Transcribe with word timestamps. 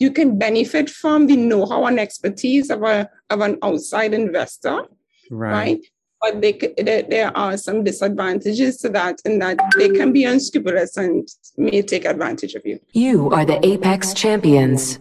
you 0.00 0.10
can 0.10 0.38
benefit 0.38 0.88
from 0.88 1.26
the 1.26 1.36
know-how 1.36 1.84
and 1.84 2.00
expertise 2.00 2.70
of 2.70 2.82
a 2.82 3.08
of 3.28 3.42
an 3.42 3.58
outside 3.62 4.14
investor, 4.14 4.84
right? 5.30 5.52
right? 5.52 5.86
But 6.22 6.40
they, 6.40 6.52
there, 6.78 7.02
there 7.02 7.36
are 7.36 7.56
some 7.58 7.84
disadvantages 7.84 8.78
to 8.78 8.88
that, 8.90 9.20
in 9.24 9.38
that 9.38 9.58
they 9.78 9.90
can 9.90 10.12
be 10.12 10.24
unscrupulous 10.24 10.96
and 10.96 11.28
may 11.56 11.82
take 11.82 12.04
advantage 12.06 12.54
of 12.54 12.62
you. 12.64 12.80
You 12.92 13.30
are 13.30 13.44
the 13.44 13.64
Apex 13.64 14.14
Champions. 14.14 14.98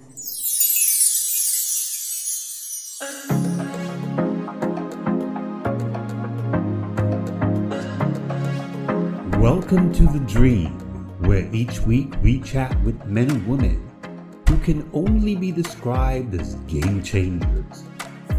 Welcome 9.40 9.94
to 9.94 10.04
The 10.04 10.24
Dream, 10.28 10.72
where 11.20 11.50
each 11.54 11.82
week 11.82 12.14
we 12.22 12.42
chat 12.42 12.82
with 12.84 13.06
men 13.06 13.30
and 13.30 13.48
women 13.48 13.89
who 14.50 14.58
can 14.58 14.90
only 14.94 15.36
be 15.36 15.52
described 15.52 16.34
as 16.34 16.56
game 16.66 17.04
changers, 17.04 17.84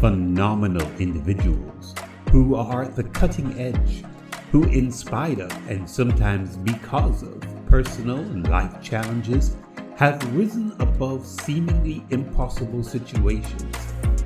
phenomenal 0.01 0.85
individuals 0.99 1.95
who 2.31 2.53
are 2.55 2.83
at 2.83 2.97
the 2.97 3.03
cutting 3.05 3.57
edge, 3.57 4.03
who, 4.51 4.65
in 4.65 4.91
spite 4.91 5.39
of 5.39 5.69
and 5.69 5.89
sometimes 5.89 6.57
because 6.57 7.23
of 7.23 7.39
personal 7.65 8.19
and 8.19 8.49
life 8.49 8.81
challenges, 8.83 9.55
have 9.95 10.21
risen 10.35 10.75
above 10.79 11.25
seemingly 11.25 12.03
impossible 12.09 12.83
situations 12.83 13.75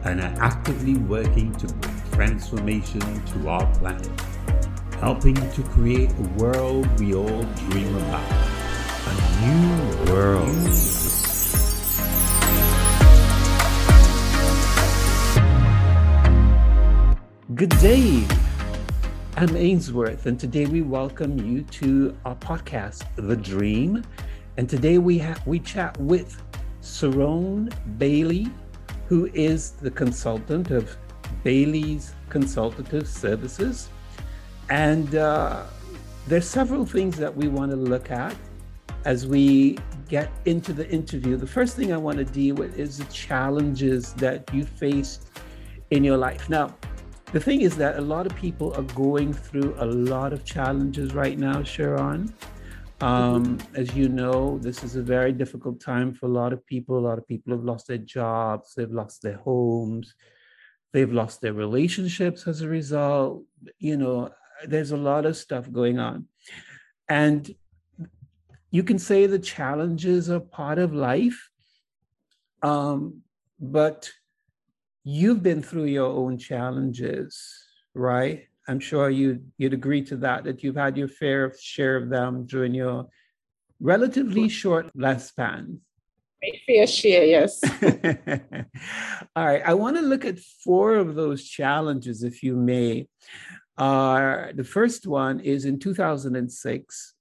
and 0.05 0.21
are 0.21 0.35
actively 0.40 0.95
working 0.95 1.54
to 1.54 1.67
bring 1.67 2.02
transformation 2.12 3.23
to 3.26 3.48
our 3.48 3.65
planet 3.76 4.09
helping 4.99 5.35
to 5.52 5.62
create 5.63 6.09
a 6.09 6.27
world 6.41 6.88
we 6.99 7.13
all 7.13 7.43
dream 7.70 7.95
about. 7.95 8.31
A 9.07 9.45
new 9.45 10.13
world. 10.13 11.04
Good 17.55 17.70
day. 17.79 18.27
I'm 19.37 19.55
Ainsworth, 19.55 20.25
and 20.25 20.37
today 20.37 20.65
we 20.65 20.81
welcome 20.81 21.39
you 21.39 21.62
to 21.62 22.13
our 22.25 22.35
podcast, 22.35 23.05
The 23.15 23.37
Dream. 23.37 24.03
And 24.57 24.70
today 24.70 24.97
we 24.97 25.17
have 25.20 25.47
we 25.47 25.59
chat 25.59 25.97
with 25.97 26.43
Ceronne 26.81 27.73
Bayley, 27.97 28.49
who 29.07 29.29
is 29.34 29.71
the 29.71 29.89
consultant 29.89 30.71
of 30.71 30.97
Bayley's 31.45 32.13
Consultative 32.27 33.07
Services. 33.07 33.87
And 34.69 35.15
uh, 35.15 35.63
there's 36.27 36.49
several 36.49 36.85
things 36.85 37.15
that 37.19 37.34
we 37.34 37.47
want 37.47 37.71
to 37.71 37.77
look 37.77 38.12
at 38.12 38.35
as 39.05 39.25
we 39.25 39.77
get 40.09 40.29
into 40.43 40.73
the 40.73 40.90
interview. 40.90 41.37
The 41.37 41.47
first 41.47 41.77
thing 41.77 41.93
I 41.93 41.97
want 41.97 42.17
to 42.17 42.25
deal 42.25 42.55
with 42.55 42.77
is 42.77 42.97
the 42.97 43.05
challenges 43.05 44.12
that 44.15 44.53
you 44.53 44.65
faced 44.65 45.29
in 45.91 46.03
your 46.03 46.17
life. 46.17 46.49
Now, 46.49 46.75
the 47.31 47.40
thing 47.40 47.62
is 47.62 47.76
that 47.77 47.98
a 47.98 48.01
lot 48.01 48.26
of 48.26 48.35
people 48.35 48.73
are 48.76 48.84
going 48.93 49.34
through 49.34 49.76
a 49.79 49.85
lot 49.85 50.34
of 50.34 50.45
challenges 50.45 51.13
right 51.13 51.37
now, 51.37 51.63
Sharon. 51.63 52.34
Um, 53.01 53.57
as 53.73 53.93
you 53.93 54.07
know, 54.07 54.57
this 54.59 54.84
is 54.84 54.95
a 54.95 55.01
very 55.01 55.34
difficult 55.34 55.81
time 55.81 56.13
for 56.13 56.27
a 56.27 56.29
lot 56.29 56.53
of 56.53 56.65
people. 56.65 56.98
A 56.98 57.05
lot 57.07 57.18
of 57.18 57.27
people 57.27 57.53
have 57.53 57.63
lost 57.63 57.87
their 57.87 57.98
jobs, 57.98 58.73
they've 58.73 58.91
lost 58.91 59.21
their 59.21 59.37
homes, 59.37 60.15
they've 60.93 61.12
lost 61.12 61.41
their 61.41 61.53
relationships 61.53 62.48
as 62.48 62.62
a 62.62 62.70
result. 62.70 63.43
You 63.79 63.98
know, 63.98 64.31
there's 64.66 64.91
a 64.91 64.97
lot 64.97 65.25
of 65.25 65.35
stuff 65.35 65.69
going 65.72 66.00
on. 66.00 66.28
And 67.09 67.53
you 68.72 68.84
can 68.84 69.00
say 69.00 69.25
the 69.25 69.40
challenges 69.40 70.29
are 70.29 70.40
part 70.40 70.79
of 70.79 70.94
life, 70.94 71.50
um, 72.62 73.22
but 73.59 74.09
you've 75.06 75.44
been 75.44 75.61
through 75.61 75.85
your 75.85 76.07
own 76.07 76.38
challenges, 76.38 77.39
right? 77.94 78.47
I'm 78.67 78.79
sure 78.79 79.09
you 79.09 79.44
you'd 79.57 79.73
agree 79.73 80.01
to 80.06 80.17
that 80.17 80.44
that 80.44 80.63
you've 80.63 80.75
had 80.75 80.97
your 80.97 81.07
fair 81.07 81.53
share 81.57 81.96
of 81.96 82.09
them 82.09 82.46
during 82.46 82.74
your 82.74 83.07
relatively 83.80 84.50
short 84.50 84.91
lifespan. 84.97 85.78
fair 86.68 86.88
share, 86.88 87.24
yes. 87.24 87.62
All 89.35 89.46
right, 89.46 89.62
I 89.63 89.74
want 89.75 89.97
to 89.97 90.02
look 90.02 90.25
at 90.25 90.40
four 90.40 90.96
of 90.96 91.13
those 91.16 91.47
challenges, 91.47 92.24
if 92.24 92.41
you 92.41 92.56
may. 92.56 93.07
Uh, 93.78 94.47
the 94.53 94.63
first 94.63 95.06
one 95.06 95.40
is 95.40 95.66
in 95.66 95.78
2006 95.78 97.13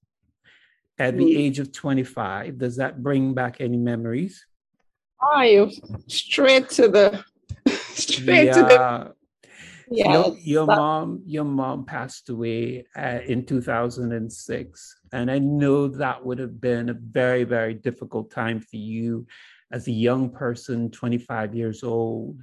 at 0.99 1.17
the 1.17 1.25
mm. 1.25 1.37
age 1.37 1.59
of 1.59 1.73
25. 1.73 2.59
Does 2.59 2.77
that 2.77 3.03
bring 3.03 3.35
back 3.35 3.61
any 3.61 3.77
memories? 3.77 4.47
Oh, 5.21 5.71
straight 6.07 6.69
to 6.71 6.89
the 6.89 7.25
straight 7.99 8.47
yeah. 8.47 8.53
to 8.53 8.63
the 8.63 9.15
yeah, 9.91 10.13
your, 10.13 10.37
your 10.39 10.67
mom 10.67 11.23
your 11.27 11.45
mom 11.45 11.85
passed 11.85 12.29
away 12.31 12.87
uh, 12.97 13.19
in 13.27 13.45
2006 13.45 14.97
and 15.13 15.31
i 15.31 15.39
know 15.39 15.89
that 15.89 16.25
would 16.25 16.39
have 16.39 16.61
been 16.61 16.89
a 16.89 16.95
very 16.95 17.45
very 17.45 17.75
difficult 17.75 18.31
time 18.31 18.61
for 18.61 18.77
you 18.77 19.27
as 19.71 19.87
a 19.87 19.93
young 19.93 20.31
person 20.31 20.91
25 20.91 21.55
years 21.55 21.83
old 21.83 22.43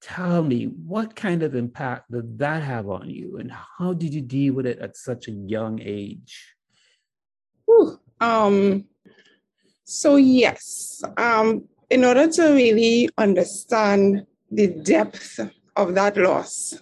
tell 0.00 0.42
me 0.42 0.64
what 0.64 1.14
kind 1.14 1.42
of 1.42 1.54
impact 1.54 2.10
did 2.10 2.38
that 2.38 2.62
have 2.62 2.88
on 2.88 3.08
you 3.08 3.38
and 3.38 3.50
how 3.50 3.92
did 3.92 4.12
you 4.12 4.20
deal 4.20 4.54
with 4.54 4.66
it 4.66 4.78
at 4.80 4.96
such 4.96 5.28
a 5.28 5.32
young 5.32 5.80
age 5.80 6.54
Whew. 7.66 7.98
um 8.20 8.84
so 9.84 10.16
yes 10.16 11.02
um 11.16 11.64
in 11.90 12.04
order 12.04 12.28
to 12.28 12.52
really 12.52 13.08
understand 13.16 14.26
the 14.54 14.68
depth 14.68 15.40
of 15.76 15.94
that 15.94 16.16
loss 16.16 16.74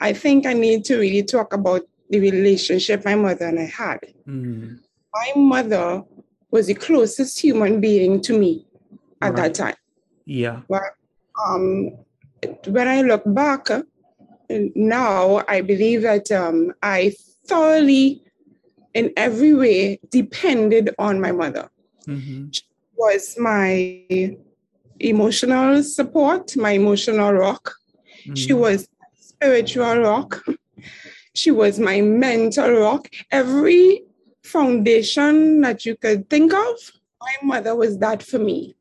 i 0.00 0.12
think 0.12 0.46
i 0.46 0.52
need 0.52 0.84
to 0.84 0.96
really 0.98 1.22
talk 1.22 1.52
about 1.52 1.82
the 2.10 2.20
relationship 2.20 3.04
my 3.04 3.14
mother 3.14 3.46
and 3.46 3.60
i 3.60 3.64
had 3.64 4.00
mm. 4.26 4.78
my 5.14 5.32
mother 5.36 6.02
was 6.50 6.66
the 6.66 6.74
closest 6.74 7.38
human 7.38 7.80
being 7.80 8.20
to 8.20 8.38
me 8.38 8.66
at 9.20 9.32
right. 9.32 9.36
that 9.36 9.54
time 9.54 9.76
yeah 10.24 10.60
but 10.68 10.82
um 11.46 11.90
when 12.66 12.88
I 12.88 13.02
look 13.02 13.22
back 13.26 13.68
now, 14.48 15.44
I 15.48 15.60
believe 15.60 16.02
that 16.02 16.30
um, 16.32 16.72
I 16.82 17.14
thoroughly, 17.46 18.22
in 18.94 19.12
every 19.16 19.54
way, 19.54 20.00
depended 20.10 20.94
on 20.98 21.20
my 21.20 21.32
mother. 21.32 21.70
Mm-hmm. 22.06 22.50
She 22.52 22.62
was 22.96 23.36
my 23.38 24.36
emotional 25.00 25.82
support, 25.82 26.56
my 26.56 26.72
emotional 26.72 27.32
rock. 27.32 27.74
Mm-hmm. 28.22 28.34
She 28.34 28.52
was 28.52 28.88
spiritual 29.20 29.98
rock. 29.98 30.44
She 31.34 31.52
was 31.52 31.78
my 31.78 32.00
mental 32.00 32.72
rock. 32.72 33.08
Every 33.30 34.02
foundation 34.42 35.60
that 35.60 35.86
you 35.86 35.94
could 35.94 36.28
think 36.28 36.52
of, 36.52 36.76
my 37.20 37.34
mother 37.42 37.76
was 37.76 37.98
that 37.98 38.24
for 38.24 38.40
me. 38.40 38.74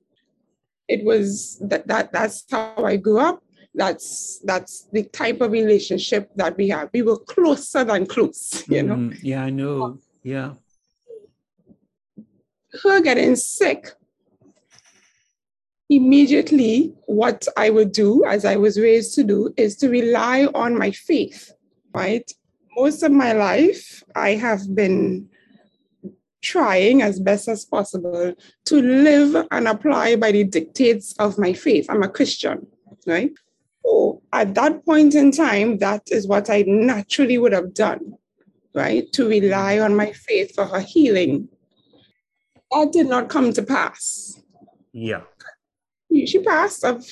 It 0.87 1.05
was 1.05 1.59
that, 1.59 1.85
that 1.87 2.11
that's 2.11 2.45
how 2.49 2.73
I 2.83 2.95
grew 2.95 3.19
up 3.19 3.43
that's 3.77 4.39
that's 4.43 4.89
the 4.91 5.03
type 5.03 5.39
of 5.39 5.51
relationship 5.51 6.31
that 6.35 6.57
we 6.57 6.67
have. 6.69 6.89
We 6.91 7.03
were 7.03 7.19
closer 7.19 7.83
than 7.83 8.07
close, 8.07 8.63
you 8.69 8.83
know. 8.83 8.95
Mm, 8.95 9.19
yeah, 9.21 9.43
I 9.43 9.49
know. 9.51 9.99
Yeah. 10.23 10.53
Her 12.81 12.99
getting 13.01 13.35
sick. 13.35 13.91
Immediately, 15.89 16.93
what 17.05 17.47
I 17.55 17.69
would 17.69 17.93
do, 17.93 18.25
as 18.25 18.43
I 18.43 18.57
was 18.57 18.79
raised 18.79 19.15
to 19.15 19.23
do, 19.23 19.53
is 19.55 19.75
to 19.77 19.89
rely 19.89 20.47
on 20.53 20.77
my 20.77 20.91
faith, 20.91 21.51
right? 21.93 22.29
Most 22.75 23.03
of 23.03 23.11
my 23.11 23.31
life, 23.31 24.03
I 24.15 24.31
have 24.31 24.75
been 24.75 25.29
trying 26.41 27.01
as 27.01 27.19
best 27.19 27.47
as 27.47 27.65
possible 27.65 28.33
to 28.65 28.81
live 28.81 29.47
and 29.51 29.67
apply 29.67 30.15
by 30.17 30.31
the 30.31 30.43
dictates 30.43 31.13
of 31.19 31.37
my 31.37 31.53
faith. 31.53 31.87
I'm 31.89 32.03
a 32.03 32.09
Christian, 32.09 32.67
right? 33.05 33.31
So 33.83 34.21
at 34.33 34.53
that 34.55 34.85
point 34.85 35.15
in 35.15 35.31
time, 35.31 35.77
that 35.77 36.03
is 36.11 36.27
what 36.27 36.49
I 36.49 36.63
naturally 36.67 37.37
would 37.37 37.53
have 37.53 37.73
done, 37.73 38.13
right? 38.75 39.11
To 39.13 39.27
rely 39.27 39.79
on 39.79 39.95
my 39.95 40.11
faith 40.11 40.53
for 40.53 40.65
her 40.65 40.81
healing. 40.81 41.47
That 42.71 42.91
did 42.91 43.07
not 43.07 43.29
come 43.29 43.53
to 43.53 43.63
pass. 43.63 44.41
Yeah. 44.91 45.21
She 46.25 46.39
passed 46.39 46.83
of, 46.83 47.05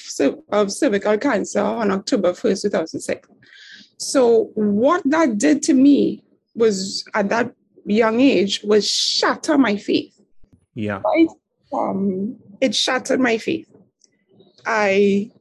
of 0.50 0.72
cervical 0.72 1.18
cancer 1.18 1.62
on 1.62 1.92
October 1.92 2.34
1st, 2.34 2.64
2006. 2.64 3.30
So 3.98 4.52
what 4.56 5.02
that 5.06 5.38
did 5.38 5.62
to 5.64 5.74
me 5.74 6.24
was 6.56 7.06
at 7.14 7.30
that 7.30 7.54
young 7.86 8.20
age 8.20 8.62
was 8.64 8.90
shatter 8.90 9.58
my 9.58 9.78
faith. 9.78 10.20
Yeah. 10.74 11.02
Right? 11.06 11.28
Um, 11.74 12.38
it 12.62 12.76
shattered 12.76 13.20
my 13.20 13.38
faith. 13.38 13.70
I 14.66 15.32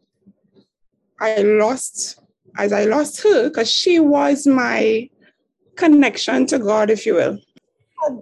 I 1.21 1.43
lost, 1.43 2.21
as 2.59 2.73
I 2.73 2.85
lost 2.85 3.23
her, 3.23 3.49
because 3.49 3.71
she 3.71 3.99
was 3.99 4.47
my 4.47 5.09
connection 5.77 6.47
to 6.47 6.59
God, 6.59 6.91
if 6.91 7.07
you 7.07 7.15
will. 7.15 7.39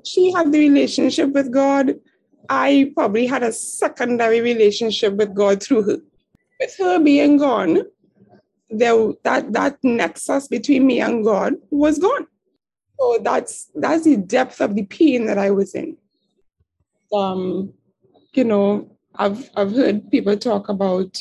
She 0.05 0.31
had 0.33 0.53
the 0.53 0.59
relationship 0.59 1.31
with 1.31 1.53
God 1.53 1.95
I 2.49 2.93
probably 2.95 3.27
had 3.27 3.43
a 3.43 3.53
secondary 3.53 4.41
relationship 4.41 5.15
with 5.15 5.35
God 5.35 5.63
through 5.63 5.83
her. 5.85 5.99
With 6.61 6.77
her 6.79 6.99
being 6.99 7.39
gone, 7.39 7.83
there 8.71 9.13
that 9.25 9.53
that 9.53 9.79
nexus 9.83 10.49
between 10.49 10.87
me 10.87 11.01
and 11.01 11.25
God 11.25 11.55
was 11.71 11.99
gone. 11.99 12.27
So 12.99 13.19
that's 13.23 13.71
that's 13.75 14.05
the 14.05 14.17
depth 14.17 14.61
of 14.61 14.75
the 14.75 14.85
pain 14.85 15.27
that 15.27 15.39
I 15.39 15.51
was 15.51 15.75
in. 15.75 15.97
Um, 17.13 17.73
you 18.33 18.45
know, 18.45 18.91
I've 19.17 19.51
I've 19.57 19.73
heard 19.73 20.11
people 20.11 20.37
talk 20.37 20.69
about 20.69 21.19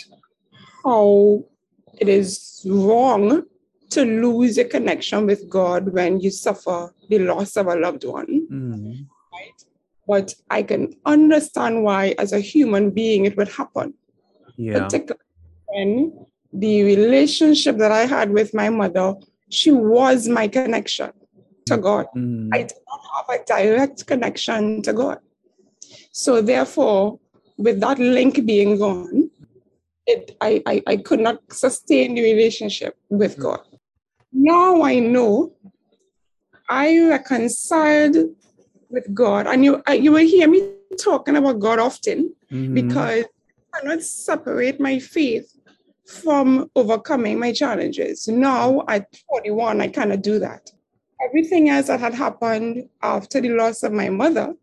how 0.83 1.43
it 1.99 2.07
is 2.07 2.65
wrong 2.65 3.43
to 3.89 4.05
lose 4.05 4.57
a 4.57 4.63
connection 4.63 5.25
with 5.25 5.49
God 5.49 5.91
when 5.91 6.19
you 6.19 6.31
suffer 6.31 6.93
the 7.09 7.19
loss 7.19 7.57
of 7.57 7.67
a 7.67 7.75
loved 7.75 8.05
one. 8.05 8.47
Mm. 8.51 9.07
But 10.07 10.33
I 10.49 10.63
can 10.63 10.93
understand 11.05 11.83
why, 11.83 12.15
as 12.17 12.33
a 12.33 12.39
human 12.39 12.91
being, 12.91 13.25
it 13.25 13.37
would 13.37 13.49
happen. 13.49 13.93
Yeah. 14.57 14.83
Particularly 14.83 15.23
when 15.67 16.25
the 16.53 16.83
relationship 16.83 17.77
that 17.77 17.91
I 17.91 18.05
had 18.05 18.31
with 18.31 18.53
my 18.53 18.69
mother, 18.69 19.15
she 19.49 19.71
was 19.71 20.27
my 20.27 20.47
connection 20.47 21.11
to 21.67 21.77
God. 21.77 22.07
Mm. 22.15 22.49
I 22.53 22.63
did 22.63 22.77
not 22.89 23.01
have 23.15 23.39
a 23.39 23.45
direct 23.45 24.05
connection 24.07 24.81
to 24.81 24.93
God. 24.93 25.19
So 26.11 26.41
therefore, 26.41 27.19
with 27.57 27.79
that 27.81 27.99
link 27.99 28.45
being 28.45 28.77
gone, 28.77 29.29
it 30.07 30.35
I, 30.41 30.61
I, 30.65 30.83
I 30.87 30.97
could 30.97 31.19
not 31.19 31.39
sustain 31.51 32.15
the 32.15 32.23
relationship 32.23 32.97
with 33.09 33.37
Mm. 33.37 33.43
God. 33.43 33.61
Now 34.33 34.81
I 34.81 34.99
know 34.99 35.53
I 36.67 36.99
reconciled 37.07 38.15
with 38.91 39.13
God. 39.13 39.47
And 39.47 39.63
you 39.65 39.81
I- 39.87 39.95
you 39.95 40.11
will 40.11 40.27
hear 40.27 40.47
me 40.47 40.59
talking 40.97 41.35
about 41.35 41.59
God 41.59 41.79
often 41.79 42.35
Mhm. 42.51 42.73
because 42.73 43.25
I 43.73 43.79
cannot 43.79 44.01
separate 44.03 44.79
my 44.79 44.99
faith 44.99 45.47
from 46.05 46.69
overcoming 46.75 47.39
my 47.39 47.51
challenges. 47.53 48.27
Now 48.27 48.83
at 48.87 49.07
41, 49.29 49.79
I 49.81 49.87
cannot 49.87 50.21
do 50.21 50.39
that. 50.39 50.71
Everything 51.25 51.69
else 51.69 51.87
that 51.87 51.99
had 51.99 52.13
happened 52.13 52.89
after 53.01 53.39
the 53.39 53.49
loss 53.49 53.83
of 53.83 53.93
my 53.93 54.09
mother, 54.09 54.53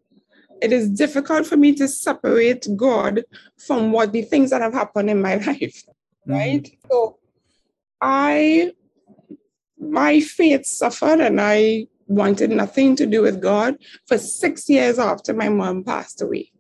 it 0.61 0.73
is 0.73 0.91
difficult 0.91 1.47
for 1.47 1.57
me 1.57 1.73
to 1.75 1.87
separate 1.89 2.67
God 2.77 3.25
from 3.57 3.93
what 3.93 4.13
the 4.13 4.23
things 4.23 4.51
that 4.51 4.61
have 4.61 4.75
happened 4.75 5.09
in 5.09 5.23
my 5.23 5.37
life, 5.47 5.85
Mhm. 6.27 6.33
right? 6.35 6.71
So 6.91 7.19
I, 8.01 8.73
my 9.79 10.21
faith 10.21 10.67
suffered 10.67 11.21
and 11.21 11.41
I 11.41 11.87
wanted 12.09 12.51
nothing 12.51 12.97
to 12.97 13.07
do 13.07 13.23
with 13.23 13.41
God 13.41 13.77
for 14.07 14.19
six 14.19 14.69
years 14.69 14.99
after 14.99 15.33
my 15.35 15.49
mom 15.49 15.85
passed 15.85 16.21
away. 16.23 16.51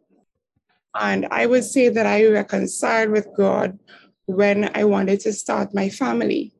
And 0.94 1.26
I 1.30 1.46
would 1.46 1.64
say 1.64 1.88
that 1.88 2.06
I 2.06 2.26
reconciled 2.26 3.10
with 3.10 3.28
God 3.36 3.78
when 4.26 4.70
I 4.76 4.84
wanted 4.84 5.20
to 5.20 5.32
start 5.32 5.74
my 5.74 5.88
family. 5.88 6.52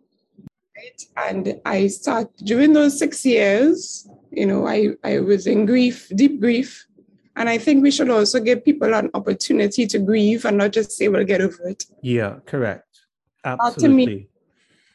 Right? 0.76 1.02
And 1.16 1.60
I 1.64 1.88
start 1.88 2.34
during 2.38 2.72
those 2.72 2.98
six 2.98 3.24
years, 3.24 4.08
you 4.30 4.46
know, 4.46 4.66
I, 4.66 4.90
I 5.04 5.20
was 5.20 5.46
in 5.46 5.66
grief, 5.66 6.10
deep 6.14 6.40
grief. 6.40 6.86
And 7.36 7.48
I 7.48 7.58
think 7.58 7.82
we 7.82 7.90
should 7.90 8.10
also 8.10 8.40
give 8.40 8.64
people 8.64 8.94
an 8.94 9.10
opportunity 9.14 9.86
to 9.86 9.98
grieve 9.98 10.44
and 10.44 10.58
not 10.58 10.72
just 10.72 10.92
say, 10.92 11.08
we'll 11.08 11.24
get 11.24 11.40
over 11.40 11.68
it. 11.68 11.84
Yeah, 12.02 12.38
correct. 12.46 12.84
to 13.44 13.50
me. 13.50 13.58
Absolutely. 13.60 14.28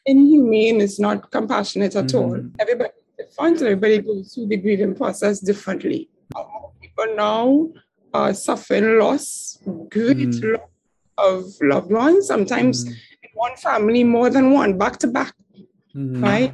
Inhumane 0.06 0.82
is 0.82 1.00
not 1.00 1.32
compassionate 1.32 1.96
at 1.96 2.14
all. 2.14 2.32
Mhm. 2.32 2.52
Everybody 2.60 2.92
different, 3.34 3.62
everybody 3.62 4.00
goes 4.00 4.34
through 4.34 4.48
the 4.48 4.58
grieving 4.58 4.96
process 4.96 5.40
differently. 5.40 6.10
A 6.36 6.40
lot 6.40 6.48
of 6.66 6.82
People 6.82 7.16
now 7.16 7.70
are 8.14 8.34
suffering 8.34 9.00
loss, 9.00 9.58
great 9.90 10.18
Mm. 10.18 10.54
loss 10.54 10.70
of 11.18 11.44
loved 11.62 11.92
ones, 11.92 12.28
sometimes 12.28 12.86
Mhm. 12.86 12.90
in 13.24 13.30
one 13.34 13.56
family, 13.58 14.04
more 14.04 14.30
than 14.30 14.52
one, 14.52 14.78
back 14.78 14.98
to 15.00 15.08
back, 15.08 15.34
Mhm. 15.96 16.22
right? 16.22 16.54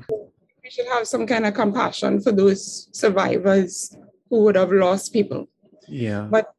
We 0.64 0.70
should 0.70 0.86
have 0.88 1.08
some 1.08 1.26
kind 1.28 1.46
of 1.46 1.54
compassion 1.54 2.22
for 2.22 2.32
those 2.32 2.88
survivors 2.94 3.96
who 4.30 4.44
would 4.44 4.56
have 4.56 4.72
lost 4.72 5.12
people. 5.12 5.50
Yeah. 5.88 6.28
But 6.32 6.54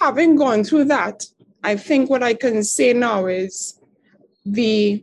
having 0.00 0.36
gone 0.36 0.62
through 0.64 0.84
that, 0.84 1.26
I 1.64 1.76
think 1.76 2.10
what 2.10 2.22
I 2.22 2.34
can 2.34 2.62
say 2.64 2.92
now 2.92 3.26
is 3.26 3.80
the 4.44 5.02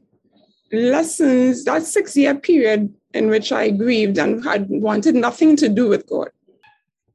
lessons, 0.71 1.63
that 1.65 1.83
six 1.83 2.15
year 2.15 2.35
period 2.35 2.93
in 3.13 3.29
which 3.29 3.51
I 3.51 3.69
grieved 3.69 4.17
and 4.17 4.43
had 4.43 4.67
wanted 4.69 5.15
nothing 5.15 5.55
to 5.57 5.69
do 5.69 5.87
with 5.87 6.07
God, 6.07 6.29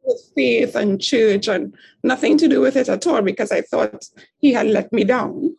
with 0.05 0.21
faith 0.35 0.75
and 0.75 1.00
church, 1.00 1.49
and 1.49 1.75
nothing 2.03 2.39
to 2.39 2.49
do 2.49 2.61
with 2.61 2.77
it 2.77 2.89
at 2.89 3.06
all 3.06 3.23
because 3.23 3.53
I 3.53 3.62
thought 3.62 4.05
He 4.39 4.53
had 4.53 4.67
let 4.67 4.93
me 4.93 5.05
down. 5.05 5.56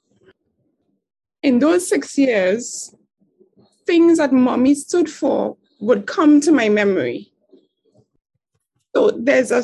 In 1.42 1.60
those 1.60 1.88
six 1.88 2.18
years, 2.18 2.94
things 3.86 4.18
that 4.18 4.34
mommy 4.34 4.76
stood 4.76 5.10
for 5.10 5.58
would 5.80 6.06
come 6.06 6.42
to 6.42 6.52
my 6.52 6.70
memory. 6.70 7.32
So 8.96 9.12
there's 9.12 9.52
a 9.52 9.64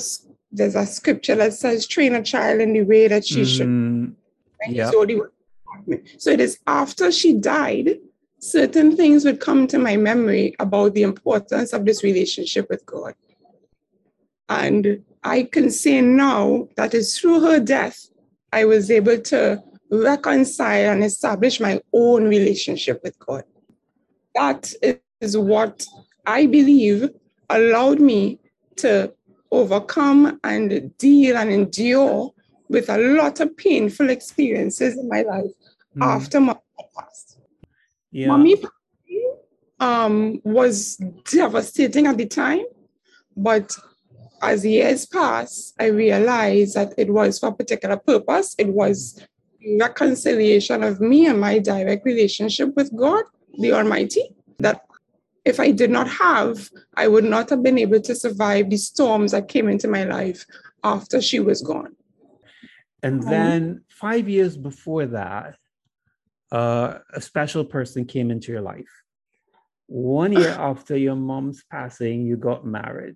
there's 0.52 0.76
a 0.76 0.86
scripture 0.86 1.36
that 1.36 1.54
says, 1.54 1.86
train 1.86 2.16
a 2.16 2.24
child 2.24 2.62
in 2.62 2.74
the 2.74 2.84
way 2.84 3.08
that 3.08 3.26
she 3.26 3.44
should. 3.44 3.68
Mm, 3.68 4.14
yeah. 4.68 4.86
he's 4.86 4.96
already. 4.96 5.20
So 6.18 6.30
it 6.30 6.40
is 6.40 6.60
after 6.66 7.12
she 7.12 7.34
died, 7.34 8.00
certain 8.40 8.96
things 8.96 9.26
would 9.26 9.40
come 9.40 9.68
to 9.68 9.80
my 9.80 9.98
memory 9.98 10.56
about 10.60 10.94
the 10.94 11.04
importance 11.04 11.74
of 11.74 11.86
this 11.86 12.04
relationship 12.04 12.68
with 12.70 12.86
God. 12.86 13.16
And 14.50 15.04
I 15.24 15.44
can 15.44 15.72
say 15.72 16.02
now 16.02 16.68
that 16.76 16.94
it's 16.94 17.18
through 17.18 17.42
her 17.42 17.60
death, 17.60 18.08
I 18.54 18.66
was 18.66 18.92
able 18.92 19.20
to 19.20 19.62
reconcile 19.92 20.92
and 20.92 21.04
establish 21.04 21.60
my 21.60 21.82
own 21.94 22.26
relationship 22.26 23.02
with 23.04 23.18
God. 23.20 23.44
That 24.36 24.72
is 25.22 25.38
what 25.38 25.86
I 26.26 26.46
believe 26.46 27.10
allowed 27.50 28.00
me 28.00 28.40
to 28.78 29.14
overcome 29.52 30.40
and 30.44 30.96
deal 30.98 31.38
and 31.38 31.52
endure 31.52 32.32
with 32.70 32.90
a 32.90 32.98
lot 32.98 33.40
of 33.40 33.56
painful 33.58 34.10
experiences 34.10 34.98
in 34.98 35.08
my 35.08 35.22
life 35.22 35.52
Mhm. 35.96 36.02
after 36.02 36.40
my 36.40 36.58
passed. 36.96 37.35
Yeah. 38.16 38.28
Mommy 38.28 38.56
um, 39.82 40.40
was 40.46 40.96
devastating 41.30 42.08
at 42.08 42.18
the 42.18 42.26
time, 42.26 42.64
but 43.36 43.76
as 44.42 44.66
years 44.66 45.06
passed, 45.06 45.76
I 45.82 45.88
realized 45.88 46.76
that 46.76 46.94
it 46.98 47.12
was 47.12 47.40
for 47.40 47.50
a 47.50 47.52
particular 47.54 47.98
purpose. 47.98 48.56
It 48.58 48.70
was 48.70 49.22
reconciliation 49.78 50.82
of 50.82 51.02
me 51.02 51.26
and 51.26 51.42
my 51.42 51.60
direct 51.60 52.06
relationship 52.06 52.74
with 52.78 52.96
God, 52.96 53.26
the 53.60 53.74
Almighty, 53.74 54.24
that 54.60 54.86
if 55.44 55.60
I 55.60 55.72
did 55.72 55.90
not 55.90 56.08
have, 56.08 56.70
I 56.96 57.10
would 57.10 57.26
not 57.26 57.50
have 57.50 57.64
been 57.64 57.78
able 57.78 58.00
to 58.00 58.16
survive 58.16 58.70
the 58.70 58.78
storms 58.78 59.32
that 59.32 59.50
came 59.50 59.68
into 59.68 59.90
my 59.90 60.06
life 60.06 60.46
after 60.86 61.20
she 61.20 61.42
was 61.42 61.62
gone. 61.62 61.98
And 63.04 63.22
Um, 63.26 63.30
then 63.30 63.82
five 63.90 64.30
years 64.30 64.56
before 64.56 65.06
that, 65.08 65.58
uh, 66.56 67.00
a 67.14 67.20
special 67.20 67.66
person 67.66 68.06
came 68.06 68.32
into 68.32 68.52
your 68.54 68.62
life. 68.62 68.94
One 69.88 70.32
year 70.32 70.56
after 70.72 70.96
your 70.98 71.16
mom's 71.16 71.64
passing, 71.70 72.26
you 72.26 72.38
got 72.38 72.66
married. 72.66 73.16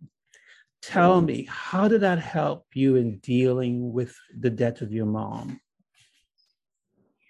Tell 0.81 1.22
me, 1.22 1.46
how 1.50 1.88
did 1.88 2.01
that 2.01 2.19
help 2.19 2.65
you 2.74 2.96
in 2.96 3.19
dealing 3.19 3.91
with 3.93 4.13
the 4.38 4.50
death 4.50 4.81
of 4.81 4.91
your 4.93 5.05
mom? 5.05 5.60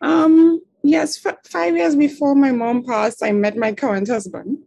Um, 0.02 0.62
yes, 0.84 1.26
f- 1.26 1.44
five 1.46 1.76
years 1.76 1.96
before 1.96 2.36
my 2.36 2.52
mom 2.52 2.84
passed, 2.84 3.24
I 3.24 3.32
met 3.32 3.58
my 3.58 3.74
current 3.74 4.08
husband, 4.08 4.60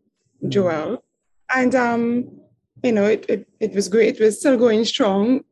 Joel. 0.49 1.05
And, 1.55 1.75
um, 1.75 2.05
you 2.83 2.93
know, 2.93 3.07
it, 3.07 3.25
it, 3.29 3.49
it 3.61 3.73
was 3.73 3.89
great. 3.89 4.19
We're 4.19 4.33
still 4.33 4.57
going 4.57 4.85
strong. 4.85 5.45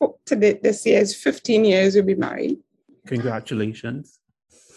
Oh, 0.00 0.18
Today, 0.26 0.58
this 0.62 0.84
year 0.86 1.00
is 1.00 1.16
15 1.16 1.64
years 1.64 1.94
we'll 1.94 2.04
be 2.04 2.14
married. 2.14 2.58
Congratulations. 3.06 4.17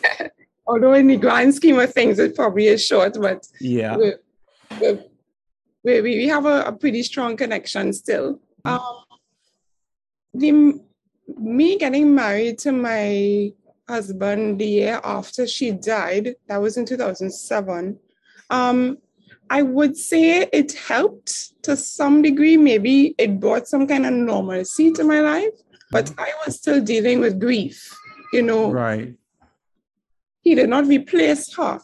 Although 0.67 0.93
in 0.93 1.07
the 1.07 1.17
grand 1.17 1.53
scheme 1.55 1.79
of 1.79 1.93
things, 1.93 2.19
it 2.19 2.35
probably 2.35 2.67
is 2.67 2.85
short, 2.85 3.17
but 3.19 3.45
Yeah. 3.59 3.97
we 3.97 4.13
we 4.79 6.01
we, 6.01 6.01
we 6.01 6.27
have 6.27 6.45
a, 6.45 6.63
a 6.65 6.71
pretty 6.71 7.03
strong 7.03 7.35
connection 7.35 7.91
still. 7.93 8.39
Um, 8.65 8.79
the, 10.33 10.79
me 11.37 11.77
getting 11.77 12.13
married 12.13 12.59
to 12.59 12.71
my 12.71 13.51
husband 13.89 14.59
the 14.59 14.65
year 14.67 15.01
after 15.03 15.47
she 15.47 15.71
died, 15.71 16.35
that 16.47 16.61
was 16.61 16.77
in 16.77 16.85
2007, 16.85 17.97
um, 18.51 18.97
I 19.49 19.63
would 19.63 19.97
say 19.97 20.47
it 20.53 20.73
helped 20.73 21.61
to 21.63 21.75
some 21.75 22.21
degree. 22.21 22.55
Maybe 22.55 23.15
it 23.17 23.39
brought 23.39 23.67
some 23.67 23.87
kind 23.87 24.05
of 24.05 24.13
normalcy 24.13 24.91
to 24.93 25.03
my 25.03 25.19
life, 25.19 25.53
but 25.89 26.13
I 26.17 26.31
was 26.45 26.55
still 26.57 26.79
dealing 26.81 27.19
with 27.19 27.39
grief. 27.39 27.93
You 28.31 28.43
know, 28.43 28.71
Right. 28.71 29.15
He 30.41 30.55
did 30.55 30.69
not 30.69 30.85
replace 30.87 31.53
her. 31.55 31.79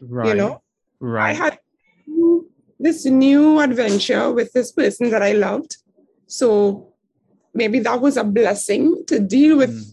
Right. 0.00 0.28
You 0.28 0.34
know, 0.34 0.62
right. 1.00 1.30
I 1.30 1.32
had 1.32 1.58
this 2.78 3.04
new 3.06 3.60
adventure 3.60 4.32
with 4.32 4.52
this 4.52 4.72
person 4.72 5.10
that 5.10 5.22
I 5.22 5.32
loved. 5.32 5.76
So 6.26 6.92
maybe 7.54 7.78
that 7.80 8.00
was 8.00 8.16
a 8.16 8.24
blessing 8.24 9.04
to 9.06 9.18
deal 9.18 9.56
with 9.56 9.70
Mm. 9.70 9.90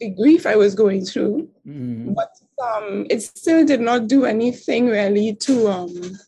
the 0.00 0.10
grief 0.10 0.46
I 0.46 0.56
was 0.56 0.74
going 0.74 1.04
through. 1.04 1.48
Mhm. 1.66 2.14
But 2.14 2.30
um, 2.62 3.06
it 3.10 3.20
still 3.22 3.64
did 3.64 3.80
not 3.80 4.06
do 4.08 4.24
anything 4.24 4.86
really 4.86 5.34
to 5.46 5.68
um, 5.68 6.18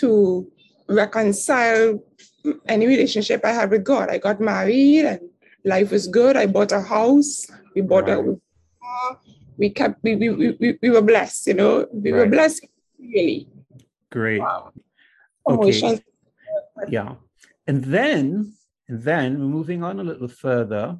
to 0.00 0.08
reconcile 0.88 2.00
any 2.68 2.86
relationship 2.86 3.40
I 3.44 3.52
had 3.52 3.70
with 3.70 3.84
God. 3.84 4.10
I 4.10 4.18
got 4.18 4.40
married 4.40 5.04
and 5.06 5.20
life 5.64 5.90
was 5.92 6.06
good. 6.08 6.36
I 6.36 6.46
bought 6.46 6.72
a 6.72 6.80
house. 6.80 7.46
We 7.74 7.80
bought 7.82 8.08
a 8.08 8.16
car. 8.16 9.18
We 9.56 9.70
kept 9.70 10.02
we, 10.02 10.16
we, 10.16 10.28
we, 10.30 10.50
we- 10.60 10.78
we 10.82 10.90
were 10.90 11.02
blessed, 11.02 11.46
you 11.48 11.54
know. 11.54 11.86
We 11.92 12.12
were 12.12 12.26
blessed 12.26 12.66
really. 12.98 13.48
Great. 14.10 14.40
Wow. 14.40 14.72
Okay. 15.46 16.00
Yeah. 16.88 17.14
And 17.66 17.84
then, 17.84 18.52
and 18.88 19.02
then 19.02 19.40
moving 19.40 19.82
on 19.82 20.00
a 20.00 20.04
little 20.04 20.28
further, 20.28 20.98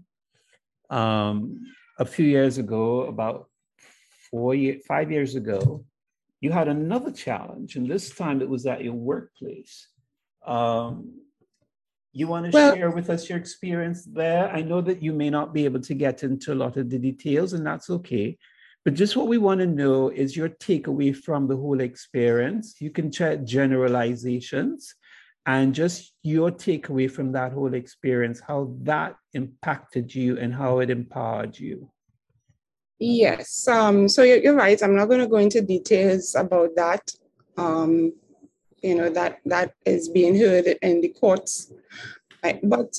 um, 0.90 1.60
a 1.98 2.04
few 2.04 2.26
years 2.26 2.58
ago, 2.58 3.02
about 3.02 3.48
four 4.30 4.54
year, 4.54 4.78
five 4.86 5.10
years 5.12 5.34
ago, 5.34 5.84
you 6.40 6.50
had 6.52 6.68
another 6.68 7.10
challenge, 7.12 7.76
and 7.76 7.86
this 7.88 8.10
time 8.10 8.42
it 8.42 8.48
was 8.48 8.66
at 8.66 8.82
your 8.84 8.94
workplace. 8.94 9.88
Um, 10.46 11.20
you 12.14 12.28
want 12.28 12.46
to 12.46 12.52
Well- 12.52 12.74
share 12.74 12.90
with 12.90 13.10
us 13.10 13.28
your 13.28 13.38
experience 13.38 14.04
there? 14.04 14.48
I 14.48 14.62
know 14.62 14.80
that 14.80 15.02
you 15.02 15.12
may 15.12 15.30
not 15.30 15.52
be 15.52 15.64
able 15.64 15.80
to 15.80 15.94
get 15.94 16.22
into 16.22 16.52
a 16.52 16.60
lot 16.64 16.76
of 16.76 16.88
the 16.88 16.98
details, 16.98 17.52
and 17.52 17.66
that's 17.66 17.90
okay. 17.90 18.38
But 18.84 18.94
just 18.94 19.16
what 19.16 19.28
we 19.28 19.38
want 19.38 19.60
to 19.60 19.66
know 19.66 20.10
is 20.10 20.36
your 20.36 20.50
takeaway 20.50 21.16
from 21.16 21.48
the 21.48 21.56
whole 21.56 21.80
experience. 21.80 22.76
You 22.80 22.90
can 22.90 23.10
share 23.10 23.36
generalizations 23.36 24.94
and 25.46 25.74
just 25.74 26.12
your 26.22 26.50
takeaway 26.50 27.10
from 27.10 27.32
that 27.32 27.52
whole 27.52 27.74
experience, 27.74 28.40
how 28.46 28.74
that 28.82 29.16
impacted 29.32 30.14
you 30.14 30.38
and 30.38 30.54
how 30.54 30.78
it 30.80 30.90
empowered 30.90 31.58
you. 31.58 31.90
Yes. 32.98 33.66
Um, 33.66 34.08
so 34.08 34.22
you're, 34.22 34.38
you're 34.38 34.54
right. 34.54 34.80
I'm 34.82 34.94
not 34.96 35.08
going 35.08 35.20
to 35.20 35.26
go 35.26 35.36
into 35.36 35.60
details 35.60 36.34
about 36.34 36.70
that. 36.76 37.10
Um, 37.56 38.12
you 38.84 38.94
know 38.94 39.08
that 39.08 39.40
that 39.46 39.74
is 39.86 40.08
being 40.08 40.38
heard 40.38 40.66
in 40.82 41.00
the 41.00 41.08
courts. 41.08 41.72
Right? 42.42 42.60
But 42.62 42.98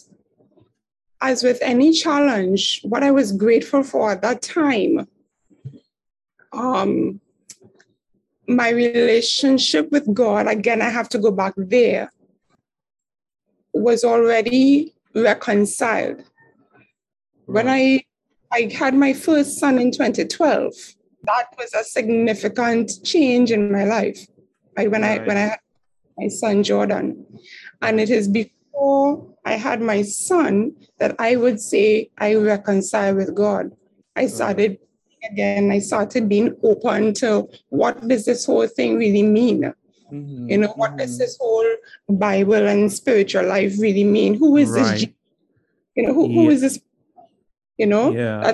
as 1.22 1.44
with 1.44 1.60
any 1.62 1.92
challenge, 1.92 2.82
what 2.84 3.04
I 3.04 3.12
was 3.12 3.32
grateful 3.32 3.84
for 3.84 4.12
at 4.12 4.22
that 4.24 4.42
time, 4.42 5.08
um, 6.52 7.22
my 8.48 8.70
relationship 8.70 9.92
with 9.92 10.12
God. 10.14 10.48
Again, 10.48 10.82
I 10.82 10.90
have 10.90 11.10
to 11.10 11.20
go 11.20 11.32
back 11.32 11.54
there. 11.58 12.12
Was 13.74 14.04
already 14.04 14.94
reconciled 15.14 16.24
when 17.46 17.68
I 17.68 18.04
I 18.52 18.72
had 18.74 18.96
my 18.96 19.14
first 19.14 19.60
son 19.60 19.78
in 19.80 19.92
2012. 19.92 20.74
That 21.24 21.48
was 21.58 21.74
a 21.74 21.84
significant 21.84 23.04
change 23.04 23.52
in 23.52 23.72
my 23.72 23.84
life. 23.84 24.26
Right 24.78 24.90
when 24.90 25.04
I 25.04 25.20
when 25.20 25.38
I 25.38 25.48
had 25.52 25.60
my 26.18 26.28
son 26.28 26.64
Jordan, 26.64 27.26
and 27.82 28.00
it 28.00 28.10
is 28.10 28.28
before 28.28 29.28
I 29.46 29.54
had 29.54 29.82
my 29.82 30.02
son 30.02 30.74
that 31.00 31.16
I 31.20 31.36
would 31.36 31.60
say 31.60 32.10
I 32.18 32.36
reconcile 32.36 33.16
with 33.16 33.36
God. 33.36 33.72
I 34.16 34.28
started 34.28 34.80
again. 35.30 35.72
I 35.72 35.80
started 35.80 36.30
being 36.30 36.56
open 36.64 37.14
to 37.16 37.48
what 37.70 38.08
does 38.08 38.26
this 38.26 38.46
whole 38.46 38.68
thing 38.68 38.98
really 38.98 39.24
mean. 39.24 39.74
Mhm, 40.12 40.50
You 40.50 40.58
know, 40.60 40.74
what 40.76 40.98
does 40.98 41.16
mhm. 41.16 41.20
this 41.20 41.38
whole 41.40 41.72
Bible 42.10 42.68
and 42.68 42.92
spiritual 42.92 43.46
life 43.46 43.74
really 43.80 44.04
mean? 44.04 44.36
Who 44.36 44.58
is 44.58 44.72
Right. 44.72 45.00
this? 45.00 45.10
You 45.96 46.08
know, 46.08 46.14
who, 46.14 46.28
who 46.28 46.44
Yeah. 46.44 46.52
is 46.52 46.62
this? 46.62 46.80
You 47.78 47.88
know, 47.88 48.12
Yeah. 48.12 48.54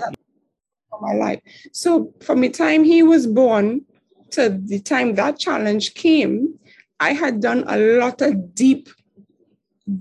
my 1.02 1.14
life. 1.14 1.42
So 1.72 2.14
from 2.22 2.42
the 2.42 2.50
time 2.50 2.84
he 2.84 3.02
was 3.04 3.26
born 3.26 3.86
to 4.32 4.50
the 4.50 4.80
time 4.80 5.16
that 5.16 5.40
challenge 5.40 5.94
came, 5.94 6.60
I 7.02 7.14
had 7.14 7.42
done 7.42 7.64
a 7.68 7.78
lot 8.00 8.22
of 8.22 8.54
deep, 8.54 8.88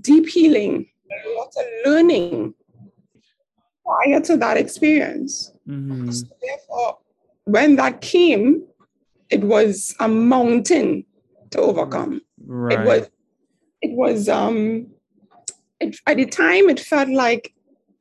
deep 0.01 0.29
healing, 0.29 0.87
a 1.11 1.29
lot 1.37 1.51
of 1.57 1.65
learning 1.85 2.53
prior 3.83 4.21
to 4.21 4.37
that 4.37 4.55
experience. 4.55 5.51
Mhm. 5.67 6.13
So 6.13 6.27
therefore, 6.41 6.99
when 7.45 7.75
that 7.77 8.01
came, 8.01 8.63
it 9.31 9.41
was 9.43 9.95
a 9.99 10.07
mountain 10.07 11.03
to 11.49 11.59
overcome. 11.59 12.21
Right. 12.45 12.79
It 12.79 12.85
was, 12.85 13.09
it 13.81 13.91
was, 13.91 14.29
um, 14.29 14.87
it, 15.79 15.97
at 16.05 16.17
the 16.17 16.27
time, 16.27 16.69
it 16.69 16.79
felt 16.79 17.09
like 17.09 17.53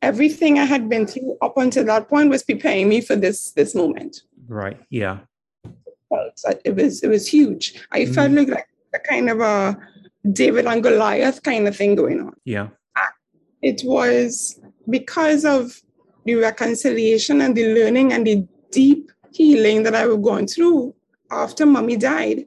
everything 0.03 0.59
I 0.59 0.67
had 0.67 0.91
been 0.91 1.07
through 1.07 1.39
up 1.41 1.57
until 1.57 1.85
that 1.87 2.09
point 2.09 2.29
was 2.29 2.43
preparing 2.43 2.89
me 2.89 3.01
for 3.01 3.17
this 3.17 3.53
this 3.53 3.75
moment. 3.75 4.23
right. 4.49 4.79
Yeah. 4.91 5.21
It 6.65 6.75
was 6.75 7.03
it 7.03 7.09
was 7.09 7.29
huge. 7.29 7.65
I 7.93 8.05
felt 8.05 8.33
like, 8.33 8.49
like 8.49 8.67
a 8.95 8.99
kind 8.99 9.31
of 9.31 9.41
a 9.41 9.77
David 10.33 10.67
and 10.67 10.83
Goliath 10.83 11.43
kind 11.43 11.67
of 11.69 11.77
thing 11.77 11.95
going 11.95 12.21
on. 12.21 12.35
Yeah. 12.45 12.69
It 13.63 13.83
was 13.85 14.59
because 14.89 15.45
of 15.45 15.81
the 16.25 16.35
reconciliation 16.37 17.41
and 17.43 17.55
the 17.57 17.75
learning 17.75 18.13
and 18.13 18.27
the 18.27 18.47
deep 18.71 19.11
healing 19.33 19.83
that 19.85 19.95
I 19.95 20.07
was 20.07 20.19
going 20.19 20.47
through 20.47 20.95
after 21.31 21.67
mommy 21.67 21.97
died 21.97 22.47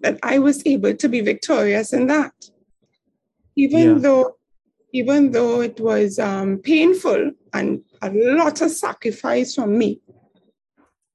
that 0.00 0.18
I 0.22 0.38
was 0.38 0.62
able 0.66 0.94
to 0.94 1.08
be 1.08 1.20
victorious 1.20 1.92
in 1.92 2.06
that. 2.08 2.32
Even 3.56 3.80
Yeah. 3.80 3.98
though 3.98 4.36
even 4.94 5.30
though 5.30 5.62
it 5.62 5.80
was 5.80 6.18
um, 6.18 6.58
painful 6.58 7.30
and 7.54 7.82
a 8.02 8.10
lot 8.10 8.60
of 8.60 8.70
sacrifice 8.70 9.54
from 9.54 9.78
me, 9.78 10.02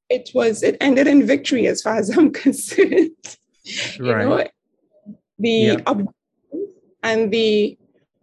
it 0.10 0.32
was 0.34 0.64
it 0.64 0.78
ended 0.82 1.06
in 1.08 1.26
victory 1.28 1.68
as 1.68 1.82
far 1.84 1.96
as 1.98 2.10
I'm 2.10 2.32
concerned. 2.44 3.12
You 3.64 4.12
Right. 4.14 4.26
know, 4.28 4.48
the 5.40 5.50
Yeah. 5.50 5.82
ob- 5.86 6.14
and 7.04 7.32
the 7.32 7.78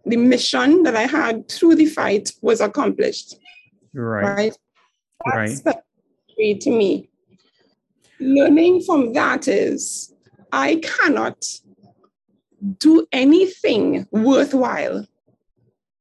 the 0.06 0.16
mission 0.18 0.82
that 0.82 0.94
I 0.94 1.06
had 1.06 1.48
through 1.48 1.76
the 1.76 1.86
fight 1.86 2.30
was 2.42 2.60
accomplished. 2.60 3.36
Right. 3.94 4.22
Right. 4.22 4.56
Right. 5.26 5.58
That's 5.64 5.80
victory 6.28 6.56
to 6.60 6.70
me. 6.70 7.08
Learning 8.20 8.82
from 8.82 9.14
that 9.14 9.48
is 9.48 10.12
I 10.52 10.76
cannot 10.76 11.42
do 12.78 13.06
anything 13.12 14.06
worthwhile 14.10 15.06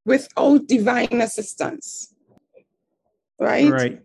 without 0.05 0.67
divine 0.67 1.21
assistance. 1.21 2.13
Right? 3.39 3.71
Right. 3.71 4.01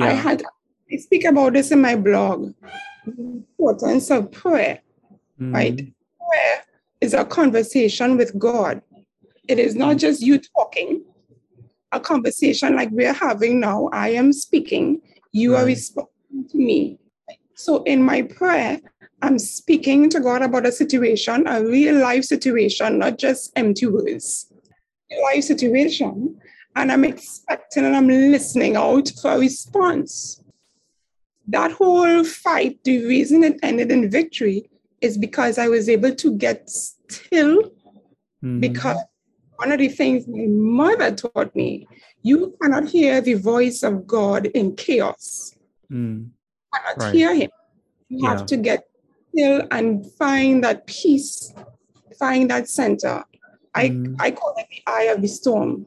I 0.00 0.10
had 0.10 0.42
I 0.92 0.96
speak 0.96 1.24
about 1.24 1.52
this 1.52 1.70
in 1.70 1.80
my 1.80 1.94
blog. 1.94 2.54
The 3.06 3.22
importance 3.22 4.10
of 4.10 4.32
prayer. 4.32 4.80
Right? 5.40 5.76
Mhm. 5.76 5.92
Prayer 6.28 6.64
is 7.00 7.14
a 7.14 7.24
conversation 7.24 8.16
with 8.16 8.38
God. 8.38 8.82
It 9.48 9.58
is 9.58 9.74
not 9.74 9.96
just 9.96 10.20
you 10.20 10.38
talking, 10.38 11.04
a 11.92 12.00
conversation 12.00 12.76
like 12.76 12.90
we're 12.90 13.12
having 13.12 13.60
now. 13.60 13.88
I 13.92 14.10
am 14.10 14.32
speaking, 14.32 15.00
you 15.32 15.56
are 15.56 15.64
responding 15.64 16.48
to 16.50 16.56
me. 16.58 16.98
So 17.54 17.82
in 17.84 18.02
my 18.02 18.22
prayer, 18.22 18.80
I'm 19.22 19.38
speaking 19.38 20.10
to 20.10 20.20
God 20.20 20.42
about 20.42 20.66
a 20.66 20.72
situation, 20.72 21.46
a 21.46 21.64
real 21.64 21.96
life 21.96 22.24
situation, 22.24 22.98
not 22.98 23.18
just 23.18 23.52
empty 23.56 23.86
words. 23.86 24.52
A 25.10 25.20
life 25.22 25.44
situation, 25.44 26.38
and 26.76 26.92
I'm 26.92 27.04
expecting 27.04 27.84
and 27.84 27.96
I'm 27.96 28.06
listening 28.06 28.76
out 28.76 29.10
for 29.20 29.32
a 29.32 29.38
response. 29.38 30.42
That 31.48 31.72
whole 31.72 32.22
fight, 32.24 32.78
the 32.84 33.04
reason 33.06 33.42
it 33.42 33.58
ended 33.62 33.90
in 33.90 34.10
victory 34.10 34.68
is 35.00 35.16
because 35.18 35.58
I 35.58 35.68
was 35.68 35.88
able 35.88 36.14
to 36.14 36.36
get 36.36 36.68
still 36.68 37.70
Mhm. 38.42 38.60
because 38.60 38.96
one 39.56 39.72
of 39.72 39.78
the 39.78 39.88
things 39.88 40.26
my 40.28 40.46
mother 40.46 41.14
taught 41.14 41.54
me, 41.56 41.86
you 42.22 42.56
cannot 42.62 42.88
hear 42.88 43.20
the 43.20 43.34
voice 43.34 43.82
of 43.82 44.06
God 44.06 44.46
in 44.46 44.76
chaos. 44.76 45.54
Mm. 45.90 46.26
You 46.26 46.30
cannot 46.74 46.98
Right. 47.02 47.14
hear 47.14 47.34
him. 47.34 47.50
You 48.08 48.18
Yeah. 48.22 48.28
have 48.30 48.46
to 48.46 48.56
get 48.56 48.84
still 49.30 49.62
and 49.70 50.06
find 50.12 50.62
that 50.64 50.86
peace, 50.86 51.52
find 52.18 52.50
that 52.50 52.68
center. 52.68 53.24
I, 53.74 53.90
Mm. 53.90 54.16
I 54.18 54.30
call 54.30 54.54
it 54.58 54.66
the 54.70 54.82
eye 54.86 55.04
of 55.14 55.22
the 55.22 55.28
storm. 55.28 55.86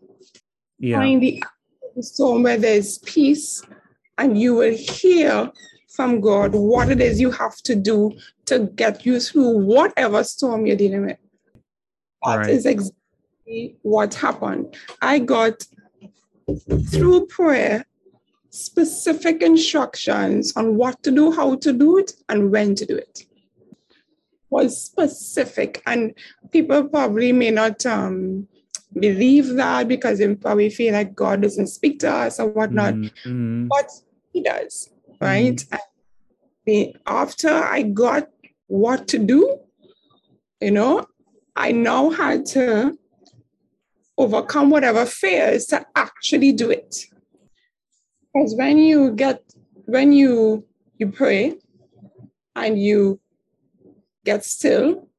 Yeah. 0.80 0.98
Find 1.00 1.22
the 1.22 1.44
eye 1.44 1.88
of 1.90 1.96
the 1.96 2.04
storm 2.04 2.44
where 2.44 2.58
there's 2.58 2.98
peace, 3.00 3.64
and 4.18 4.38
you 4.40 4.56
will 4.56 4.76
hear 4.76 5.52
from 5.92 6.22
God 6.22 6.54
what 6.54 6.90
it 6.90 7.02
is 7.02 7.20
you 7.20 7.32
have 7.32 7.58
to 7.64 7.76
do 7.76 8.12
to 8.46 8.60
get 8.76 9.06
you 9.06 9.20
through 9.20 9.58
whatever 9.58 10.24
storm 10.24 10.66
you're 10.66 10.78
dealing 10.78 11.06
with. 11.06 11.18
That 12.24 12.50
is 12.50 12.66
Right. 12.66 12.72
exactly 12.72 13.76
what 13.82 14.14
happened. 14.14 14.76
I 15.02 15.20
got 15.20 15.64
through 16.90 17.28
prayer 17.28 17.86
specific 18.50 19.42
instructions 19.42 20.54
on 20.56 20.76
what 20.76 21.02
to 21.04 21.12
do, 21.12 21.32
how 21.32 21.56
to 21.56 21.74
do 21.74 21.98
it, 21.98 22.14
and 22.30 22.52
when 22.52 22.76
to 22.76 22.86
do 22.86 22.96
it. 22.96 23.26
Was 24.50 24.82
specific, 24.82 25.82
and 25.86 26.14
people 26.52 26.84
probably 26.90 27.32
may 27.32 27.52
not 27.52 27.86
um, 27.86 28.48
believe 29.00 29.48
that 29.56 29.88
because 29.88 30.20
they 30.20 30.36
probably 30.36 30.70
feel 30.70 30.94
like 30.94 31.16
God 31.16 31.42
doesn't 31.42 31.68
speak 31.68 32.00
to 32.00 32.12
us 32.12 32.38
or 32.38 32.48
whatnot. 32.50 32.96
Mm-hmm. 32.96 33.68
But 33.68 33.90
He 34.34 34.44
does, 34.44 34.90
right? 35.22 35.56
Mm-hmm. 35.56 35.78
The, 36.66 36.96
after 37.06 37.50
I 37.50 37.84
got 37.84 38.30
what 38.68 39.08
to 39.10 39.20
do, 39.20 39.60
you 40.60 40.72
know, 40.72 41.06
I 41.56 41.72
now 41.72 42.10
had 42.10 42.46
to 42.48 42.98
overcome 44.18 44.70
whatever 44.70 45.06
fears 45.06 45.66
to 45.68 45.86
actually 45.96 46.52
do 46.52 46.70
it. 46.70 47.06
Because 48.34 48.56
when 48.56 48.78
you 48.78 49.12
get, 49.12 49.44
when 49.86 50.14
you 50.14 50.66
you 51.02 51.08
pray 51.08 51.56
and 52.56 52.80
you 52.80 53.20
get 54.24 54.46
still 54.46 55.10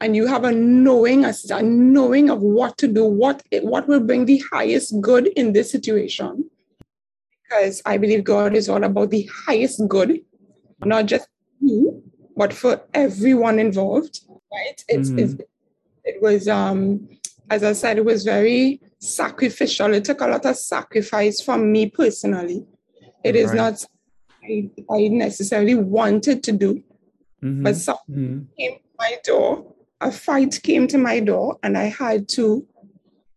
and 0.00 0.16
you 0.16 0.26
have 0.26 0.42
a 0.42 0.50
knowing, 0.50 1.24
a, 1.24 1.32
a 1.50 1.62
knowing 1.62 2.28
of 2.28 2.42
what 2.42 2.76
to 2.78 2.88
do, 2.88 3.04
what 3.04 3.40
it, 3.52 3.64
what 3.64 3.86
will 3.86 4.00
bring 4.00 4.26
the 4.26 4.42
highest 4.52 5.00
good 5.00 5.28
in 5.28 5.52
this 5.52 5.70
situation. 5.70 6.50
Because 7.52 7.82
I 7.84 7.98
believe 7.98 8.24
God 8.24 8.54
is 8.54 8.68
all 8.68 8.82
about 8.82 9.10
the 9.10 9.28
highest 9.46 9.86
good, 9.86 10.20
not 10.84 11.04
just 11.06 11.28
you, 11.60 12.02
but 12.34 12.52
for 12.52 12.80
everyone 12.94 13.58
involved. 13.58 14.20
Right? 14.50 14.82
It's, 14.88 15.10
Mhm. 15.10 15.18
it's 15.18 15.34
it 16.04 16.22
was 16.22 16.48
um 16.48 17.08
as 17.50 17.62
I 17.62 17.74
said, 17.74 17.98
it 17.98 18.04
was 18.06 18.24
very 18.24 18.80
sacrificial. 18.98 19.92
It 19.92 20.04
took 20.06 20.22
a 20.22 20.26
lot 20.26 20.46
of 20.46 20.56
sacrifice 20.56 21.42
from 21.42 21.70
me 21.70 21.90
personally. 21.90 22.64
It 23.22 23.36
is 23.36 23.48
Right. 23.48 23.56
not 23.56 23.84
I, 24.44 24.70
I 24.90 25.08
necessarily 25.08 25.74
wanted 25.74 26.42
to 26.44 26.52
do, 26.52 26.82
Mhm. 27.42 27.62
but 27.62 27.76
something 27.76 28.14
Mhm. 28.16 28.56
came 28.56 28.72
to 28.78 28.82
my 28.98 29.18
door, 29.24 29.74
a 30.00 30.10
fight 30.10 30.60
came 30.62 30.86
to 30.88 30.98
my 30.98 31.20
door, 31.20 31.58
and 31.62 31.76
I 31.76 31.84
had 31.84 32.28
to 32.38 32.66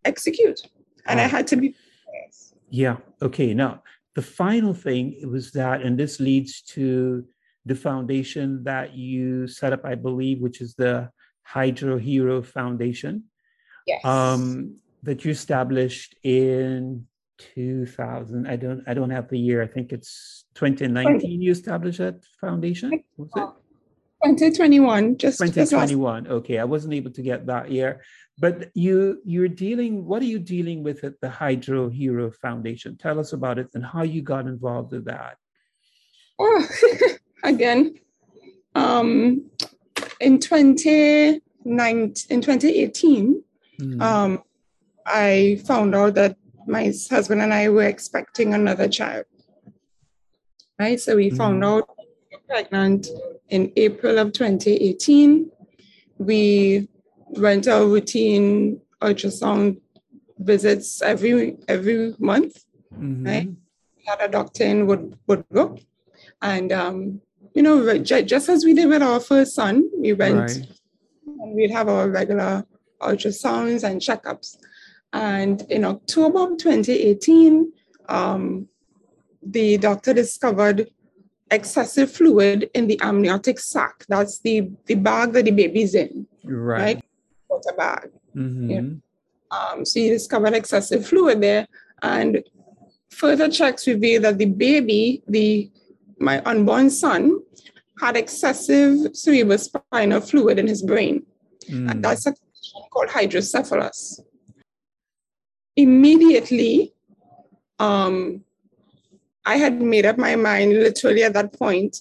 execute. 0.04 0.60
And 1.06 1.20
I 1.20 1.24
had 1.28 1.46
to 1.48 1.56
be 1.56 1.74
Yeah. 2.70 2.96
Okay. 3.22 3.54
Now, 3.54 3.82
the 4.16 4.22
final 4.22 4.72
thing 4.72 5.20
was 5.30 5.52
that, 5.52 5.82
and 5.82 5.96
this 5.96 6.18
leads 6.18 6.62
to 6.62 7.22
the 7.66 7.74
foundation 7.74 8.64
that 8.64 8.94
you 8.94 9.46
set 9.46 9.74
up, 9.74 9.84
I 9.84 9.94
believe, 9.94 10.40
which 10.40 10.62
is 10.62 10.74
the 10.74 11.10
Hydro 11.42 11.98
Hero 11.98 12.42
Foundation, 12.42 13.24
yes. 13.86 14.02
um, 14.06 14.78
that 15.02 15.26
you 15.26 15.30
established 15.30 16.16
in 16.22 17.06
2000. 17.54 18.48
I 18.48 18.56
don't. 18.56 18.82
I 18.86 18.94
don't 18.94 19.10
have 19.10 19.28
the 19.28 19.38
year. 19.38 19.62
I 19.62 19.66
think 19.66 19.92
it's 19.92 20.46
2019. 20.54 21.42
You 21.42 21.52
established 21.52 21.98
that 21.98 22.24
foundation. 22.40 23.04
Was 23.18 23.28
it? 23.36 23.48
2021, 24.30 25.18
just, 25.18 25.38
just 25.38 25.56
last 25.56 25.70
2021 25.70 26.26
okay 26.28 26.58
i 26.58 26.64
wasn't 26.64 26.92
able 26.92 27.10
to 27.10 27.22
get 27.22 27.46
that 27.46 27.70
year. 27.70 28.02
But 28.38 28.70
you 28.74 29.22
you're 29.24 29.48
dealing 29.48 30.04
what 30.04 30.20
are 30.22 30.26
you 30.26 30.38
dealing 30.38 30.82
with 30.82 31.04
at 31.04 31.20
the 31.22 31.30
hydro 31.30 31.88
hero 31.88 32.30
foundation? 32.30 32.96
Tell 32.98 33.18
us 33.18 33.32
about 33.32 33.58
it 33.58 33.68
and 33.74 33.84
how 33.84 34.02
you 34.02 34.20
got 34.20 34.46
involved 34.46 34.92
with 34.92 35.06
that. 35.06 35.36
Oh, 36.38 36.66
again, 37.44 37.94
um, 38.74 39.50
in 40.20 40.38
2019, 40.38 41.40
in 42.30 42.40
2018, 42.42 43.42
Mm, 43.80 44.00
um, 44.00 44.42
I 45.04 45.60
found 45.66 45.94
out 45.94 46.14
that 46.14 46.36
my 46.66 46.84
husband 47.10 47.42
and 47.42 47.52
I 47.52 47.68
were 47.68 47.84
expecting 47.84 48.54
another 48.54 48.88
child. 48.88 49.26
Right, 50.78 50.98
so 51.00 51.16
we 51.16 51.30
found 51.30 51.62
Mhm. 51.62 51.66
out 51.66 51.88
pregnant 52.48 53.08
in 53.48 53.72
April 53.76 54.18
of 54.18 54.32
2018. 54.32 55.50
We 56.18 56.88
went 57.28 57.68
our 57.68 57.86
routine 57.86 58.80
ultrasound 59.02 59.80
visits 60.38 61.02
every 61.02 61.56
every 61.68 62.14
month. 62.18 62.64
mhm, 62.92 63.26
right? 63.26 63.48
had 64.06 64.20
a 64.20 64.28
doctor 64.28 64.64
in 64.64 64.86
Wood, 64.86 65.18
Woodbrook. 65.28 65.84
And, 66.40 66.70
um, 66.70 67.20
you 67.54 67.62
know, 67.62 67.98
just 67.98 68.48
as 68.48 68.64
we 68.64 68.72
did 68.72 68.88
with 68.88 69.02
our 69.02 69.18
first 69.18 69.54
son, 69.54 69.90
we 69.98 70.12
went 70.12 70.38
right 70.38 70.76
and 71.40 71.54
we'd 71.54 71.70
have 71.70 71.88
our 71.88 72.08
regular 72.08 72.64
ultrasounds 73.00 73.82
and 73.84 74.00
checkups. 74.00 74.56
And 75.12 75.62
in 75.70 75.84
October 75.84 76.52
of 76.52 76.58
2018, 76.58 77.72
um, 78.08 78.68
the 79.42 79.78
doctor 79.78 80.12
discovered 80.12 80.90
excessive 81.50 82.10
fluid 82.10 82.70
in 82.74 82.86
the 82.86 82.98
amniotic 83.02 83.58
sac. 83.58 84.04
That's 84.08 84.38
the, 84.40 84.70
the 84.86 84.94
bag 84.94 85.32
that 85.32 85.44
the 85.44 85.50
baby's 85.52 85.94
in, 85.94 86.26
right, 86.44 86.82
right? 86.96 87.04
Water 87.48 87.72
bag. 87.76 88.10
Mhm, 88.34 89.00
Um, 89.50 89.84
so 89.84 90.00
he 90.00 90.08
discovered 90.08 90.54
excessive 90.54 91.06
fluid 91.06 91.40
there, 91.40 91.66
and 92.02 92.42
further 93.10 93.48
checks 93.48 93.86
revealed 93.86 94.24
that 94.24 94.38
the 94.38 94.46
baby, 94.46 95.22
the 95.28 95.70
my 96.18 96.42
unborn 96.44 96.90
son, 96.90 97.40
had 98.00 98.16
excessive 98.16 99.12
cerebrospinal 99.12 100.28
fluid 100.28 100.58
in 100.58 100.66
his 100.66 100.82
brain, 100.82 101.24
mm, 101.70 101.90
and 101.90 102.04
that's 102.04 102.26
a 102.26 102.32
condition 102.32 102.82
called 102.90 103.08
hydrocephalus. 103.08 104.20
Immediately, 105.76 106.92
um, 107.78 108.42
I 109.46 109.56
had 109.56 109.80
made 109.80 110.04
up 110.04 110.18
my 110.18 110.36
mind, 110.36 110.72
literally 110.72 111.22
at 111.22 111.32
that 111.34 111.52
point, 111.58 112.00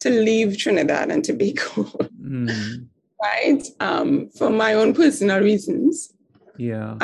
to 0.00 0.10
leave 0.10 0.56
Trinidad 0.56 1.10
and 1.10 1.24
Tobago, 1.24 1.62
mm, 2.22 2.88
right? 3.22 3.62
Um, 3.80 4.30
for 4.30 4.48
my 4.48 4.74
own 4.74 4.94
personal 4.94 5.40
reasons. 5.40 6.12
yeah 6.56 6.96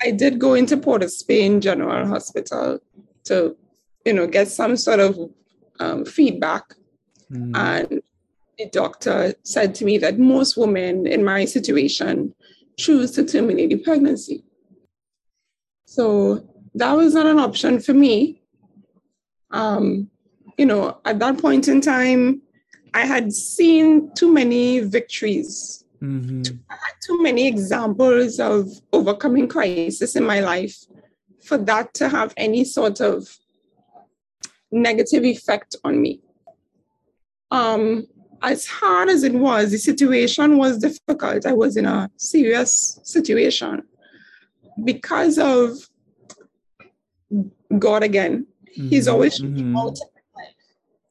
I 0.00 0.12
did 0.12 0.38
go 0.38 0.54
into 0.54 0.76
Port 0.76 1.02
of 1.02 1.10
Spain 1.10 1.60
General 1.60 2.06
Hospital 2.06 2.78
to, 3.24 3.56
you 4.04 4.12
know, 4.12 4.26
get 4.28 4.48
some 4.48 4.76
sort 4.76 5.00
of 5.00 5.18
um, 5.80 6.04
feedback. 6.04 6.62
mhm, 7.30 7.50
And 7.56 8.02
the 8.58 8.66
doctor 8.70 9.34
said 9.42 9.74
to 9.76 9.84
me 9.84 9.98
that 9.98 10.18
most 10.18 10.56
women 10.56 11.06
in 11.06 11.24
my 11.24 11.44
situation 11.46 12.34
choose 12.76 13.10
to 13.12 13.24
terminate 13.24 13.70
the 13.70 13.76
pregnancy. 13.78 14.44
So 15.86 16.46
that 16.74 16.92
was 16.92 17.14
not 17.14 17.26
an 17.26 17.38
option 17.38 17.80
for 17.80 17.94
me. 17.94 18.42
Um, 19.50 20.10
you 20.56 20.66
know, 20.66 20.98
at 21.04 21.18
that 21.20 21.38
point 21.38 21.68
in 21.68 21.80
time, 21.80 22.42
I 22.94 23.06
had 23.06 23.32
seen 23.32 24.12
too 24.14 24.32
many 24.32 24.80
victories 24.80 25.84
mhm, 26.02 26.58
too 27.06 27.22
many 27.22 27.46
examples 27.46 28.38
of 28.38 28.68
overcoming 28.92 29.48
crisis 29.48 30.16
in 30.16 30.24
my 30.24 30.40
life 30.40 30.76
for 31.42 31.58
that 31.58 31.94
to 31.94 32.08
have 32.08 32.34
any 32.36 32.64
sort 32.64 33.00
of 33.00 33.38
negative 34.70 35.24
effect 35.24 35.76
on 35.84 36.00
me. 36.00 36.20
Um, 37.50 38.06
as 38.42 38.66
hard 38.66 39.08
as 39.08 39.24
it 39.24 39.32
was, 39.32 39.70
the 39.70 39.78
situation 39.78 40.58
was 40.58 40.78
difficult. 40.78 41.46
I 41.46 41.52
was 41.52 41.76
in 41.76 41.86
a 41.86 42.10
serious 42.16 43.00
situation 43.02 43.82
because 44.84 45.38
of 45.38 45.78
God 47.78 48.02
again. 48.02 48.46
He's 48.78 49.06
mhm, 49.08 49.12
always 49.12 49.40
mhm. 49.40 49.76
out 49.76 49.98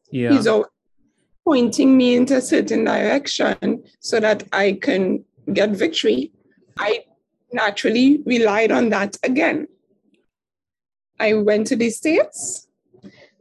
yeah 0.09 0.31
He's 0.31 0.47
always 0.47 0.67
pointing 1.43 1.97
me 1.97 2.15
into 2.15 2.37
a 2.37 2.41
certain 2.41 2.85
direction 2.85 3.83
so 3.99 4.19
that 4.19 4.43
I 4.51 4.73
can 4.81 5.25
get 5.53 5.71
victory. 5.71 6.31
I 6.77 7.05
naturally 7.51 8.21
relied 8.25 8.71
on 8.71 8.89
that 8.89 9.17
again. 9.23 9.67
I 11.19 11.33
went 11.33 11.67
to 11.67 11.75
the 11.75 11.89
States. 11.89 12.67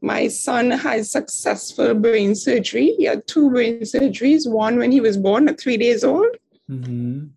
My 0.00 0.28
son 0.28 0.70
had 0.70 1.06
successful 1.06 1.94
brain 1.94 2.34
surgery. 2.34 2.94
He 2.96 3.04
had 3.04 3.26
two 3.26 3.50
brain 3.50 3.80
surgeries, 3.80 4.48
one 4.48 4.78
when 4.78 4.92
he 4.92 5.00
was 5.00 5.16
born 5.16 5.48
at 5.48 5.58
three 5.58 5.76
days 5.76 6.04
old, 6.04 6.36
mhm, 6.70 7.30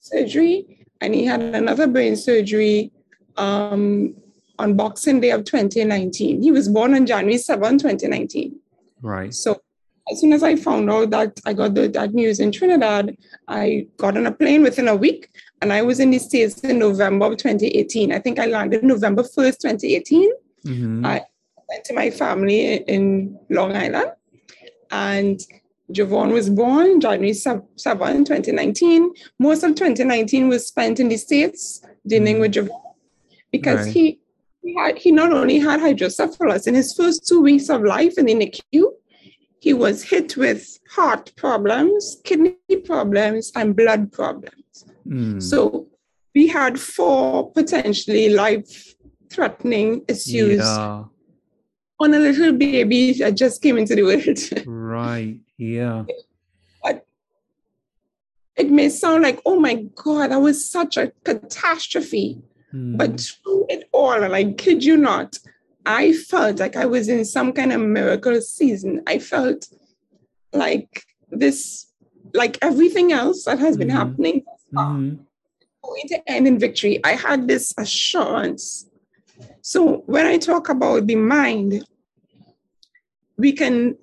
surgery, 0.00 0.86
and 1.00 1.14
he 1.14 1.24
had 1.24 1.40
another 1.42 1.86
brain 1.88 2.14
surgery 2.16 2.92
um, 3.36 4.14
on 4.58 4.76
Boxing 4.76 5.20
Day 5.20 5.30
of 5.30 5.44
2019. 5.44 6.42
He 6.42 6.50
was 6.50 6.68
born 6.68 6.94
on 6.94 7.06
January 7.06 7.38
7, 7.38 7.78
2019. 7.78 8.58
right 9.02 9.32
So 9.34 9.60
as 10.10 10.20
soon 10.20 10.32
as 10.32 10.42
I 10.42 10.56
found 10.56 10.90
out 10.90 11.10
that 11.10 11.40
I 11.46 11.52
got 11.52 11.74
the, 11.74 11.88
that 11.88 12.12
news 12.12 12.40
in 12.40 12.50
Trinidad, 12.52 13.16
I 13.48 13.86
got 13.98 14.16
on 14.16 14.26
a 14.26 14.32
plane 14.32 14.62
within 14.62 14.88
a 14.88 14.96
week 14.96 15.28
and 15.60 15.72
I 15.72 15.82
was 15.82 16.00
in 16.00 16.10
the 16.10 16.18
States 16.18 16.60
in 16.60 16.78
November 16.78 17.26
of 17.26 17.36
2018. 17.36 18.12
I 18.12 18.18
think 18.18 18.38
I 18.38 18.46
landed 18.46 18.82
November 18.82 19.22
1st, 19.22 19.58
2018. 19.60 20.30
mhm, 20.66 21.06
I 21.06 21.22
went 21.68 21.84
to 21.86 21.94
my 21.94 22.10
family 22.10 22.76
in 22.76 23.38
Long 23.48 23.74
Island 23.76 24.12
and 24.90 25.40
Javon 25.92 26.32
was 26.32 26.48
born 26.48 27.00
January 27.00 27.32
7, 27.34 27.62
2019. 27.76 29.10
Most 29.38 29.62
of 29.62 29.74
2019 29.74 30.48
was 30.48 30.66
spent 30.66 31.00
in 31.00 31.08
the 31.08 31.16
States 31.16 31.82
dealing 32.06 32.36
Mm. 32.36 32.40
with 32.40 32.52
Javon 32.54 32.80
because 33.50 33.86
Right. 33.86 33.94
he, 33.94 34.20
he, 34.62 34.74
had, 34.74 34.98
he 34.98 35.10
not 35.10 35.32
only 35.32 35.58
had 35.58 35.80
hydrocephalus 35.80 36.66
in 36.66 36.74
his 36.74 36.94
first 36.94 37.26
two 37.26 37.40
weeks 37.40 37.68
of 37.68 37.82
life 37.82 38.14
in 38.18 38.26
the 38.26 38.34
NICU, 38.34 38.84
he 39.60 39.72
was 39.72 40.02
hit 40.02 40.36
with 40.36 40.78
heart 40.90 41.32
problems, 41.36 42.16
kidney 42.24 42.56
problems, 42.84 43.52
and 43.54 43.76
blood 43.76 44.12
problems. 44.12 44.84
mm, 45.06 45.42
So 45.42 45.88
we 46.34 46.46
had 46.48 46.78
four 46.80 47.50
potentially 47.52 48.28
life 48.30 48.94
threatening 49.30 50.04
issues 50.08 50.58
Yeah. 50.58 51.04
on 52.00 52.14
a 52.14 52.18
little 52.18 52.52
baby 52.52 53.12
that 53.14 53.36
just 53.36 53.62
came 53.62 53.78
into 53.78 53.94
the 53.94 54.02
world. 54.02 54.66
Right. 54.66 55.38
Yeah. 55.58 56.04
it 58.54 58.70
may 58.70 58.88
sound 58.90 59.22
like, 59.22 59.40
oh 59.46 59.58
my 59.58 59.86
God, 59.94 60.30
that 60.30 60.36
was 60.40 60.68
such 60.70 60.96
a 60.98 61.10
catastrophe. 61.24 62.42
Mm. 62.74 62.96
But 62.96 63.20
through 63.20 63.66
it 63.68 63.88
all, 63.92 64.12
and 64.22 64.34
I 64.34 64.52
kid 64.52 64.82
you 64.84 64.96
not, 64.96 65.38
I 65.84 66.12
felt 66.12 66.58
like 66.60 66.76
I 66.76 66.86
was 66.86 67.08
in 67.08 67.24
some 67.24 67.52
kind 67.52 67.72
of 67.72 67.80
miracle 67.80 68.40
season. 68.40 69.02
I 69.06 69.18
felt 69.18 69.68
like 70.52 71.04
this, 71.30 71.86
like 72.34 72.58
everything 72.62 73.12
else 73.12 73.44
that 73.44 73.58
has 73.58 73.76
been 73.76 73.88
Mhm. 73.88 73.92
happening, 73.92 74.44
Mhm. 74.72 75.18
going 75.82 76.08
to 76.08 76.30
end 76.30 76.46
in 76.46 76.58
victory. 76.58 77.00
I 77.04 77.12
had 77.12 77.48
this 77.48 77.74
assurance. 77.76 78.86
So 79.60 80.02
when 80.06 80.26
I 80.26 80.38
talk 80.38 80.68
about 80.68 81.06
the 81.06 81.16
mind, 81.16 81.84
we 83.36 83.52
can 83.52 83.96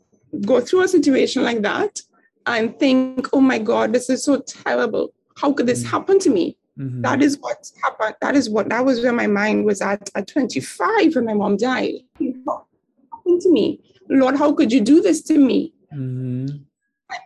go 0.46 0.60
through 0.60 0.82
a 0.82 0.88
situation 0.88 1.44
like 1.44 1.62
that 1.62 2.02
and 2.46 2.78
think, 2.78 3.28
oh 3.34 3.42
my 3.42 3.58
God, 3.58 3.94
this 3.94 4.10
is 4.10 4.24
so 4.24 4.42
terrible. 4.42 5.14
How 5.38 5.54
could 5.54 5.68
this 5.68 5.84
Mm. 5.84 5.92
happen 5.92 6.20
to 6.20 6.30
me? 6.30 6.58
Mhm. 6.80 7.02
That 7.02 7.22
is 7.22 7.38
what 7.40 7.70
happened. 7.84 8.16
That 8.22 8.36
is 8.36 8.50
what 8.50 8.70
that 8.70 8.86
was 8.86 9.02
where 9.02 9.14
my 9.14 9.28
mind 9.28 9.66
was 9.66 9.82
at 9.82 10.10
at 10.16 10.28
25 10.28 11.16
when 11.16 11.26
my 11.26 11.34
mom 11.34 11.58
died. 11.58 11.96
What 12.20 12.64
happened 13.12 13.42
to 13.42 13.52
me? 13.52 13.82
Lord, 14.10 14.36
how 14.38 14.54
could 14.54 14.72
you 14.72 14.82
do 14.82 15.02
this 15.02 15.22
to 15.24 15.38
me? 15.38 15.74
Mhm. 15.94 16.62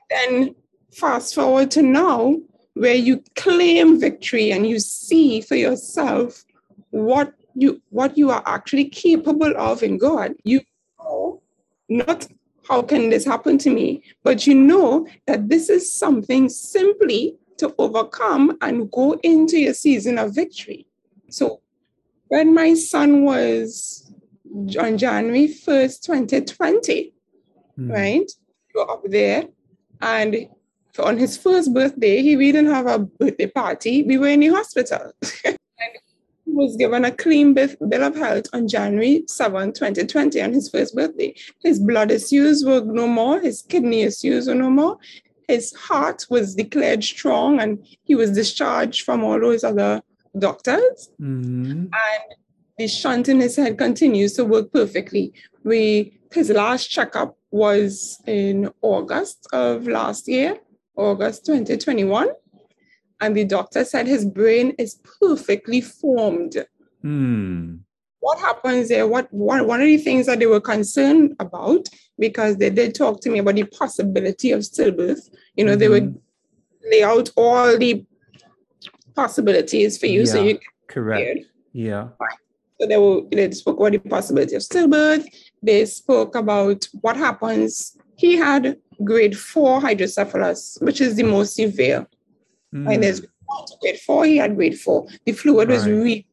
Then 0.10 0.56
fast 0.92 1.36
forward 1.36 1.70
to 1.72 1.82
now, 1.82 2.38
where 2.74 2.96
you 2.96 3.24
claim 3.36 4.00
victory 4.00 4.52
and 4.52 4.68
you 4.68 4.80
see 4.80 5.42
for 5.42 5.56
yourself 5.56 6.44
what 6.90 7.34
you 7.56 7.82
what 7.90 8.18
you 8.18 8.32
are 8.32 8.44
actually 8.46 8.86
capable 8.86 9.56
of 9.56 9.84
in 9.84 9.98
God. 9.98 10.34
You 10.44 10.62
know 11.00 11.42
not 11.90 12.28
how 12.68 12.82
can 12.82 13.10
this 13.10 13.26
happen 13.26 13.58
to 13.60 13.70
me, 13.70 14.02
but 14.24 14.48
you 14.48 14.56
know 14.56 15.06
that 15.28 15.50
this 15.50 15.70
is 15.70 15.92
something 15.92 16.50
simply 16.50 17.36
to 17.64 17.74
overcome 17.78 18.58
and 18.62 18.92
go 18.92 19.14
into 19.24 19.58
your 19.58 19.74
season 19.74 20.18
of 20.18 20.36
victory. 20.36 20.86
So 21.30 21.62
when 22.28 22.54
my 22.54 22.74
son 22.74 23.24
was 23.24 24.12
on 24.80 24.98
January 24.98 25.48
1st, 25.48 26.04
2020, 26.04 27.14
Mhm. 27.80 27.92
right? 27.92 28.32
We 28.74 28.82
were 28.82 28.92
up 28.92 29.04
there, 29.10 29.48
and 30.02 30.48
on 31.00 31.18
his 31.18 31.38
first 31.38 31.74
birthday, 31.74 32.22
he 32.22 32.36
we 32.36 32.52
didn't 32.52 32.72
have 32.72 32.88
a 32.88 33.00
birthday 33.00 33.48
party. 33.48 34.04
We 34.04 34.18
were 34.18 34.28
in 34.28 34.42
the 34.42 34.48
hospital. 34.48 35.12
and 35.46 35.92
he 36.46 36.52
was 36.52 36.76
given 36.76 37.06
a 37.06 37.12
clean 37.12 37.54
bill 37.54 37.70
bill 37.90 38.04
of 38.04 38.16
health 38.16 38.48
on 38.54 38.68
January 38.68 39.24
7, 39.28 39.72
2020, 39.74 40.42
on 40.42 40.54
his 40.54 40.70
first 40.70 40.94
birthday. 40.96 41.34
His 41.62 41.80
blood 41.80 42.12
issues 42.12 42.64
were 42.66 42.82
no 42.82 43.08
more, 43.08 43.40
his 43.40 43.62
kidney 43.62 44.02
issues 44.02 44.48
were 44.48 44.60
no 44.66 44.70
more. 44.70 44.98
His 45.48 45.74
heart 45.74 46.26
was 46.30 46.56
declared 46.56 47.04
strong, 47.04 47.60
and 47.60 47.86
he 48.04 48.16
was 48.16 48.32
discharged 48.32 49.02
from 49.04 49.24
all 49.24 49.40
those 49.40 49.64
other 49.64 50.02
doctors 50.38 51.10
Mhm. 51.22 51.90
and 51.92 52.24
the 52.78 52.88
shunt 52.88 53.30
in 53.30 53.40
his 53.40 53.56
head 53.56 53.78
continues 53.78 54.34
to 54.34 54.46
work 54.46 54.72
perfectly. 54.74 55.34
We 55.64 56.20
his 56.32 56.50
last 56.50 56.90
checkup 56.90 57.38
was 57.52 58.18
in 58.26 58.72
August 58.82 59.48
of 59.54 59.88
last 59.88 60.28
year, 60.28 60.58
August 60.98 61.46
2021, 61.46 62.30
and 63.22 63.36
the 63.38 63.46
doctor 63.46 63.86
said 63.86 64.08
his 64.08 64.26
brain 64.26 64.74
is 64.80 64.96
perfectly 65.20 65.80
formed. 65.82 66.66
Mm. 67.04 67.82
What 68.24 68.40
happens 68.40 68.88
there? 68.88 69.06
What 69.06 69.28
one, 69.34 69.68
one 69.68 69.82
of 69.82 69.88
the 69.88 69.98
things 69.98 70.28
that 70.28 70.40
they 70.40 70.46
were 70.46 70.62
concerned 70.62 71.36
about 71.42 71.90
because 72.18 72.56
they 72.56 72.70
did 72.70 72.96
talk 72.96 73.20
to 73.22 73.30
me 73.30 73.40
about 73.40 73.56
the 73.56 73.66
possibility 73.66 74.52
of 74.52 74.62
stillbirth. 74.62 75.30
You 75.58 75.66
know, 75.66 75.76
they 75.76 75.90
would 75.90 76.10
Mhm. 76.14 76.22
lay 76.92 77.04
out 77.04 77.32
all 77.36 77.78
the 77.78 78.06
possibilities 79.14 79.98
for 79.98 80.08
you, 80.08 80.26
so 80.26 80.38
Yeah. 80.38 80.44
you 80.54 80.60
Correct. 80.88 81.46
Yeah. 81.74 82.10
So 82.80 82.88
they 82.88 82.98
were 82.98 83.22
they 83.32 83.52
spoke 83.52 83.78
about 83.80 83.92
the 83.92 84.00
possibility 84.00 84.56
of 84.56 84.62
stillbirth. 84.62 85.26
They 85.62 85.86
spoke 85.86 86.34
about 86.36 86.88
what 87.02 87.18
happens. 87.18 87.98
He 88.16 88.32
had 88.38 88.78
grade 89.04 89.36
four 89.38 89.82
hydrocephalus, 89.82 90.78
which 90.82 91.02
is 91.02 91.16
the 91.16 91.24
most 91.24 91.56
severe. 91.56 92.08
Mm. 92.74 92.94
And 92.94 93.04
there's 93.04 93.20
grade 93.82 94.00
four, 94.06 94.26
he 94.26 94.38
had 94.38 94.56
grade 94.56 94.80
four. 94.80 95.08
The 95.26 95.34
fluid 95.34 95.68
was 95.70 95.84
Right. 95.84 95.92
really 95.94 96.16
there 96.16 96.33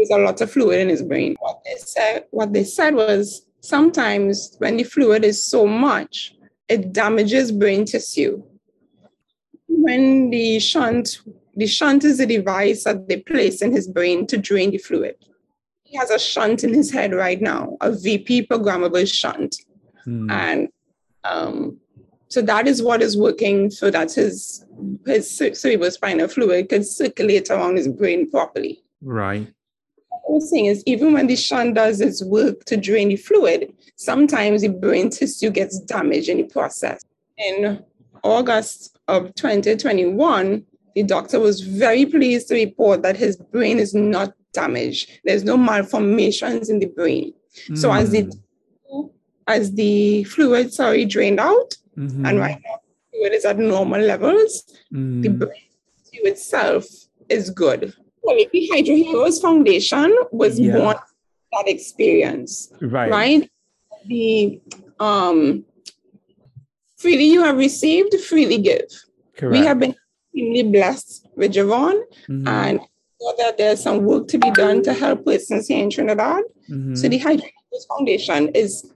was 0.00 0.10
a 0.10 0.18
lot 0.18 0.40
of 0.40 0.50
fluid 0.50 0.80
in 0.80 0.88
his 0.88 1.02
brain. 1.02 1.36
What 1.38 1.60
they 1.64 1.76
said, 1.76 2.24
what 2.30 2.52
they 2.52 2.64
said 2.64 2.94
was 2.94 3.46
sometimes 3.60 4.56
when 4.58 4.76
the 4.78 4.84
fluid 4.84 5.24
is 5.24 5.44
so 5.44 5.66
much, 5.66 6.34
it 6.68 6.92
damages 6.92 7.52
brain 7.52 7.84
tissue. 7.84 8.42
When 9.68 10.30
the 10.30 10.58
shunt, 10.58 11.20
the 11.54 11.66
shunt 11.66 12.04
is 12.04 12.18
a 12.18 12.26
device 12.26 12.84
that 12.84 13.08
they 13.08 13.18
place 13.18 13.62
in 13.62 13.72
his 13.72 13.86
brain 13.86 14.26
to 14.28 14.38
drain 14.38 14.70
the 14.70 14.78
fluid. 14.78 15.16
He 15.84 15.96
has 15.98 16.10
a 16.10 16.18
shunt 16.18 16.64
in 16.64 16.72
his 16.72 16.90
head 16.90 17.12
right 17.12 17.40
now, 17.40 17.76
a 17.80 17.92
VP 17.92 18.46
programmable 18.46 19.12
shunt. 19.12 19.56
Mm. 20.06 20.30
And 20.30 20.68
um, 21.24 21.78
so 22.28 22.40
that 22.42 22.66
is 22.66 22.82
what 22.82 23.02
is 23.02 23.16
working 23.16 23.70
so 23.70 23.90
that 23.90 24.12
his 24.12 24.64
his 25.04 25.30
cer- 25.36 25.50
cerebrospinal 25.50 26.32
fluid 26.32 26.68
can 26.68 26.84
circulate 26.84 27.50
around 27.50 27.76
his 27.76 27.88
brain 27.88 28.30
properly. 28.30 28.82
Right. 29.02 29.52
What 30.30 30.44
I'm 30.56 30.64
is, 30.66 30.84
even 30.86 31.12
when 31.12 31.26
the 31.26 31.34
shunt 31.34 31.74
does 31.74 32.00
its 32.00 32.22
work 32.22 32.64
to 32.66 32.76
drain 32.76 33.08
the 33.08 33.16
fluid, 33.16 33.72
sometimes 33.96 34.62
the 34.62 34.68
brain 34.68 35.10
tissue 35.10 35.50
gets 35.50 35.80
damaged 35.80 36.28
in 36.28 36.36
the 36.36 36.44
process. 36.44 37.02
In 37.36 37.82
August 38.22 38.96
of 39.08 39.34
2021, 39.34 40.64
the 40.94 41.02
doctor 41.02 41.40
was 41.40 41.62
very 41.62 42.06
pleased 42.06 42.46
to 42.48 42.54
report 42.54 43.02
that 43.02 43.16
his 43.16 43.36
brain 43.36 43.80
is 43.80 43.92
not 43.92 44.32
damaged. 44.52 45.10
There's 45.24 45.42
no 45.42 45.56
malformations 45.56 46.70
in 46.70 46.78
the 46.78 46.86
brain. 46.86 47.32
So 47.74 47.92
as 47.92 48.10
the 48.10 48.22
Mm. 48.92 49.10
as 49.48 49.72
the 49.72 50.22
fluid, 50.24 50.72
sorry, 50.72 51.04
drained 51.04 51.40
out, 51.40 51.74
Mhm. 51.98 52.24
and 52.28 52.38
right 52.38 52.60
now 52.64 52.76
fluid 53.12 53.32
is 53.34 53.44
at 53.44 53.58
normal 53.58 54.00
levels, 54.00 54.62
the 54.92 55.28
Mm. 55.28 55.38
brain 55.40 55.66
tissue 56.04 56.24
itself 56.26 56.86
is 57.28 57.50
good. 57.50 57.94
The 58.52 58.68
Hydro 58.72 58.94
Heroes 58.96 59.40
Foundation 59.40 60.14
was 60.32 60.58
Yeah. 60.58 60.76
born 60.78 60.96
that 61.52 61.68
experience, 61.68 62.72
Right. 62.80 63.10
right? 63.10 63.50
The 64.06 64.60
um, 65.00 65.64
freely 66.96 67.24
you 67.24 67.42
have 67.42 67.56
received, 67.56 68.14
freely 68.20 68.58
give. 68.58 68.88
Correct. 69.36 69.52
We 69.58 69.64
have 69.66 69.78
been 69.80 69.94
extremely 70.26 70.62
blessed 70.64 71.26
with 71.36 71.52
Javon, 71.54 72.02
Mhm. 72.28 72.46
and 72.46 72.80
know 73.20 73.34
that 73.38 73.58
there's 73.58 73.80
some 73.80 74.04
work 74.04 74.28
to 74.28 74.38
be 74.38 74.50
done 74.50 74.82
to 74.82 74.92
help 74.92 75.24
persons 75.24 75.68
here 75.68 75.82
in 75.82 75.90
Trinidad. 75.90 76.42
Mhm. 76.70 76.96
So 76.96 77.08
the 77.08 77.18
Hydrocephalus 77.18 77.86
Foundation 77.88 78.48
is 78.54 78.90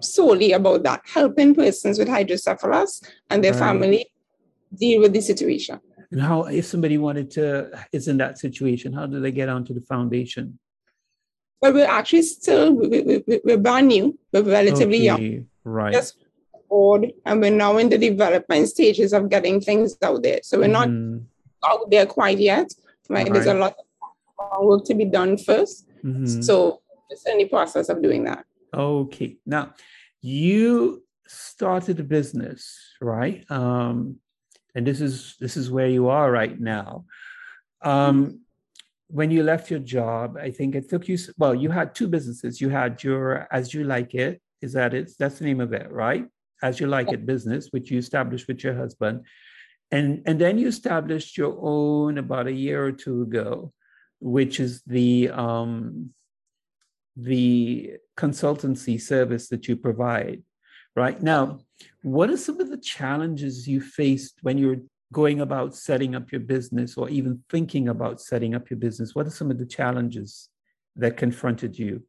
solely 0.00 0.52
about 0.52 0.82
that, 0.84 1.00
helping 1.04 1.54
persons 1.54 1.98
with 1.98 2.08
hydrocephalus 2.08 3.02
and 3.28 3.44
their 3.44 3.52
Right. 3.52 3.58
family 3.60 4.06
deal 4.76 5.00
with 5.02 5.12
the 5.12 5.20
situation. 5.20 5.78
And 6.12 6.20
how, 6.20 6.42
if 6.44 6.64
somebody 6.66 6.98
wanted 6.98 7.30
to, 7.32 7.70
is 7.92 8.08
in 8.08 8.16
that 8.18 8.38
situation, 8.38 8.92
how 8.92 9.06
do 9.06 9.20
they 9.20 9.30
get 9.30 9.48
onto 9.48 9.72
the 9.72 9.80
foundation? 9.82 10.58
But 11.60 11.74
we're 11.74 11.86
actually 11.86 12.22
still, 12.22 12.72
we- 12.72 12.88
we- 12.88 13.24
we- 13.26 13.40
we're 13.44 13.58
brand 13.58 13.88
new, 13.88 14.18
we're 14.32 14.42
relatively 14.42 14.98
young, 14.98 15.46
Right. 15.64 15.92
just 15.92 16.16
board, 16.68 17.12
and 17.26 17.40
we're 17.40 17.50
now 17.54 17.76
in 17.78 17.88
the 17.90 17.98
development 17.98 18.68
stages 18.68 19.12
of 19.12 19.28
getting 19.28 19.60
things 19.60 19.96
out 20.02 20.22
there. 20.22 20.40
So 20.42 20.58
we're 20.58 20.68
not 20.68 20.88
Mhm. 20.88 21.22
out 21.64 21.90
there 21.90 22.06
quite 22.06 22.38
yet, 22.38 22.72
right? 23.08 23.30
There's 23.32 23.46
a 23.46 23.54
lot 23.54 23.76
of 24.38 24.64
work 24.64 24.84
to 24.86 24.94
be 24.94 25.04
done 25.04 25.36
first. 25.36 25.86
Mhm. 26.02 26.42
So 26.42 26.80
it's 27.10 27.26
in 27.26 27.38
the 27.38 27.44
process 27.46 27.88
of 27.88 28.02
doing 28.02 28.24
that. 28.24 28.46
Okay. 28.74 29.36
Now, 29.46 29.74
you 30.22 31.04
started 31.26 32.00
a 32.00 32.04
business, 32.04 32.78
right? 33.00 33.48
Um, 33.50 34.16
and 34.74 34.86
this 34.86 35.00
is 35.00 35.36
this 35.40 35.56
is 35.56 35.70
where 35.70 35.88
you 35.88 36.08
are 36.08 36.30
right 36.30 36.58
now. 36.58 37.04
Um, 37.82 38.40
when 39.08 39.30
you 39.30 39.42
left 39.42 39.70
your 39.70 39.80
job, 39.80 40.36
I 40.36 40.50
think 40.50 40.74
it 40.74 40.88
took 40.88 41.08
you. 41.08 41.18
Well, 41.36 41.54
you 41.54 41.70
had 41.70 41.94
two 41.94 42.08
businesses. 42.08 42.60
You 42.60 42.68
had 42.68 43.02
your 43.02 43.48
As 43.50 43.74
You 43.74 43.84
Like 43.84 44.14
It. 44.14 44.40
Is 44.62 44.72
that 44.74 44.94
it? 44.94 45.10
That's 45.18 45.38
the 45.38 45.46
name 45.46 45.60
of 45.60 45.72
it, 45.72 45.90
right? 45.90 46.26
As 46.62 46.78
You 46.78 46.86
Like 46.86 47.12
It 47.12 47.26
business, 47.26 47.68
which 47.70 47.90
you 47.90 47.98
established 47.98 48.46
with 48.46 48.62
your 48.62 48.74
husband, 48.74 49.24
and 49.90 50.22
and 50.26 50.40
then 50.40 50.58
you 50.58 50.68
established 50.68 51.36
your 51.36 51.56
own 51.60 52.18
about 52.18 52.46
a 52.46 52.52
year 52.52 52.84
or 52.84 52.92
two 52.92 53.22
ago, 53.22 53.72
which 54.20 54.60
is 54.60 54.82
the 54.86 55.30
um, 55.30 56.10
the 57.16 57.94
consultancy 58.16 59.00
service 59.00 59.48
that 59.48 59.66
you 59.66 59.76
provide 59.76 60.42
right 60.96 61.22
now 61.22 61.60
what 62.02 62.30
are 62.30 62.36
some 62.36 62.60
of 62.60 62.70
the 62.70 62.78
challenges 62.78 63.68
you 63.68 63.80
faced 63.80 64.38
when 64.42 64.58
you're 64.58 64.80
going 65.12 65.40
about 65.40 65.74
setting 65.74 66.14
up 66.14 66.30
your 66.30 66.40
business 66.40 66.96
or 66.96 67.08
even 67.08 67.42
thinking 67.50 67.88
about 67.88 68.20
setting 68.20 68.54
up 68.54 68.70
your 68.70 68.78
business? 68.78 69.14
What 69.14 69.26
are 69.26 69.30
some 69.30 69.50
of 69.50 69.58
the 69.58 69.66
challenges 69.66 70.48
that 70.96 71.16
confronted 71.16 71.78
you? 71.78 72.02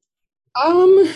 Um, 0.62 1.14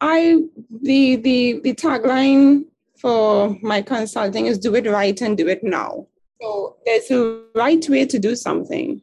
I 0.00 0.42
the 0.82 1.16
the 1.16 1.60
the 1.62 1.74
tagline 1.74 2.64
for 2.98 3.56
my 3.62 3.82
consulting 3.82 4.46
is 4.46 4.58
do 4.58 4.74
it 4.74 4.86
right 4.86 5.20
and 5.20 5.36
do 5.36 5.48
it 5.48 5.62
now. 5.62 6.06
So 6.40 6.76
there's 6.84 7.10
a 7.10 7.42
right 7.54 7.86
way 7.88 8.06
to 8.06 8.18
do 8.18 8.36
something. 8.36 9.02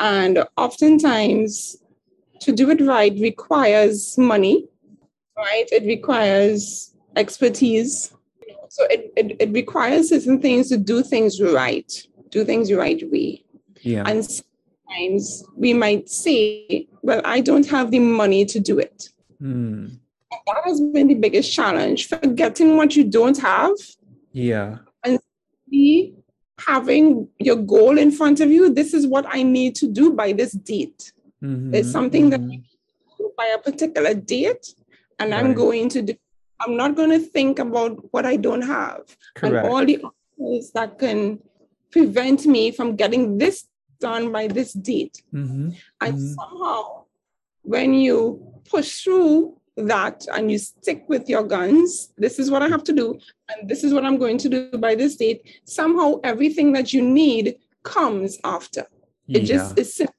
And 0.00 0.44
oftentimes 0.56 1.76
to 2.40 2.52
do 2.52 2.70
it 2.70 2.80
right 2.80 3.12
requires 3.20 4.18
money, 4.18 4.66
right? 5.36 5.66
It 5.72 5.84
requires 5.84 6.94
expertise. 7.16 8.12
So 8.68 8.84
it, 8.90 9.12
it, 9.16 9.36
it 9.40 9.52
requires 9.52 10.08
certain 10.08 10.40
things 10.40 10.68
to 10.70 10.76
do 10.76 11.02
things 11.02 11.40
right, 11.40 11.90
do 12.30 12.44
things 12.44 12.68
the 12.68 12.74
right 12.74 13.00
way. 13.10 13.44
Yeah. 13.82 14.04
And 14.06 14.24
sometimes 14.24 15.44
we 15.56 15.74
might 15.74 16.08
say, 16.08 16.88
well, 17.02 17.20
I 17.24 17.40
don't 17.40 17.66
have 17.68 17.90
the 17.90 18.00
money 18.00 18.44
to 18.46 18.58
do 18.58 18.78
it. 18.78 19.10
Mm. 19.40 19.98
That 20.46 20.62
has 20.64 20.80
been 20.80 21.08
the 21.08 21.14
biggest 21.14 21.52
challenge, 21.52 22.08
forgetting 22.08 22.76
what 22.76 22.96
you 22.96 23.04
don't 23.04 23.38
have. 23.38 23.72
Yeah. 24.32 24.78
And 25.04 25.20
having 26.58 27.28
your 27.38 27.56
goal 27.56 27.98
in 27.98 28.10
front 28.10 28.40
of 28.40 28.50
you. 28.50 28.70
This 28.70 28.94
is 28.94 29.06
what 29.06 29.26
I 29.28 29.42
need 29.42 29.74
to 29.76 29.86
do 29.88 30.12
by 30.12 30.32
this 30.32 30.52
date. 30.52 31.12
Mm-hmm. 31.42 31.74
It's 31.74 31.90
something 31.90 32.30
that 32.30 32.40
Mhm. 32.40 32.62
by 33.36 33.46
a 33.46 33.58
particular 33.58 34.14
date, 34.14 34.74
and 35.18 35.34
I'm 35.34 35.54
going 35.54 35.88
to 35.90 36.02
do. 36.02 36.14
I'm 36.60 36.76
not 36.76 36.94
going 36.94 37.10
to 37.10 37.18
think 37.18 37.58
about 37.58 38.12
what 38.12 38.24
I 38.24 38.36
don't 38.36 38.62
have 38.62 39.02
correct. 39.34 39.56
and 39.56 39.66
all 39.66 39.84
the 39.84 39.96
obstacles 40.02 40.72
that 40.72 40.98
can 40.98 41.40
prevent 41.90 42.46
me 42.46 42.70
from 42.70 42.96
getting 42.96 43.38
this 43.38 43.66
done 44.00 44.32
by 44.32 44.46
this 44.46 44.72
date. 44.72 45.22
Mhm. 45.32 45.74
And 46.00 46.14
Mhm. 46.14 46.34
somehow, 46.34 47.04
when 47.62 47.94
you 47.94 48.40
push 48.70 49.02
through 49.02 49.56
that 49.76 50.26
and 50.34 50.50
you 50.52 50.58
stick 50.58 51.04
with 51.08 51.28
your 51.28 51.42
guns, 51.42 52.12
this 52.16 52.38
is 52.38 52.50
what 52.50 52.62
I 52.62 52.68
have 52.68 52.84
to 52.84 52.92
do, 52.92 53.18
and 53.50 53.68
this 53.68 53.82
is 53.84 53.92
what 53.92 54.04
I'm 54.04 54.18
going 54.18 54.38
to 54.38 54.48
do 54.48 54.78
by 54.78 54.94
this 54.94 55.16
date, 55.16 55.42
somehow 55.64 56.20
everything 56.22 56.72
that 56.74 56.92
you 56.92 57.02
need 57.02 57.56
comes 57.82 58.38
after. 58.44 58.86
It 59.28 59.40
just 59.40 59.78
it 59.78 60.10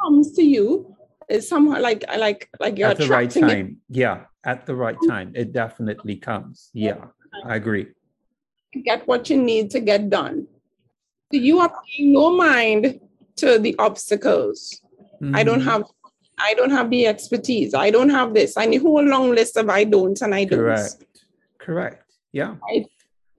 comes 0.00 0.32
to 0.32 0.42
you. 0.42 0.94
It's 1.28 1.48
somehow 1.48 1.80
like 1.80 2.04
like 2.18 2.48
like 2.58 2.78
you're 2.78 2.88
at 2.88 2.96
the 2.98 3.06
right 3.08 3.28
attracting 3.28 3.44
it. 3.44 3.48
time. 3.54 3.76
Yeah, 3.90 4.24
at 4.44 4.64
the 4.66 4.74
right 4.74 4.96
time. 5.06 5.32
It 5.34 5.52
definitely 5.52 6.16
comes. 6.16 6.70
Yeah, 6.72 7.04
I 7.44 7.56
agree. 7.56 7.88
get 8.84 9.06
what 9.08 9.28
you 9.30 9.36
need 9.42 9.70
to 9.70 9.80
get 9.80 10.10
done. 10.10 10.46
You 11.30 11.58
are 11.60 11.72
paying 11.86 12.12
no 12.12 12.36
mind 12.36 13.00
to 13.36 13.58
the 13.58 13.74
obstacles. 13.78 14.80
I 15.34 15.42
don't 15.42 15.60
Mhm. 15.60 15.70
have 15.70 15.84
I 16.40 16.54
don't 16.54 16.70
have 16.70 16.88
the 16.90 17.06
expertise. 17.06 17.74
I 17.74 17.90
don't 17.90 18.10
have 18.10 18.32
this. 18.32 18.56
I 18.56 18.64
need 18.66 18.80
a 18.80 18.84
whole 18.84 19.02
long 19.04 19.30
list 19.34 19.56
of 19.56 19.68
I 19.68 19.82
don't 19.84 20.20
and 20.22 20.34
I 20.34 20.44
don't. 20.44 20.60
Correct. 20.60 21.04
Correct. 21.58 22.04
Yeah, 22.32 22.56
I 22.72 22.84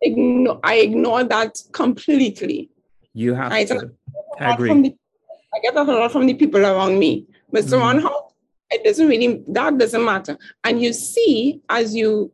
Ignore, 0.02 0.60
I 0.64 0.76
ignore 0.88 1.24
that 1.26 1.54
completely. 1.74 2.70
you 3.14 3.34
have 3.34 3.52
I 3.52 3.64
to. 3.66 3.92
I 4.40 4.54
agree. 4.54 4.70
the, 4.82 4.96
I 5.54 5.60
get 5.64 5.74
that 5.74 5.88
a 5.90 5.92
lot 5.92 6.12
from 6.12 6.26
the 6.26 6.34
people 6.36 6.62
around 6.66 6.98
me. 7.00 7.26
But 7.52 7.72
on 7.74 8.00
how 8.00 8.32
it 8.70 8.84
doesn't 8.84 9.08
really 9.08 9.44
that 9.48 9.78
doesn't 9.78 10.04
matter. 10.04 10.38
And 10.64 10.82
you 10.82 10.94
see 10.94 11.62
as 11.70 11.96
you 11.96 12.32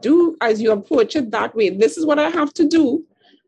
do 0.00 0.36
as 0.40 0.60
you 0.60 0.72
approach 0.72 1.16
it 1.16 1.30
that 1.30 1.54
way, 1.54 1.70
this 1.70 1.96
is 1.96 2.04
what 2.04 2.18
I 2.18 2.30
have 2.30 2.52
to 2.54 2.66
do 2.66 3.04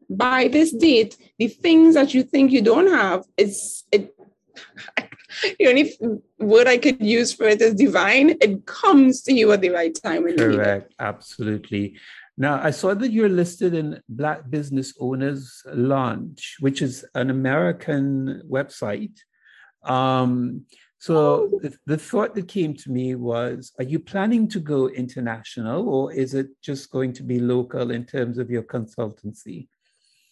by 0.08 0.48
this 0.48 0.72
date. 0.72 1.16
The 1.38 1.48
things 1.48 1.94
that 1.94 2.14
you 2.14 2.22
think 2.22 2.52
you 2.52 2.62
don't 2.62 2.90
have 2.90 3.24
is 3.36 3.84
it 3.92 4.14
the 5.58 5.66
only 5.66 5.92
word 6.38 6.66
I 6.66 6.78
could 6.78 7.00
use 7.00 7.32
for 7.32 7.44
it 7.44 7.60
is 7.60 7.74
divine. 7.74 8.36
It 8.40 8.66
comes 8.66 9.22
to 9.22 9.32
you 9.32 9.52
at 9.52 9.60
the 9.60 9.70
right 9.70 9.94
time 9.94 10.24
when 10.24 10.38
you 10.38 10.48
need 10.48 10.54
it. 10.54 10.56
Correct. 10.56 10.94
Absolutely. 10.98 11.96
Now, 12.36 12.60
I 12.62 12.70
saw 12.70 12.94
that 12.94 13.12
you're 13.12 13.28
listed 13.28 13.74
in 13.74 14.02
Black 14.08 14.48
Business 14.48 14.94
Owners 14.98 15.62
Launch, 15.66 16.56
which 16.60 16.80
is 16.80 17.04
an 17.14 17.30
American 17.30 18.42
website. 18.48 19.18
Um, 19.82 20.64
so 21.02 21.48
the, 21.62 21.76
the 21.84 21.96
thought 21.98 22.32
that 22.36 22.46
came 22.46 22.74
to 22.74 22.88
me 22.88 23.16
was 23.16 23.72
Are 23.80 23.88
you 23.92 23.98
planning 23.98 24.46
to 24.54 24.60
go 24.60 24.88
international 24.88 25.88
or 25.88 26.12
is 26.12 26.32
it 26.34 26.48
just 26.62 26.92
going 26.92 27.12
to 27.14 27.24
be 27.24 27.40
local 27.40 27.90
in 27.90 28.04
terms 28.04 28.38
of 28.38 28.46
your 28.54 28.62
consultancy? 28.62 29.66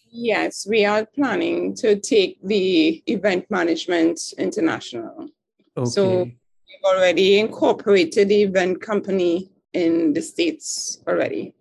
Yes, 0.09 0.65
we 0.73 0.85
are 0.85 1.05
planning 1.05 1.75
to 1.81 1.99
take 1.99 2.39
the 2.41 3.03
event 3.05 3.43
management 3.49 4.17
international. 4.37 5.27
Okay. 5.75 5.89
So- 5.89 6.31
We've 6.73 6.89
already 6.95 7.37
incorporated 7.37 8.29
the 8.29 8.43
event 8.43 8.81
company 8.81 9.51
in 9.73 10.13
the 10.13 10.21
states 10.21 11.03
already. 11.05 11.53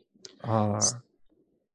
Ah, 0.45 0.79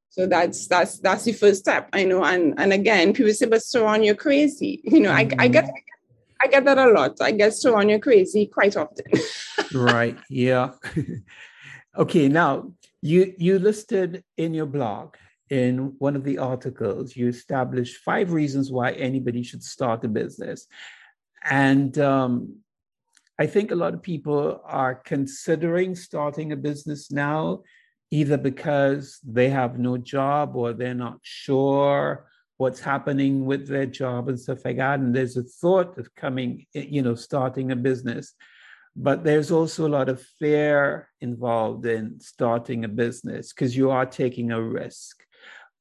So 0.07 0.25
that's 0.25 0.67
that's 0.67 0.99
that's 0.99 1.25
the 1.25 1.33
first 1.33 1.59
step. 1.65 1.83
I 1.91 2.05
know. 2.05 2.23
And 2.23 2.53
and 2.61 2.71
again, 2.71 3.11
people 3.11 3.33
say, 3.33 3.47
but 3.47 3.59
Ceronne, 3.59 4.05
you're 4.05 4.23
crazy. 4.27 4.79
You 4.85 5.01
know, 5.01 5.11
I, 5.11 5.23
I 5.43 5.47
get 5.49 5.65
I 6.41 6.47
get 6.47 6.65
that 6.65 6.77
a 6.77 6.87
lot. 6.87 7.21
I 7.21 7.31
get 7.31 7.51
Ceronne, 7.53 7.89
you're 7.89 7.99
crazy 7.99 8.45
quite 8.47 8.75
often. 8.75 9.05
right. 9.73 10.17
Yeah. 10.29 10.71
okay. 11.97 12.27
Now, 12.27 12.71
you 13.01 13.33
you 13.37 13.59
listed 13.59 14.23
in 14.37 14.53
your 14.53 14.65
blog 14.65 15.15
in 15.49 15.93
one 15.99 16.15
of 16.15 16.23
the 16.23 16.39
articles 16.39 17.15
you 17.15 17.27
established 17.27 17.97
five 17.97 18.33
reasons 18.33 18.71
why 18.71 18.91
anybody 18.93 19.43
should 19.43 19.63
start 19.63 20.03
a 20.03 20.07
business, 20.07 20.67
and 21.43 21.97
um, 21.99 22.57
I 23.37 23.45
think 23.45 23.71
a 23.71 23.75
lot 23.75 23.93
of 23.93 24.01
people 24.01 24.61
are 24.65 24.95
considering 24.95 25.95
starting 25.95 26.51
a 26.51 26.55
business 26.55 27.11
now, 27.11 27.63
either 28.09 28.37
because 28.37 29.19
they 29.23 29.49
have 29.49 29.77
no 29.77 29.97
job 29.97 30.55
or 30.55 30.73
they're 30.73 30.93
not 30.93 31.19
sure 31.21 32.25
what's 32.57 32.79
happening 32.79 33.45
with 33.45 33.67
their 33.67 33.85
job 33.85 34.29
and 34.29 34.39
stuff 34.39 34.63
like 34.63 34.77
that. 34.77 34.99
And 34.99 35.13
there's 35.13 35.37
a 35.37 35.43
thought 35.43 35.97
of 35.97 36.13
coming, 36.15 36.65
you 36.73 37.01
know, 37.01 37.15
starting 37.15 37.71
a 37.71 37.75
business. 37.75 38.33
But 38.95 39.25
there's 39.25 39.51
also 39.51 39.87
a 39.87 39.89
lot 39.89 40.07
of 40.07 40.21
fear 40.21 41.09
involved 41.19 41.85
in 41.85 42.21
starting 42.21 42.85
a 42.85 42.87
business 42.87 43.51
because 43.51 43.75
you 43.75 43.91
are 43.91 44.05
taking 44.05 44.51
a 44.51 44.61
risk. 44.61 45.21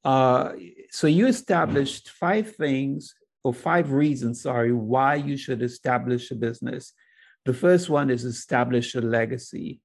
Uh, 0.05 0.53
so 0.91 1.07
you 1.07 1.29
established 1.29 2.11
five 2.11 2.57
things 2.57 3.15
or 3.45 3.55
five 3.55 3.93
reasons, 3.93 4.43
sorry, 4.43 4.73
why 4.73 5.15
you 5.15 5.37
should 5.37 5.63
establish 5.63 6.31
a 6.31 6.35
business. 6.35 6.93
The 7.45 7.55
first 7.55 7.89
one 7.89 8.11
is 8.11 8.25
establish 8.25 8.95
a 8.95 9.01
legacy. 9.01 9.81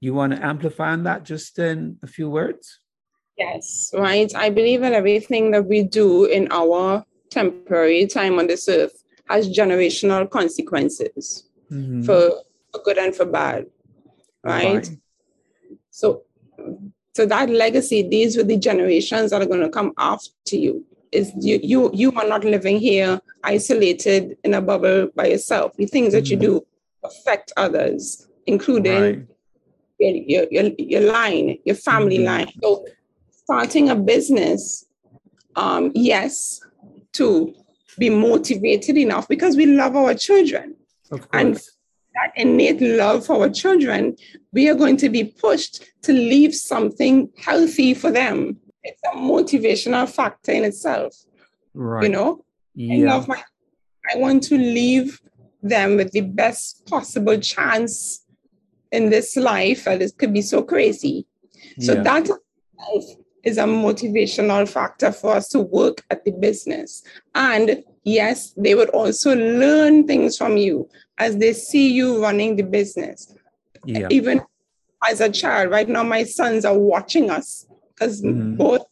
You 0.00 0.14
want 0.14 0.34
to 0.34 0.44
amplify 0.44 0.92
on 0.92 1.02
that 1.04 1.24
just 1.24 1.58
in 1.58 1.98
a 2.02 2.06
few 2.06 2.30
words? 2.30 2.80
Yes, 3.38 3.90
right. 3.94 4.34
I 4.34 4.48
believe 4.50 4.80
that 4.80 4.92
everything 4.92 5.50
that 5.50 5.66
we 5.66 5.82
do 5.82 6.24
in 6.24 6.48
our 6.50 7.04
temporary 7.30 8.06
time 8.06 8.38
on 8.38 8.46
this 8.46 8.68
earth 8.68 9.02
has 9.28 9.48
generational 9.48 10.28
consequences 10.30 11.48
Mhm. 11.70 12.04
for, 12.06 12.30
for 12.72 12.82
good 12.82 12.98
and 12.98 13.14
for 13.14 13.26
bad. 13.26 13.66
Right. 14.42 14.88
So, 15.90 16.22
so 17.14 17.26
that 17.26 17.50
legacy, 17.50 18.02
these 18.08 18.36
were 18.36 18.44
the 18.44 18.56
generations 18.56 19.30
that 19.30 19.42
are 19.42 19.46
going 19.46 19.60
to 19.60 19.68
come 19.68 19.92
after 19.98 20.56
you. 20.56 20.84
Is 21.12 21.32
you 21.36 21.58
you 21.62 21.90
you 21.94 22.12
are 22.12 22.26
not 22.26 22.44
living 22.44 22.78
here 22.78 23.20
isolated 23.44 24.36
in 24.44 24.54
a 24.54 24.60
bubble 24.60 25.08
by 25.14 25.26
yourself. 25.26 25.72
The 25.76 25.86
things 25.86 26.12
that 26.12 26.28
you 26.30 26.36
Mhm. 26.36 26.40
do 26.40 26.66
affect 27.04 27.52
others, 27.56 28.26
including 28.46 28.92
Right. 29.02 29.26
your, 29.98 30.10
your, 30.32 30.46
your, 30.50 30.72
your 30.78 31.00
line, 31.12 31.58
your 31.64 31.76
family 31.76 32.18
Mhm. 32.18 32.24
line. 32.24 32.48
So 32.62 32.86
starting 33.46 33.88
a 33.90 33.94
business, 33.94 34.84
um, 35.54 35.92
yes, 35.94 36.60
to 37.12 37.54
be 37.96 38.10
motivated 38.10 38.96
enough 38.98 39.28
because 39.28 39.56
we 39.56 39.66
love 39.66 39.94
our 39.94 40.14
children. 40.14 40.74
And- 41.32 41.60
That 42.18 42.32
innate 42.34 42.80
love 42.80 43.26
for 43.26 43.34
our 43.42 43.50
children, 43.50 44.16
we 44.50 44.68
are 44.70 44.74
going 44.74 44.96
to 45.04 45.10
be 45.10 45.24
pushed 45.24 45.84
to 46.06 46.12
leave 46.12 46.54
something 46.54 47.28
healthy 47.36 47.92
for 47.94 48.10
them. 48.10 48.56
It's 48.82 49.02
a 49.12 49.16
motivational 49.16 50.08
factor 50.08 50.52
in 50.52 50.64
itself. 50.64 51.14
right. 51.74 52.04
You 52.04 52.08
know, 52.16 52.30
I 52.94 52.96
love 53.12 53.28
my 53.28 53.40
I 54.10 54.16
want 54.18 54.42
to 54.44 54.56
leave 54.56 55.20
them 55.62 55.96
with 55.96 56.10
the 56.12 56.22
best 56.22 56.86
possible 56.86 57.38
chance 57.38 58.24
in 58.92 59.10
this 59.10 59.36
life. 59.36 59.86
And 59.86 60.00
it 60.00 60.12
could 60.18 60.32
be 60.32 60.42
so 60.42 60.62
crazy. 60.62 61.26
So 61.80 61.92
yeah. 61.94 62.02
that 62.02 62.24
is 63.46 63.58
a 63.58 63.64
motivational 63.64 64.68
factor 64.68 65.12
for 65.12 65.30
us 65.36 65.48
to 65.48 65.60
work 65.60 66.04
at 66.10 66.24
the 66.24 66.32
business. 66.32 67.02
And 67.36 67.84
yes, 68.02 68.52
they 68.56 68.74
would 68.74 68.90
also 68.90 69.34
learn 69.36 70.06
things 70.06 70.36
from 70.36 70.56
you 70.56 70.88
as 71.18 71.36
they 71.38 71.52
see 71.52 71.92
you 71.92 72.20
running 72.20 72.56
the 72.56 72.64
business. 72.64 73.32
yeah. 73.84 74.08
Even 74.10 74.40
as 75.08 75.20
a 75.20 75.30
child, 75.30 75.70
right 75.70 75.88
now, 75.88 76.02
my 76.02 76.24
sons 76.24 76.64
are 76.64 76.76
watching 76.76 77.30
us 77.30 77.66
because 77.94 78.20
Mhm. 78.22 78.56
both 78.58 78.84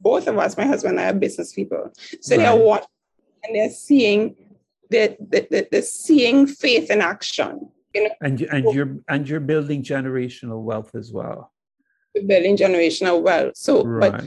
both 0.00 0.26
of 0.28 0.36
us, 0.36 0.54
my 0.58 0.66
husband 0.66 0.98
and 0.98 1.06
I, 1.06 1.08
are 1.08 1.14
business 1.14 1.54
people. 1.54 1.90
So 2.20 2.36
Right. 2.36 2.42
they're 2.42 2.62
watching 2.62 2.88
and 3.42 3.56
they're 3.56 3.70
seeing 3.70 4.36
the, 4.90 5.16
the, 5.18 5.46
the, 5.50 5.68
the 5.72 5.80
seeing 5.80 6.46
faith 6.46 6.90
in 6.90 7.00
action. 7.00 7.70
You 7.94 8.00
know, 8.04 8.14
And 8.20 8.38
you- 8.38 8.48
and 8.52 8.64
you're 8.74 8.98
and 9.08 9.26
you're 9.26 9.40
building 9.40 9.82
generational 9.82 10.60
wealth 10.62 10.94
as 10.94 11.10
well. 11.10 11.53
Building 12.22 12.56
generational 12.56 13.22
wealth. 13.22 13.56
So, 13.56 13.84
but 13.84 14.22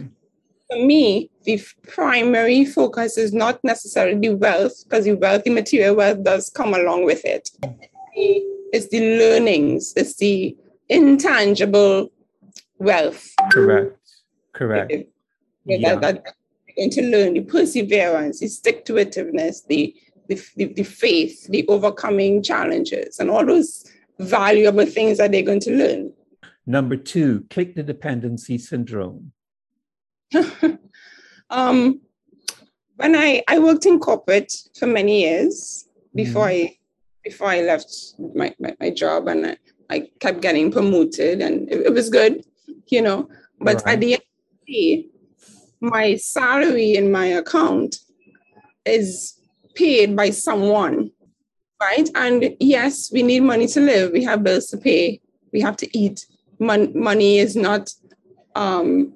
for 0.69 0.86
me, 0.86 1.30
the 1.43 1.62
primary 1.88 2.65
focus 2.65 3.17
is 3.17 3.34
not 3.34 3.63
necessarily 3.63 4.19
the 4.19 4.36
wealth, 4.36 4.84
because 4.84 5.06
the 5.06 5.13
wealthy 5.13 5.50
material 5.50 5.95
wealth 5.95 6.23
does 6.23 6.50
come 6.50 6.73
along 6.73 7.06
with 7.06 7.23
it. 7.23 7.50
It's 8.73 8.89
the 8.89 9.17
learnings, 9.17 9.93
it's 9.95 10.15
the 10.17 10.56
intangible 10.89 12.12
wealth 12.80 13.34
Correct. 13.52 13.97
Correct. 14.54 14.89
that, 14.89 15.08
Yeah. 15.65 15.95
that, 15.95 16.02
that 16.02 16.34
going 16.78 16.89
to 16.91 17.02
learn, 17.02 17.34
the 17.34 17.41
perseverance, 17.41 18.39
the 18.39 18.47
stick 18.47 18.86
to 18.86 18.93
itiveness, 18.93 19.65
the, 19.67 19.95
the, 20.28 20.41
the, 20.56 20.65
the 20.65 20.84
faith, 20.84 21.47
the 21.47 21.65
overcoming 21.67 22.43
challenges, 22.43 23.19
and 23.19 23.30
all 23.30 23.45
those 23.45 23.86
valuable 24.19 24.86
things 24.86 25.17
that 25.17 25.32
they're 25.32 25.41
going 25.41 25.60
to 25.62 25.71
learn. 25.76 26.13
Number 26.69 26.97
two, 26.97 27.45
click 27.49 27.75
the 27.75 27.84
dependency 27.84 28.58
syndrome. 28.58 29.32
um, 31.49 32.01
when 32.97 33.15
I, 33.15 33.41
I 33.47 33.60
worked 33.60 33.86
in 33.86 33.99
corporate 33.99 34.53
for 34.77 34.86
many 34.86 35.21
years 35.21 35.88
before 36.13 36.49
I 36.49 36.77
before 37.23 37.47
I 37.47 37.62
left 37.62 37.93
my, 38.36 38.53
my, 38.60 38.75
my 38.80 38.89
job 38.89 39.27
and 39.27 39.47
I, 39.47 39.58
I 39.89 40.08
kept 40.19 40.41
getting 40.41 40.71
promoted 40.71 41.41
and 41.41 41.69
it, 41.69 41.88
it 41.88 41.93
was 41.93 42.10
good, 42.10 42.45
you 42.88 43.01
know. 43.01 43.27
But 43.60 43.84
Right. 43.86 43.93
at 43.93 43.99
the 43.99 44.13
end 44.13 44.21
of 44.21 44.60
the 44.65 44.73
day, 44.73 45.08
my 45.82 46.15
salary 46.15 46.95
in 46.95 47.12
my 47.12 47.25
account 47.25 47.97
is 48.86 49.34
paid 49.75 50.15
by 50.15 50.30
someone, 50.30 51.12
right? 51.82 52.10
And 52.15 52.56
yes, 52.62 53.12
we 53.12 53.23
need 53.23 53.41
money 53.41 53.67
to 53.67 53.82
live. 53.82 54.13
We 54.13 54.23
have 54.23 54.43
bills 54.43 54.67
to 54.67 54.77
pay. 54.77 55.19
We 55.51 55.60
have 55.62 55.75
to 55.77 55.97
eat. 55.97 56.25
Mon- 56.60 56.91
money 56.98 57.39
is 57.39 57.56
not 57.56 57.91
um, 58.56 59.13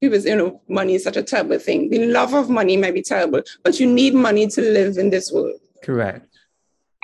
people 0.00 0.18
you 0.18 0.36
know, 0.36 0.60
money 0.68 0.94
is 0.94 1.04
such 1.04 1.16
a 1.16 1.22
terrible 1.22 1.58
thing. 1.58 1.90
The 1.90 2.06
love 2.06 2.34
of 2.34 2.50
money 2.50 2.76
may 2.76 2.90
be 2.90 3.02
terrible, 3.02 3.42
but 3.62 3.80
you 3.80 3.86
need 3.86 4.14
money 4.14 4.46
to 4.48 4.60
live 4.60 4.98
in 4.98 5.10
this 5.10 5.32
world. 5.32 5.60
Correct. 5.82 6.26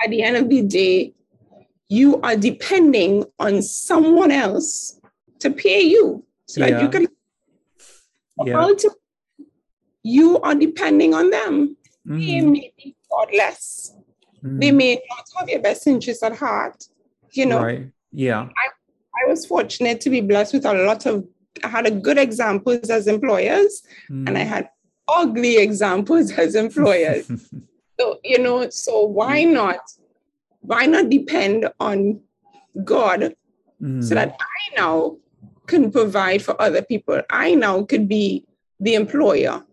At 0.03 0.09
the 0.11 0.21
end 0.21 0.37
of 0.37 0.49
the 0.49 0.61
day, 0.61 1.13
you 1.89 2.21
are 2.21 2.35
depending 2.35 3.23
on 3.39 3.61
someone 3.61 4.31
else 4.31 4.99
to 5.39 5.49
pay 5.51 5.81
you 5.81 6.23
so 6.45 6.61
that 6.61 6.81
you 6.81 6.89
can 6.89 7.07
Yeah. 8.45 8.59
ultimately 8.61 8.99
you 10.03 10.39
are 10.39 10.55
depending 10.55 11.13
on 11.13 11.29
them. 11.31 11.75
They 12.05 12.39
Mhm. 12.41 12.51
may 12.51 12.73
be 12.77 12.95
godless. 13.09 13.93
They 14.41 14.69
Mhm. 14.71 14.75
may 14.75 14.95
not 15.09 15.25
have 15.37 15.49
your 15.49 15.59
best 15.59 15.85
interest 15.87 16.23
at 16.23 16.35
heart. 16.37 16.87
You 17.33 17.45
know, 17.47 17.61
Right. 17.61 17.87
Yeah. 18.11 18.47
I 18.55 18.69
was 19.27 19.45
fortunate 19.45 20.01
to 20.01 20.09
be 20.09 20.21
blessed 20.21 20.53
with 20.53 20.65
a 20.65 20.73
lot 20.73 21.05
of 21.05 21.25
I 21.63 21.69
had 21.69 21.87
a 21.87 21.91
good 21.91 22.19
examples 22.19 22.89
as 22.91 23.07
employers 23.07 23.81
and 24.09 24.37
I 24.37 24.43
Mhm. 24.43 24.47
had 24.47 24.69
ugly 25.07 25.57
examples 25.57 26.31
as 26.33 26.53
employers. 26.53 27.25
so, 27.99 28.19
you 28.23 28.37
know, 28.37 28.69
so 28.69 29.01
why 29.05 29.43
not? 29.43 29.79
Why 30.59 30.85
not 30.85 31.09
depend 31.09 31.67
on 31.79 32.21
God 32.83 33.33
Mhm. 33.81 34.03
so 34.03 34.13
that 34.13 34.35
I 34.39 34.75
now 34.75 35.17
can 35.65 35.91
provide 35.91 36.43
for 36.43 36.61
other 36.61 36.83
people? 36.83 37.21
I 37.29 37.55
now 37.55 37.83
could 37.83 38.07
be 38.07 38.45
the 38.79 38.93
employer. 38.93 39.63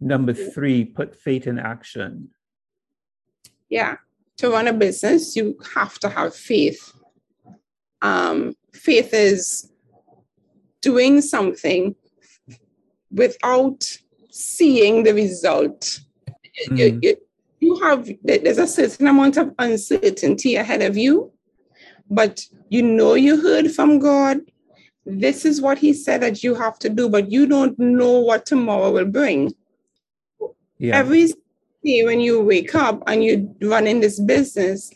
Number 0.00 0.32
three, 0.34 0.84
put 0.84 1.16
faith 1.16 1.46
in 1.48 1.58
action. 1.58 2.28
Yeah. 3.68 3.96
To 4.38 4.50
run 4.50 4.68
a 4.68 4.72
business, 4.72 5.34
you 5.36 5.58
have 5.74 5.98
to 6.00 6.08
have 6.08 6.34
faith. 6.34 6.92
Um, 8.02 8.54
faith 8.74 9.14
is 9.14 9.70
doing 10.80 11.20
something 11.20 11.94
without 13.12 13.84
seeing 14.30 15.04
the 15.04 15.14
result. 15.14 16.00
You- 16.70 16.92
Mm. 16.92 17.02
you, 17.02 17.16
you 17.60 17.76
have 17.76 18.10
there's 18.24 18.58
a 18.58 18.66
certain 18.66 19.06
amount 19.06 19.36
of 19.36 19.52
uncertainty 19.58 20.56
ahead 20.56 20.82
of 20.82 20.96
you, 20.96 21.32
but 22.10 22.44
you 22.68 22.82
know 22.82 23.14
you 23.14 23.40
heard 23.40 23.70
from 23.72 23.98
God. 23.98 24.40
This 25.06 25.44
is 25.44 25.60
what 25.60 25.78
He 25.78 25.92
said 25.92 26.22
that 26.22 26.42
you 26.42 26.54
have 26.54 26.78
to 26.80 26.88
do, 26.88 27.08
but 27.08 27.30
you 27.30 27.46
don't 27.46 27.78
know 27.78 28.20
what 28.20 28.46
tomorrow 28.46 28.90
will 28.92 29.06
bring. 29.20 29.52
Yeah. 30.78 30.98
Every 30.98 31.26
day 31.84 32.04
when 32.04 32.20
you 32.20 32.40
wake 32.40 32.74
up 32.74 33.02
and 33.06 33.22
you 33.24 33.54
run 33.62 33.86
in 33.86 34.00
this 34.00 34.18
business, 34.20 34.90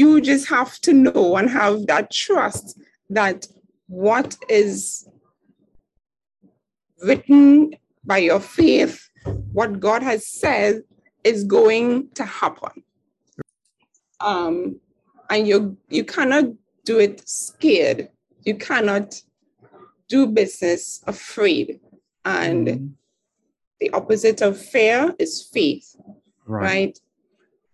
you 0.00 0.20
just 0.20 0.48
have 0.48 0.72
to 0.86 0.92
know 0.92 1.36
and 1.36 1.50
have 1.50 1.86
that 1.86 2.10
trust 2.10 2.80
that 3.10 3.46
what 3.86 4.36
is 4.48 5.06
written 7.02 7.74
by 8.04 8.18
your 8.18 8.40
faith, 8.40 8.96
what 9.52 9.78
God 9.78 10.02
has 10.02 10.26
said 10.26 10.82
is 11.22 11.44
going 11.44 12.08
to 12.18 12.24
happen. 12.24 12.82
Um, 14.20 14.80
and 15.28 15.46
you 15.46 15.76
you 15.96 16.04
cannot 16.04 16.44
do 16.84 16.98
it 16.98 17.16
scared. 17.28 18.08
You 18.48 18.54
cannot 18.68 19.22
do 20.08 20.26
business 20.26 20.82
afraid. 21.06 21.80
And 22.24 22.66
Mhm. 22.68 22.90
the 23.80 23.90
opposite 23.98 24.40
of 24.48 24.52
fear 24.74 25.14
is 25.18 25.32
faith, 25.54 25.88
right? 26.46 26.94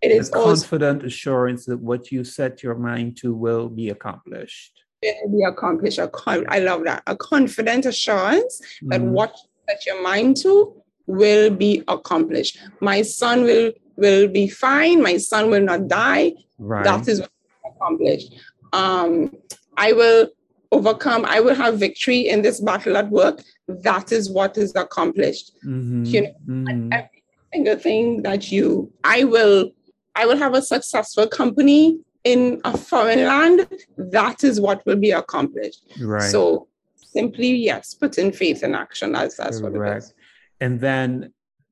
It 0.01 0.11
is 0.11 0.29
also 0.31 0.61
confident 0.61 1.03
assurance 1.03 1.65
that 1.65 1.79
what 1.79 2.11
you 2.11 2.23
set 2.23 2.61
your 2.63 2.75
mind 2.75 3.17
to 3.17 3.33
will 3.33 3.67
be 3.69 3.89
accomplished. 3.89 4.73
will 5.03 5.29
be 5.37 5.43
accomplished. 5.43 5.99
Con- 6.11 6.45
I 6.49 6.59
love 6.59 6.83
that. 6.85 7.03
A 7.07 7.15
confident 7.15 7.85
assurance 7.85 8.59
that 8.91 8.99
Mhm. 9.01 9.11
what 9.11 9.31
you 9.43 9.49
set 9.69 9.85
your 9.85 10.01
mind 10.01 10.37
to 10.37 10.73
will 11.05 11.49
be 11.51 11.83
accomplished. 11.87 12.57
My 12.81 13.01
son 13.03 13.43
will 13.43 13.71
will 13.97 14.27
be 14.27 14.47
fine. 14.47 15.01
My 15.01 15.17
son 15.17 15.49
will 15.49 15.61
not 15.71 15.87
die. 15.87 16.33
Right. 16.59 16.83
That 16.83 17.07
is 17.07 17.19
what 17.21 17.31
is 17.31 17.71
accomplished. 17.75 18.29
Um, 18.73 19.31
I 19.75 19.93
will 19.93 20.29
overcome. 20.71 21.25
I 21.25 21.39
will 21.39 21.55
have 21.55 21.79
victory 21.79 22.27
in 22.27 22.41
this 22.43 22.59
battle 22.59 22.95
at 22.97 23.09
work. 23.09 23.41
That 23.67 24.11
is 24.11 24.29
what 24.29 24.57
is 24.57 24.75
accomplished. 24.75 25.51
Mhm. 25.65 26.05
you 26.13 26.21
know, 26.21 26.33
Mhm. 26.47 26.89
every 26.93 27.23
single 27.53 27.75
thing 27.77 28.21
that 28.23 28.51
you 28.51 28.91
i 29.03 29.23
will 29.23 29.71
i 30.19 30.25
will 30.27 30.37
have 30.45 30.53
a 30.61 30.61
successful 30.61 31.27
company 31.27 31.81
in 32.23 32.59
a 32.71 32.73
foreign 32.77 33.23
land 33.31 33.59
that 33.97 34.43
is 34.49 34.55
what 34.65 34.85
will 34.85 35.01
be 35.07 35.11
accomplished 35.11 35.81
Right. 36.13 36.31
so 36.35 36.67
simply 37.17 37.51
yes 37.69 37.93
put 37.93 38.17
in 38.17 38.29
faith 38.41 38.63
in 38.67 38.73
action 38.85 39.07
that's 39.17 39.35
that's 39.37 39.61
what 39.61 39.71
it 39.73 39.77
Correct. 39.77 40.03
is 40.05 40.13
And 40.63 40.73
then 40.87 41.09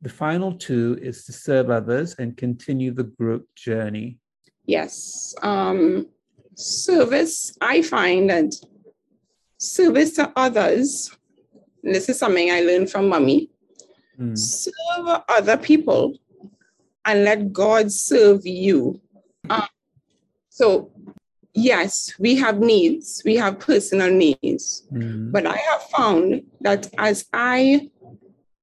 the 0.08 0.14
final 0.26 0.52
two 0.68 0.88
is 1.10 1.18
to 1.26 1.32
serve 1.48 1.68
others 1.80 2.10
and 2.20 2.30
continue 2.46 2.92
the 3.02 3.08
group 3.20 3.44
journey. 3.68 4.08
yes 4.78 4.94
um 5.52 5.82
service 6.56 7.36
i 7.74 7.76
find 7.96 8.30
that 8.34 8.50
service 9.78 10.12
to 10.20 10.26
others 10.46 10.88
and 11.84 11.92
this 11.96 12.08
is 12.12 12.18
something 12.24 12.48
i 12.52 12.62
learned 12.70 12.90
from 12.94 13.06
mommy 13.16 13.40
Mm. 14.18 14.38
serve 14.38 15.08
other 15.38 15.58
people 15.70 16.02
and 17.06 17.24
let 17.24 17.54
God 17.54 17.92
serve 17.92 18.46
you. 18.46 19.00
Um, 19.50 19.68
so, 20.50 20.92
yes, 21.54 22.14
we 22.20 22.36
have 22.36 22.60
needs, 22.60 23.22
we 23.26 23.36
have 23.36 23.60
personal 23.60 24.10
needs, 24.12 24.88
Mm. 24.92 25.32
but 25.32 25.46
I 25.46 25.58
have 25.58 25.84
found 25.96 26.44
that 26.62 26.90
as 26.98 27.26
I 27.32 27.90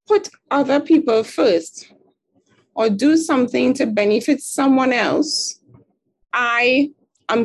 put 0.08 0.28
other 0.50 0.80
people 0.80 1.22
first 1.22 1.92
or 2.74 2.90
do 2.90 3.16
something 3.16 3.74
to 3.74 3.86
benefit 3.86 4.40
someone 4.42 4.92
else, 4.92 5.60
I 6.32 6.90
am 7.28 7.44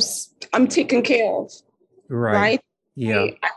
I'm 0.54 0.68
taken 0.68 1.02
care 1.04 1.32
of, 1.32 1.52
Right. 2.10 2.34
right? 2.34 2.62
Yeah. 2.96 3.26
I, 3.44 3.48
I 3.48 3.50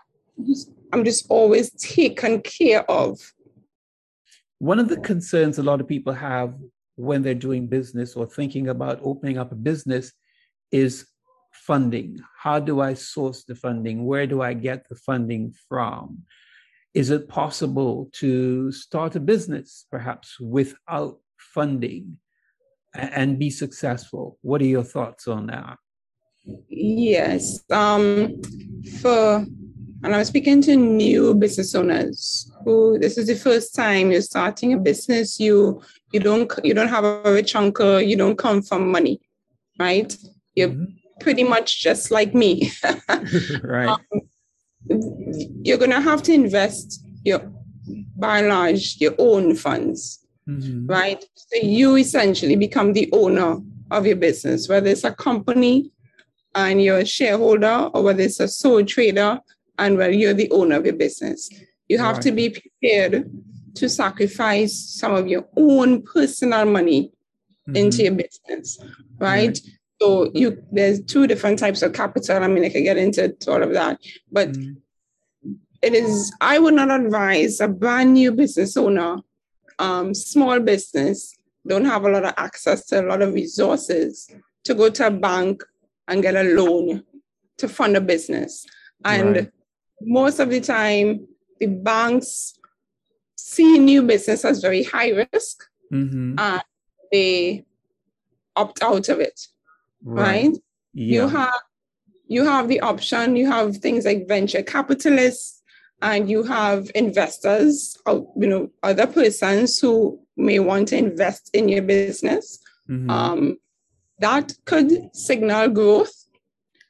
just, 0.47 0.70
I'm 0.93 1.05
just 1.05 1.26
always 1.30 1.70
taken 1.70 2.43
care 2.43 2.88
of. 2.91 3.18
One 4.59 4.78
of 4.78 4.88
the 4.88 4.99
concerns 4.99 5.59
a 5.59 5.62
lot 5.62 5.80
of 5.80 5.88
people 5.88 6.12
have 6.12 6.55
when 7.01 7.22
they're 7.22 7.34
doing 7.34 7.66
business 7.66 8.14
or 8.14 8.26
thinking 8.26 8.68
about 8.68 9.01
opening 9.03 9.38
up 9.38 9.53
a 9.53 9.55
business 9.55 10.12
is 10.70 11.07
funding. 11.53 12.20
How 12.38 12.61
do 12.61 12.80
I 12.80 12.94
source 12.94 13.44
the 13.44 13.55
funding? 13.55 14.05
Where 14.05 14.26
do 14.26 14.42
I 14.42 14.55
get 14.55 14.88
the 14.88 14.94
funding 14.94 15.55
from? 15.68 16.22
Is 16.94 17.11
it 17.11 17.28
possible 17.28 18.11
to 18.14 18.70
start 18.72 19.16
a 19.16 19.20
business 19.20 19.86
perhaps 19.90 20.38
without 20.40 21.18
funding 21.38 22.18
and 22.94 23.38
be 23.38 23.51
successful? 23.51 24.38
What 24.42 24.61
are 24.61 24.66
your 24.66 24.84
thoughts 24.84 25.28
on 25.28 25.46
that? 25.46 25.78
Yes. 26.68 27.62
Um, 27.70 28.40
for 29.01 29.46
and 30.03 30.14
I'm 30.14 30.24
speaking 30.24 30.62
to 30.62 30.76
new 30.76 31.34
business 31.34 31.74
owners 31.74 32.51
who 32.64 32.98
this 32.98 33.18
is 33.18 33.26
the 33.26 33.34
first 33.34 33.74
time 33.74 34.11
you're 34.11 34.22
starting 34.22 34.72
a 34.72 34.78
business. 34.78 35.38
You 35.38 35.82
you 36.12 36.20
don't 36.20 36.51
you 36.64 36.74
don't 36.74 36.88
have 36.88 37.05
a 37.05 37.22
rich 37.24 37.55
uncle. 37.55 38.01
You 38.01 38.16
don't 38.16 38.36
come 38.36 38.62
from 38.62 38.90
money, 38.90 39.20
right? 39.78 40.16
You're 40.55 40.70
mm-hmm. 40.70 41.20
pretty 41.20 41.44
much 41.44 41.82
just 41.82 42.11
like 42.11 42.34
me. 42.34 42.72
right. 43.62 43.88
Um, 43.88 44.20
you're 45.62 45.78
gonna 45.78 46.01
have 46.01 46.22
to 46.24 46.32
invest 46.32 47.05
your 47.24 47.53
by 48.16 48.38
and 48.38 48.48
large 48.48 48.96
your 49.01 49.14
own 49.18 49.55
funds, 49.55 50.26
mm-hmm. 50.48 50.86
right? 50.86 51.22
So 51.34 51.59
you 51.62 51.96
essentially 51.96 52.57
become 52.57 52.94
the 52.94 53.11
owner 53.12 53.59
of 53.90 54.07
your 54.07 54.16
business, 54.16 54.68
whether 54.68 54.88
it's 54.88 55.05
a 55.05 55.12
company 55.12 55.92
and 56.55 56.82
you're 56.82 56.98
a 56.98 57.05
shareholder 57.05 57.90
or 57.92 58.03
whether 58.03 58.22
it's 58.22 58.40
a 58.40 58.48
sole 58.48 58.84
trader 58.84 59.40
and 59.81 59.97
whether 59.97 60.12
you're 60.12 60.35
the 60.35 60.51
owner 60.51 60.76
of 60.76 60.85
your 60.85 60.95
business. 60.95 61.51
You 61.89 61.99
have 61.99 62.16
right. 62.16 62.22
to 62.22 62.33
be 62.33 62.51
prepared 62.51 63.28
to 63.74 63.89
sacrifice 63.89 64.78
some 64.78 65.14
of 65.14 65.26
your 65.26 65.47
own 65.57 66.03
personal 66.03 66.64
money 66.66 67.11
mm-hmm. 67.68 67.76
into 67.76 68.05
your 68.05 68.12
business, 68.12 68.78
right? 69.18 69.49
right? 69.49 69.61
So 70.01 70.31
you 70.35 70.62
there's 70.70 71.03
two 71.05 71.26
different 71.26 71.59
types 71.59 71.83
of 71.83 71.93
capital. 71.93 72.43
I 72.43 72.47
mean, 72.47 72.64
I 72.64 72.70
could 72.70 72.85
get 72.85 72.97
into 72.97 73.35
all 73.49 73.62
of 73.62 73.72
that, 73.72 73.99
but 74.31 74.53
mm-hmm. 74.53 75.53
it 75.83 75.95
is 75.95 76.33
I 76.41 76.59
would 76.59 76.74
not 76.74 76.91
advise 76.91 77.61
a 77.61 77.68
brand 77.68 78.14
new 78.14 78.33
business 78.33 78.76
owner, 78.76 79.18
um, 79.78 80.14
small 80.14 80.61
business, 80.61 81.37
don't 81.66 81.85
have 81.85 82.05
a 82.05 82.09
lot 82.11 82.24
of 82.24 82.35
access 82.37 82.87
to 82.87 83.01
a 83.01 83.07
lot 83.07 83.22
of 83.22 83.35
resources 83.35 84.31
to 84.64 84.74
go 84.74 84.91
to 84.91 85.07
a 85.07 85.11
bank 85.11 85.62
and 86.09 86.22
get 86.22 86.35
a 86.35 86.43
loan 86.43 87.03
to 87.59 87.68
fund 87.68 87.97
a 87.97 88.01
business. 88.01 88.66
And 89.05 89.37
right. 89.37 89.51
Most 90.01 90.38
of 90.40 90.51
the 90.51 90.61
time, 90.61 91.26
the 91.59 91.66
banks 91.66 92.59
see 93.36 93.78
new 93.78 94.03
business 94.03 94.44
as 94.44 94.61
very 94.61 94.82
high 94.82 95.11
risk 95.11 95.64
mm-hmm. 95.92 96.38
and 96.38 96.62
they 97.12 97.64
opt 98.57 98.82
out 98.82 99.09
of 99.09 99.20
it. 99.20 99.40
Right. 100.03 100.44
right? 100.44 100.59
Yeah. 100.94 101.22
You 101.22 101.28
have 101.28 101.61
you 102.26 102.44
have 102.44 102.68
the 102.68 102.80
option, 102.80 103.34
you 103.34 103.51
have 103.51 103.78
things 103.78 104.05
like 104.05 104.28
venture 104.28 104.62
capitalists 104.62 105.62
and 106.01 106.30
you 106.30 106.44
have 106.44 106.90
investors, 106.94 107.98
you 108.07 108.46
know, 108.46 108.70
other 108.82 109.07
persons 109.07 109.80
who 109.80 110.20
may 110.36 110.61
want 110.61 110.88
to 110.88 110.96
invest 110.96 111.51
in 111.53 111.68
your 111.68 111.82
business. 111.82 112.59
Mm-hmm. 112.88 113.11
Um, 113.11 113.59
that 114.20 114.53
could 114.64 115.14
signal 115.14 115.68
growth, 115.68 116.14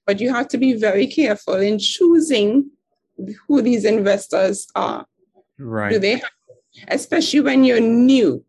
but 0.07 0.21
you 0.21 0.33
have 0.33 0.49
to 0.49 0.59
be 0.59 0.75
very 0.75 1.07
careful 1.07 1.55
in 1.55 1.79
choosing 1.79 2.71
who 3.47 3.63
these 3.63 3.85
investors 3.85 4.69
are. 4.75 5.07
Right. 5.59 5.93
Do 5.93 5.99
they 5.99 6.13
have, 6.13 6.31
especially 6.89 7.41
when 7.41 7.65
you're 7.65 7.81
new, 7.81 8.45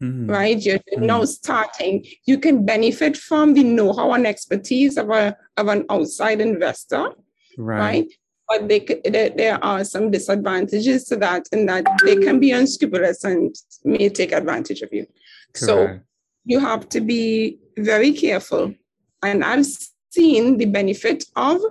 mm-hmm. 0.00 0.30
right? 0.30 0.58
You're 0.58 0.78
mm-hmm. 0.78 1.06
now 1.06 1.24
starting. 1.24 2.06
You 2.26 2.38
can 2.38 2.64
benefit 2.64 3.16
from 3.16 3.54
the 3.54 3.64
know-how 3.64 4.12
and 4.12 4.26
expertise 4.26 4.96
of 4.96 5.10
a 5.10 5.36
of 5.56 5.68
an 5.68 5.84
outside 5.90 6.40
investor, 6.40 7.10
right? 7.58 7.78
right? 7.78 8.06
But 8.48 8.68
they, 8.68 8.80
there, 9.04 9.30
there 9.30 9.64
are 9.64 9.84
some 9.84 10.10
disadvantages 10.10 11.04
to 11.04 11.16
that, 11.16 11.48
in 11.52 11.66
that 11.66 11.86
they 12.04 12.16
can 12.16 12.40
be 12.40 12.50
unscrupulous 12.50 13.24
and 13.24 13.54
may 13.84 14.10
take 14.10 14.32
advantage 14.32 14.82
of 14.82 14.90
you. 14.92 15.06
Correct. 15.54 15.58
So 15.58 16.00
you 16.44 16.60
have 16.60 16.88
to 16.90 17.00
be 17.00 17.58
very 17.78 18.12
careful. 18.12 18.74
And 19.22 19.42
I've 19.42 19.66
seen 20.10 20.58
the 20.58 20.66
benefit 20.66 21.24
of 21.36 21.62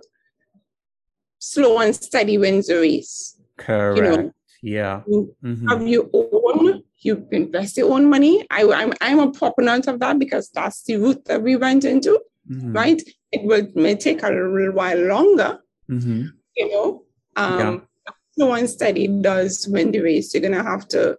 slow 1.44 1.80
and 1.80 1.96
steady 1.96 2.38
wins 2.38 2.68
the 2.68 2.76
race. 2.76 3.38
Correct. 3.58 3.98
You 3.98 4.04
know, 4.04 4.32
yeah. 4.62 5.02
Mm-hmm. 5.08 5.68
Have 5.68 5.88
your 5.88 6.10
own, 6.14 6.84
you 7.00 7.28
invest 7.32 7.78
your 7.78 7.92
own 7.92 8.10
money. 8.10 8.46
I, 8.50 8.64
I'm, 8.72 8.94
I'm 9.02 9.20
a 9.20 9.32
proponent 9.32 9.88
of 9.88 10.00
that 10.00 10.20
because 10.20 10.50
that's 10.50 10.84
the 10.84 10.98
route 10.98 11.26
that 11.26 11.42
we 11.42 11.56
went 11.56 11.84
into, 11.84 12.20
mm-hmm. 12.50 12.72
right? 12.72 13.02
It 13.32 13.44
will 13.44 13.68
may 13.76 13.96
take 13.96 14.24
a 14.24 14.30
little 14.30 14.72
while 14.72 14.98
longer, 14.98 15.60
mm-hmm. 15.90 16.28
you 16.56 16.72
know. 16.72 17.04
Um, 17.36 17.60
yeah. 17.60 18.14
Slow 18.36 18.54
and 18.54 18.70
steady 18.70 19.08
does 19.08 19.68
win 19.68 19.92
the 19.92 20.00
race. 20.00 20.34
You're 20.34 20.42
going 20.42 20.54
to 20.54 20.64
have 20.64 20.88
to 20.90 21.18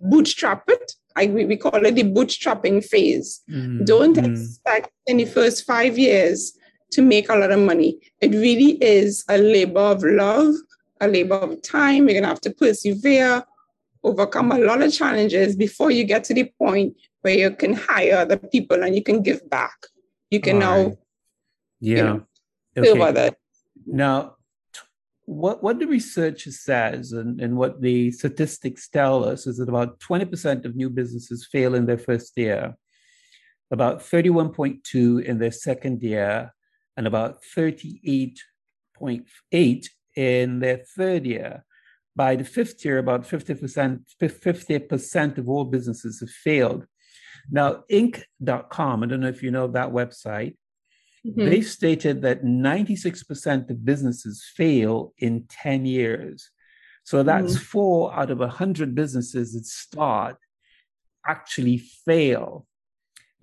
bootstrap 0.00 0.64
it 0.68 0.92
I, 1.16 1.26
we 1.28 1.56
call 1.56 1.84
it 1.84 1.94
the 1.94 2.04
bootstrapping 2.04 2.84
phase. 2.84 3.40
Mm-hmm. 3.50 3.84
Don't 3.84 4.16
mm-hmm. 4.16 4.32
expect 4.32 4.90
in 5.06 5.16
the 5.16 5.24
first 5.24 5.64
five 5.64 5.98
years 5.98 6.52
to 6.92 7.02
make 7.02 7.28
a 7.28 7.36
lot 7.36 7.50
of 7.50 7.60
money. 7.60 7.98
It 8.20 8.30
really 8.32 8.82
is 8.82 9.24
a 9.28 9.38
labor 9.38 9.80
of 9.80 10.02
love, 10.02 10.54
a 11.00 11.08
labor 11.08 11.34
of 11.34 11.62
time. 11.62 12.08
You're 12.08 12.20
going 12.20 12.22
to 12.22 12.28
have 12.28 12.40
to 12.42 12.50
persevere, 12.50 13.44
overcome 14.02 14.52
a 14.52 14.58
lot 14.58 14.82
of 14.82 14.92
challenges 14.92 15.56
before 15.56 15.90
you 15.90 16.04
get 16.04 16.24
to 16.24 16.34
the 16.34 16.50
point 16.58 16.96
where 17.22 17.34
you 17.34 17.50
can 17.50 17.74
hire 17.74 18.18
other 18.18 18.36
people 18.36 18.82
and 18.82 18.94
you 18.94 19.02
can 19.02 19.22
give 19.22 19.48
back. 19.50 19.76
You 20.30 20.40
can 20.40 20.56
All 20.56 20.60
now, 20.60 20.84
right. 20.84 20.98
yeah, 21.80 21.96
you 21.96 22.04
know, 22.04 22.26
okay. 22.78 23.12
that. 23.12 23.36
Now, 23.86 24.36
what, 25.26 25.62
what 25.62 25.80
the 25.80 25.86
research 25.86 26.44
says 26.44 27.12
and, 27.12 27.40
and 27.40 27.56
what 27.56 27.82
the 27.82 28.12
statistics 28.12 28.88
tell 28.88 29.24
us 29.24 29.46
is 29.46 29.58
that 29.58 29.68
about 29.68 29.98
20% 30.00 30.64
of 30.64 30.76
new 30.76 30.88
businesses 30.88 31.48
fail 31.50 31.74
in 31.74 31.84
their 31.84 31.98
first 31.98 32.32
year, 32.36 32.76
about 33.72 34.00
31.2 34.00 35.24
in 35.24 35.38
their 35.38 35.50
second 35.50 36.02
year, 36.02 36.54
and 36.96 37.06
about 37.06 37.38
38.8 37.56 39.86
in 40.16 40.58
their 40.60 40.78
third 40.96 41.26
year. 41.26 41.64
By 42.14 42.36
the 42.36 42.44
fifth 42.44 42.84
year, 42.84 42.98
about 42.98 43.28
50%, 43.28 44.00
50% 44.20 45.38
of 45.38 45.48
all 45.48 45.64
businesses 45.64 46.20
have 46.20 46.30
failed. 46.30 46.86
Now, 47.50 47.82
Inc.com, 47.90 49.02
I 49.02 49.06
don't 49.06 49.20
know 49.20 49.28
if 49.28 49.42
you 49.42 49.50
know 49.50 49.66
that 49.68 49.90
website, 49.90 50.56
Mm-hmm. 51.26 51.50
They 51.50 51.60
stated 51.62 52.22
that 52.22 52.44
96% 52.44 53.70
of 53.70 53.84
businesses 53.84 54.44
fail 54.54 55.12
in 55.18 55.44
10 55.48 55.84
years. 55.84 56.50
So 57.04 57.22
that's 57.22 57.54
mm-hmm. 57.54 57.64
four 57.64 58.14
out 58.14 58.30
of 58.30 58.38
100 58.38 58.94
businesses 58.94 59.54
that 59.54 59.66
start 59.66 60.36
actually 61.26 61.78
fail. 61.78 62.66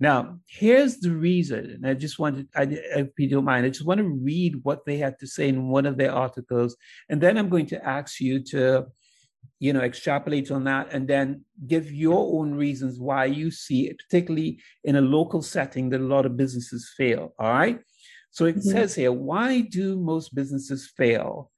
Now, 0.00 0.40
here's 0.46 0.98
the 0.98 1.12
reason, 1.12 1.70
and 1.70 1.86
I 1.86 1.94
just 1.94 2.18
wanted, 2.18 2.48
I, 2.54 2.62
if 2.70 3.08
you 3.16 3.28
don't 3.28 3.44
mind, 3.44 3.64
I 3.64 3.68
just 3.68 3.86
want 3.86 3.98
to 3.98 4.08
read 4.08 4.56
what 4.64 4.84
they 4.84 4.96
had 4.96 5.18
to 5.20 5.26
say 5.26 5.48
in 5.48 5.68
one 5.68 5.86
of 5.86 5.96
their 5.96 6.12
articles, 6.12 6.76
and 7.08 7.20
then 7.20 7.38
I'm 7.38 7.48
going 7.48 7.66
to 7.66 7.84
ask 7.86 8.20
you 8.20 8.42
to 8.50 8.86
you 9.58 9.72
know, 9.72 9.80
extrapolate 9.80 10.50
on 10.50 10.64
that 10.64 10.88
and 10.92 11.08
then 11.08 11.44
give 11.66 11.92
your 11.92 12.38
own 12.38 12.54
reasons 12.54 12.98
why 12.98 13.24
you 13.24 13.50
see 13.50 13.88
it, 13.88 13.98
particularly 13.98 14.60
in 14.82 14.96
a 14.96 15.00
local 15.00 15.42
setting 15.42 15.90
that 15.90 16.00
a 16.00 16.04
lot 16.04 16.26
of 16.26 16.36
businesses 16.36 16.92
fail. 16.96 17.34
All 17.38 17.52
right. 17.52 17.80
So 18.30 18.46
it 18.46 18.56
mm-hmm. 18.56 18.70
says 18.70 18.94
here, 18.94 19.12
why 19.12 19.60
do 19.60 19.96
most 19.96 20.34
businesses 20.34 20.90
fail? 20.96 21.50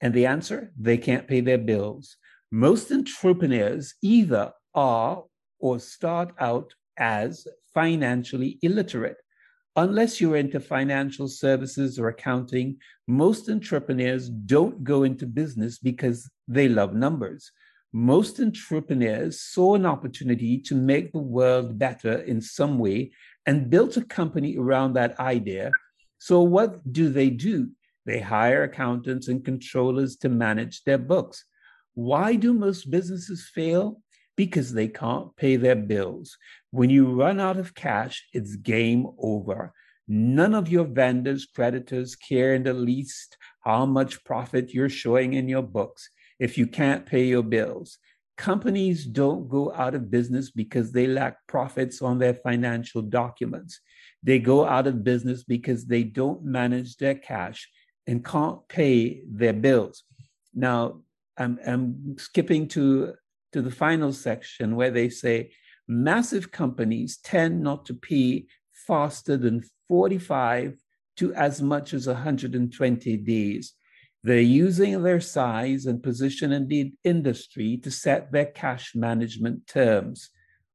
And 0.00 0.14
the 0.14 0.26
answer, 0.26 0.72
they 0.78 0.96
can't 0.96 1.28
pay 1.28 1.40
their 1.40 1.58
bills. 1.58 2.16
Most 2.50 2.90
entrepreneurs 2.90 3.94
either 4.02 4.52
are 4.74 5.24
or 5.60 5.78
start 5.78 6.34
out 6.40 6.74
as 6.98 7.46
financially 7.74 8.58
illiterate. 8.62 9.16
Unless 9.74 10.20
you're 10.20 10.36
into 10.36 10.60
financial 10.60 11.28
services 11.28 11.98
or 11.98 12.08
accounting, 12.08 12.76
most 13.08 13.48
entrepreneurs 13.48 14.28
don't 14.28 14.84
go 14.84 15.02
into 15.02 15.26
business 15.26 15.78
because 15.78 16.30
they 16.46 16.68
love 16.68 16.92
numbers. 16.92 17.50
Most 17.94 18.38
entrepreneurs 18.38 19.40
saw 19.40 19.74
an 19.74 19.86
opportunity 19.86 20.58
to 20.58 20.74
make 20.74 21.12
the 21.12 21.18
world 21.18 21.78
better 21.78 22.18
in 22.20 22.40
some 22.42 22.78
way 22.78 23.12
and 23.46 23.70
built 23.70 23.96
a 23.96 24.04
company 24.04 24.58
around 24.58 24.92
that 24.92 25.18
idea. 25.18 25.70
So, 26.18 26.42
what 26.42 26.92
do 26.92 27.08
they 27.08 27.30
do? 27.30 27.70
They 28.04 28.20
hire 28.20 28.64
accountants 28.64 29.28
and 29.28 29.44
controllers 29.44 30.16
to 30.16 30.28
manage 30.28 30.84
their 30.84 30.98
books. 30.98 31.44
Why 31.94 32.36
do 32.36 32.52
most 32.52 32.90
businesses 32.90 33.50
fail? 33.54 34.01
Because 34.36 34.72
they 34.72 34.88
can't 34.88 35.34
pay 35.36 35.56
their 35.56 35.76
bills. 35.76 36.36
When 36.70 36.90
you 36.90 37.12
run 37.12 37.38
out 37.40 37.58
of 37.58 37.74
cash, 37.74 38.26
it's 38.32 38.56
game 38.56 39.06
over. 39.18 39.72
None 40.08 40.54
of 40.54 40.68
your 40.68 40.84
vendors, 40.84 41.46
creditors 41.46 42.16
care 42.16 42.54
in 42.54 42.64
the 42.64 42.72
least 42.72 43.36
how 43.60 43.86
much 43.86 44.24
profit 44.24 44.74
you're 44.74 44.88
showing 44.88 45.34
in 45.34 45.48
your 45.48 45.62
books 45.62 46.08
if 46.38 46.58
you 46.58 46.66
can't 46.66 47.06
pay 47.06 47.24
your 47.24 47.42
bills. 47.42 47.98
Companies 48.36 49.04
don't 49.04 49.48
go 49.48 49.72
out 49.72 49.94
of 49.94 50.10
business 50.10 50.50
because 50.50 50.90
they 50.90 51.06
lack 51.06 51.36
profits 51.46 52.02
on 52.02 52.18
their 52.18 52.34
financial 52.34 53.02
documents. 53.02 53.80
They 54.22 54.38
go 54.38 54.64
out 54.64 54.86
of 54.86 55.04
business 55.04 55.44
because 55.44 55.84
they 55.86 56.02
don't 56.02 56.44
manage 56.44 56.96
their 56.96 57.14
cash 57.14 57.68
and 58.06 58.24
can't 58.24 58.66
pay 58.68 59.22
their 59.30 59.52
bills. 59.52 60.02
Now, 60.54 61.02
I'm, 61.36 61.58
I'm 61.66 62.16
skipping 62.18 62.68
to, 62.68 63.14
to 63.52 63.62
the 63.62 63.70
final 63.70 64.12
section 64.12 64.76
where 64.76 64.90
they 64.90 65.08
say 65.08 65.52
massive 65.88 66.50
companies 66.50 67.18
tend 67.18 67.62
not 67.62 67.84
to 67.86 67.94
pay 67.94 68.46
faster 68.86 69.36
than 69.36 69.62
45 69.88 70.76
to 71.16 71.34
as 71.34 71.60
much 71.60 71.92
as 71.92 72.06
120 72.06 73.16
days 73.18 73.74
They're 74.24 74.40
using 74.40 75.02
their 75.02 75.20
size 75.20 75.86
and 75.86 76.02
position 76.02 76.52
in 76.52 76.68
the 76.68 76.92
industry 77.02 77.76
to 77.78 77.90
set 77.90 78.30
their 78.30 78.46
cash 78.46 78.94
management 78.94 79.66
terms. 79.66 80.30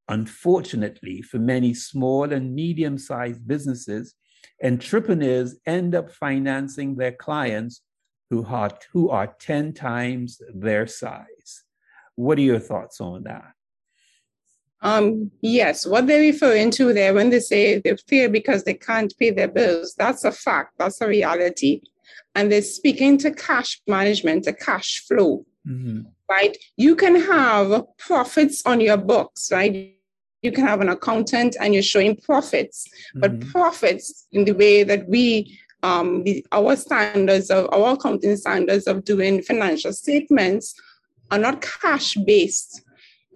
Unfortunately, 0.09 1.21
for 1.21 1.39
many 1.39 1.73
small 1.73 2.32
and 2.34 2.53
medium 2.53 2.97
sized 2.97 3.47
businesses, 3.47 4.15
entrepreneurs 4.61 5.55
end 5.65 5.95
up 5.95 6.11
financing 6.11 6.95
their 6.95 7.13
clients 7.13 7.82
who 8.30 8.45
are, 8.45 8.71
who 8.91 9.09
are 9.09 9.34
10 9.39 9.73
times 9.73 10.41
their 10.53 10.86
size. 10.86 11.36
What 12.18 12.38
are 12.39 12.41
your 12.41 12.59
thoughts 12.59 12.99
on 12.99 13.24
that? 13.24 13.53
Um, 14.82 15.32
yes, 15.41 15.86
what 15.86 16.07
they're 16.07 16.20
referring 16.20 16.72
to 16.72 16.93
there 16.93 17.13
when 17.13 17.30
they 17.30 17.39
say 17.39 17.80
they 17.80 17.95
fear 18.07 18.28
because 18.28 18.63
they 18.63 18.74
can't 18.74 19.13
pay 19.18 19.30
their 19.30 19.47
bills, 19.47 19.95
that's 19.97 20.24
a 20.24 20.32
fact, 20.32 20.74
that's 20.78 20.99
a 20.99 21.07
reality. 21.07 21.82
And 22.36 22.51
they're 22.51 22.61
speaking 22.61 23.18
to 23.20 23.32
cash 23.32 23.82
management, 23.88 24.45
the 24.45 24.53
cash 24.53 25.03
flow, 25.07 25.45
mm-hmm. 25.68 26.01
right? 26.30 26.57
You 26.76 26.95
can 26.95 27.15
have 27.22 27.84
profits 27.97 28.63
on 28.65 28.82
your 28.82 28.97
books, 28.97 29.51
right? 29.51 29.95
You 30.41 30.51
can 30.51 30.65
have 30.65 30.82
an 30.82 30.89
accountant 30.89 31.55
and 31.59 31.74
you're 31.74 31.84
showing 31.84 32.15
profits, 32.15 32.88
mm-hmm. 33.15 33.20
but 33.20 33.51
profits 33.51 34.28
in 34.32 34.45
the 34.45 34.53
way 34.53 34.84
that 34.84 35.07
we 35.07 35.59
um, 35.84 36.24
the, 36.24 36.43
our 36.51 36.76
standards 36.76 37.51
of 37.51 37.70
our 37.72 37.93
accounting 37.93 38.36
standards 38.36 38.88
of 38.88 39.05
doing 39.05 39.43
financial 39.43 39.93
statements 39.93 40.74
are 41.32 41.39
not 41.39 41.61
cash 41.61 42.15
based 42.15 42.84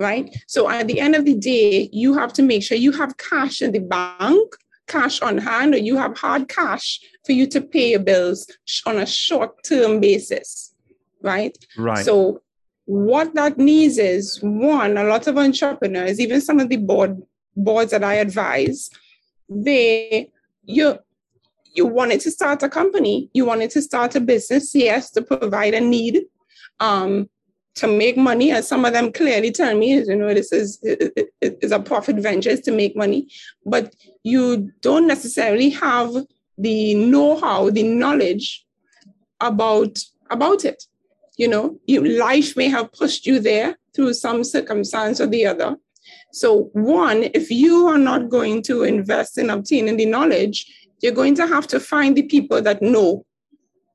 right? 0.01 0.35
So 0.47 0.69
at 0.69 0.87
the 0.87 0.99
end 0.99 1.15
of 1.15 1.25
the 1.25 1.35
day, 1.35 1.89
you 1.93 2.13
have 2.15 2.33
to 2.33 2.41
make 2.41 2.63
sure 2.63 2.77
you 2.77 2.91
have 2.93 3.17
cash 3.17 3.61
in 3.61 3.71
the 3.71 3.79
bank, 3.79 4.55
cash 4.87 5.21
on 5.21 5.37
hand, 5.37 5.75
or 5.75 5.77
you 5.77 5.95
have 5.95 6.17
hard 6.17 6.49
cash 6.49 6.99
for 7.25 7.31
you 7.31 7.47
to 7.47 7.61
pay 7.61 7.91
your 7.91 7.99
bills 7.99 8.47
on 8.85 8.97
a 8.97 9.05
short 9.05 9.63
term 9.63 9.99
basis, 9.99 10.73
right? 11.21 11.57
Right. 11.77 12.03
So 12.03 12.41
what 12.85 13.35
that 13.35 13.57
needs 13.57 13.97
is 13.97 14.39
one, 14.41 14.97
a 14.97 15.03
lot 15.03 15.27
of 15.27 15.37
entrepreneurs, 15.37 16.19
even 16.19 16.41
some 16.41 16.59
of 16.59 16.69
the 16.69 16.77
board 16.77 17.21
boards 17.55 17.91
that 17.91 18.03
I 18.03 18.15
advise, 18.15 18.89
they 19.49 20.31
you 20.63 20.97
you 21.73 21.85
wanted 21.85 22.19
to 22.21 22.31
start 22.31 22.63
a 22.63 22.69
company, 22.69 23.29
you 23.33 23.45
wanted 23.45 23.69
to 23.71 23.81
start 23.81 24.15
a 24.15 24.19
business, 24.19 24.75
yes, 24.75 25.09
to 25.11 25.21
provide 25.21 25.73
a 25.73 25.79
need. 25.79 26.23
Um, 26.81 27.29
to 27.75 27.87
make 27.87 28.17
money, 28.17 28.51
and 28.51 28.63
some 28.63 28.85
of 28.85 28.93
them 28.93 29.11
clearly 29.11 29.51
tell 29.51 29.75
me, 29.77 29.93
you 29.93 30.15
know, 30.15 30.33
this 30.33 30.51
is 30.51 30.79
is 31.41 31.71
a 31.71 31.79
profit 31.79 32.17
venture 32.17 32.57
to 32.57 32.71
make 32.71 32.95
money, 32.95 33.29
but 33.65 33.95
you 34.23 34.71
don't 34.81 35.07
necessarily 35.07 35.69
have 35.69 36.13
the 36.57 36.95
know-how, 36.95 37.69
the 37.69 37.83
knowledge 37.83 38.65
about 39.39 39.97
about 40.29 40.65
it. 40.65 40.83
You 41.37 41.47
know, 41.47 41.79
you, 41.87 42.03
life 42.19 42.55
may 42.57 42.67
have 42.67 42.91
pushed 42.91 43.25
you 43.25 43.39
there 43.39 43.77
through 43.95 44.13
some 44.13 44.43
circumstance 44.43 45.19
or 45.19 45.27
the 45.27 45.45
other. 45.45 45.77
So, 46.33 46.69
one, 46.73 47.23
if 47.33 47.49
you 47.49 47.87
are 47.87 47.97
not 47.97 48.29
going 48.29 48.61
to 48.63 48.83
invest 48.83 49.37
in 49.37 49.49
obtaining 49.49 49.97
the 49.97 50.05
knowledge, 50.05 50.65
you're 51.01 51.13
going 51.13 51.35
to 51.35 51.47
have 51.47 51.67
to 51.67 51.79
find 51.79 52.15
the 52.15 52.23
people 52.23 52.61
that 52.61 52.81
know 52.81 53.25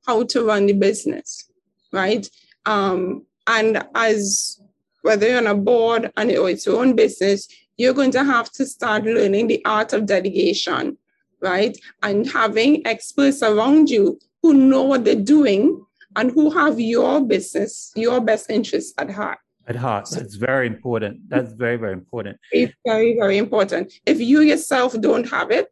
how 0.05 0.23
to 0.23 0.43
run 0.43 0.65
the 0.65 0.73
business, 0.73 1.49
right? 1.91 2.29
Um, 2.65 3.26
and 3.47 3.83
as 3.95 4.61
whether 5.01 5.27
you're 5.27 5.37
on 5.37 5.47
a 5.47 5.55
board 5.55 6.11
and 6.17 6.31
or 6.31 6.49
it's 6.49 6.65
your 6.65 6.81
own 6.81 6.95
business, 6.95 7.47
you're 7.77 7.93
going 7.93 8.11
to 8.11 8.23
have 8.23 8.51
to 8.51 8.65
start 8.65 9.03
learning 9.03 9.47
the 9.47 9.63
art 9.65 9.93
of 9.93 10.05
delegation, 10.05 10.97
right? 11.41 11.77
And 12.03 12.29
having 12.29 12.85
experts 12.85 13.41
around 13.41 13.89
you 13.89 14.19
who 14.41 14.53
know 14.53 14.83
what 14.83 15.05
they're 15.05 15.15
doing 15.15 15.85
and 16.15 16.31
who 16.31 16.49
have 16.49 16.79
your 16.79 17.21
business, 17.21 17.91
your 17.95 18.19
best 18.19 18.49
interests 18.49 18.93
at 18.97 19.11
heart. 19.11 19.39
At 19.67 19.75
heart. 19.75 20.09
That's 20.11 20.35
very 20.35 20.67
important. 20.67 21.29
That's 21.29 21.53
very, 21.53 21.77
very 21.77 21.93
important. 21.93 22.37
It's 22.51 22.73
very, 22.85 23.15
very 23.15 23.37
important. 23.37 23.93
If 24.05 24.19
you 24.19 24.41
yourself 24.41 24.99
don't 24.99 25.29
have 25.29 25.51
it, 25.51 25.67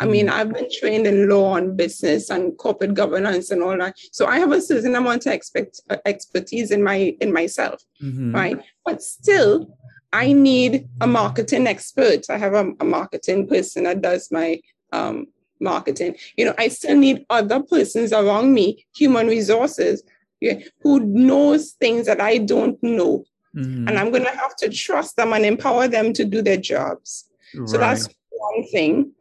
I 0.00 0.06
mean. 0.06 0.28
I've 0.28 0.52
been 0.52 0.68
trained 0.80 1.06
in 1.06 1.28
law 1.28 1.56
and 1.56 1.76
business 1.76 2.30
and 2.30 2.56
corporate 2.56 2.94
governance 2.94 3.50
and 3.50 3.62
all 3.62 3.76
that. 3.78 3.96
So 4.12 4.26
I 4.26 4.38
have 4.38 4.52
a 4.52 4.60
certain 4.60 4.94
amount 4.94 5.26
of 5.26 5.32
expect, 5.32 5.80
uh, 5.90 5.96
expertise 6.06 6.70
in 6.70 6.82
my 6.82 7.16
in 7.20 7.32
myself, 7.32 7.82
mm-hmm. 8.02 8.34
right? 8.34 8.58
But 8.84 9.02
still, 9.02 9.76
I 10.12 10.32
need 10.32 10.88
a 11.00 11.06
marketing 11.06 11.66
expert. 11.66 12.30
I 12.30 12.38
have 12.38 12.54
a, 12.54 12.72
a 12.80 12.84
marketing 12.84 13.46
person 13.46 13.84
that 13.84 14.00
does 14.02 14.30
my 14.30 14.60
um, 14.92 15.26
marketing. 15.60 16.16
You 16.36 16.46
know, 16.46 16.54
I 16.58 16.68
still 16.68 16.96
need 16.96 17.26
other 17.30 17.62
persons 17.62 18.12
around 18.12 18.54
me, 18.54 18.86
human 18.94 19.26
resources, 19.26 20.02
yeah, 20.40 20.60
who 20.80 21.00
knows 21.00 21.72
things 21.72 22.06
that 22.06 22.20
I 22.20 22.38
don't 22.38 22.82
know. 22.82 23.24
Mm-hmm. 23.54 23.88
And 23.88 23.98
I'm 23.98 24.10
going 24.10 24.24
to 24.24 24.30
have 24.30 24.56
to 24.56 24.68
trust 24.68 25.16
them 25.16 25.32
and 25.32 25.44
empower 25.44 25.88
them 25.88 26.12
to 26.14 26.24
do 26.24 26.40
their 26.40 26.56
jobs. 26.56 27.28
Right. 27.54 27.68
So 27.68 27.78
that's 27.78 28.08
one 28.30 28.66
thing. 28.68 29.12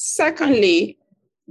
Secondly, 0.00 0.96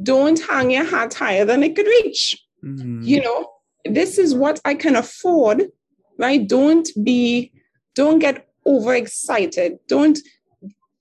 don't 0.02 0.40
hang 0.40 0.72
your 0.72 0.86
hat 0.86 1.14
higher 1.14 1.44
than 1.44 1.64
it 1.64 1.76
could 1.76 1.86
reach. 1.86 2.42
Mm-hmm. 2.64 3.02
You 3.02 3.22
know, 3.22 3.50
this 3.84 4.18
is 4.18 4.34
what 4.34 4.62
I 4.64 4.74
can 4.74 4.96
afford, 4.96 5.64
right? 6.18 6.48
Don't 6.48 6.88
be, 7.04 7.52
don't 7.94 8.20
get 8.20 8.48
overexcited. 8.66 9.80
Don't 9.90 10.18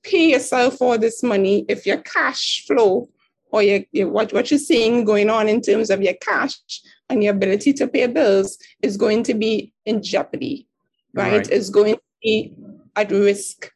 pay 0.03 0.30
yourself 0.32 0.82
all 0.82 0.99
this 0.99 1.22
money 1.22 1.64
if 1.68 1.86
your 1.86 1.99
cash 1.99 2.64
flow 2.66 3.09
or 3.53 3.62
your, 3.62 3.80
your, 3.92 4.09
what, 4.09 4.32
what 4.32 4.51
you're 4.51 4.59
seeing 4.59 5.05
going 5.05 5.30
on 5.30 5.49
in 5.49 5.61
terms 5.61 5.88
of 5.88 6.03
your 6.03 6.14
cash 6.14 6.57
and 7.09 7.22
your 7.22 7.32
ability 7.32 7.72
to 7.74 7.86
pay 7.86 8.09
bills 8.09 8.59
is 8.82 8.97
going 8.97 9.22
to 9.22 9.34
be 9.34 9.72
in 9.84 10.03
jeopardy, 10.03 10.66
right? 11.14 11.32
right. 11.32 11.51
Is 11.51 11.70
going 11.70 11.94
to 11.94 12.03
be 12.20 12.57
at 12.97 13.12
risk, 13.12 13.70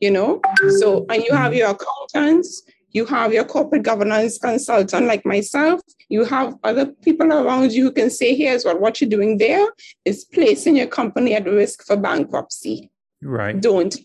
you 0.00 0.10
know? 0.10 0.40
So, 0.78 1.04
and 1.10 1.22
you 1.22 1.34
have 1.34 1.52
your 1.52 1.76
accountants, 1.76 2.62
you 2.92 3.06
have 3.06 3.32
your 3.32 3.44
corporate 3.44 3.82
governance 3.82 4.38
consultant 4.38 5.06
like 5.06 5.24
myself. 5.24 5.80
You 6.08 6.24
have 6.24 6.54
other 6.62 6.86
people 6.86 7.32
around 7.32 7.72
you 7.72 7.84
who 7.84 7.92
can 7.92 8.10
say, 8.10 8.34
here's 8.34 8.64
what, 8.64 8.80
what 8.80 9.00
you're 9.00 9.10
doing 9.10 9.38
there 9.38 9.66
is 10.04 10.24
placing 10.24 10.76
your 10.76 10.86
company 10.86 11.34
at 11.34 11.46
risk 11.46 11.86
for 11.86 11.96
bankruptcy. 11.96 12.90
Right. 13.22 13.58
Don't. 13.58 13.96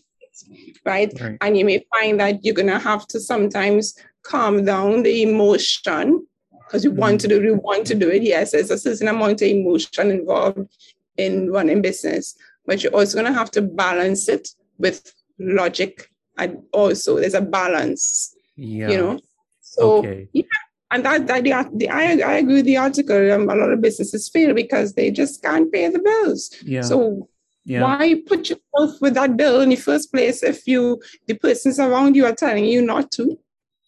Right? 0.84 1.12
right. 1.20 1.36
And 1.40 1.58
you 1.58 1.64
may 1.64 1.84
find 1.90 2.20
that 2.20 2.44
you're 2.44 2.54
going 2.54 2.68
to 2.68 2.78
have 2.78 3.06
to 3.08 3.20
sometimes 3.20 3.94
calm 4.22 4.64
down 4.64 5.02
the 5.02 5.22
emotion 5.22 6.26
because 6.50 6.84
you 6.84 6.90
want 6.90 7.20
to 7.22 7.28
do 7.28 7.42
you 7.42 7.54
want 7.56 7.86
to 7.86 7.94
do 7.94 8.10
it. 8.10 8.22
Yes, 8.22 8.52
there's 8.52 8.70
a 8.70 8.78
certain 8.78 9.08
amount 9.08 9.42
of 9.42 9.48
emotion 9.48 10.10
involved 10.10 10.68
in 11.16 11.50
running 11.50 11.82
business, 11.82 12.36
but 12.66 12.82
you're 12.82 12.94
also 12.94 13.18
going 13.18 13.32
to 13.32 13.38
have 13.38 13.50
to 13.52 13.62
balance 13.62 14.28
it 14.28 14.50
with 14.78 15.12
logic 15.38 16.10
and 16.36 16.62
also 16.72 17.16
there's 17.16 17.34
a 17.34 17.40
balance 17.40 18.34
yeah. 18.58 18.90
You 18.90 18.96
know? 18.98 19.20
So, 19.60 19.98
okay. 19.98 20.28
yeah. 20.32 20.42
And 20.90 21.04
that, 21.04 21.26
that 21.26 21.44
the, 21.44 21.70
the, 21.74 21.90
I, 21.90 22.18
I 22.18 22.32
agree 22.38 22.54
with 22.56 22.64
the 22.64 22.78
article. 22.78 23.32
Um, 23.32 23.48
a 23.48 23.54
lot 23.54 23.70
of 23.70 23.80
businesses 23.80 24.28
fail 24.28 24.54
because 24.54 24.94
they 24.94 25.10
just 25.10 25.42
can't 25.42 25.70
pay 25.70 25.88
the 25.88 25.98
bills. 25.98 26.50
Yeah. 26.64 26.80
So 26.80 27.28
yeah. 27.64 27.82
why 27.82 28.22
put 28.26 28.48
yourself 28.48 29.00
with 29.00 29.14
that 29.14 29.36
bill 29.36 29.60
in 29.60 29.68
the 29.68 29.76
first 29.76 30.10
place 30.10 30.42
if 30.42 30.66
you 30.66 31.00
the 31.26 31.34
persons 31.34 31.78
around 31.78 32.16
you 32.16 32.24
are 32.24 32.34
telling 32.34 32.64
you 32.64 32.80
not 32.80 33.10
to? 33.12 33.38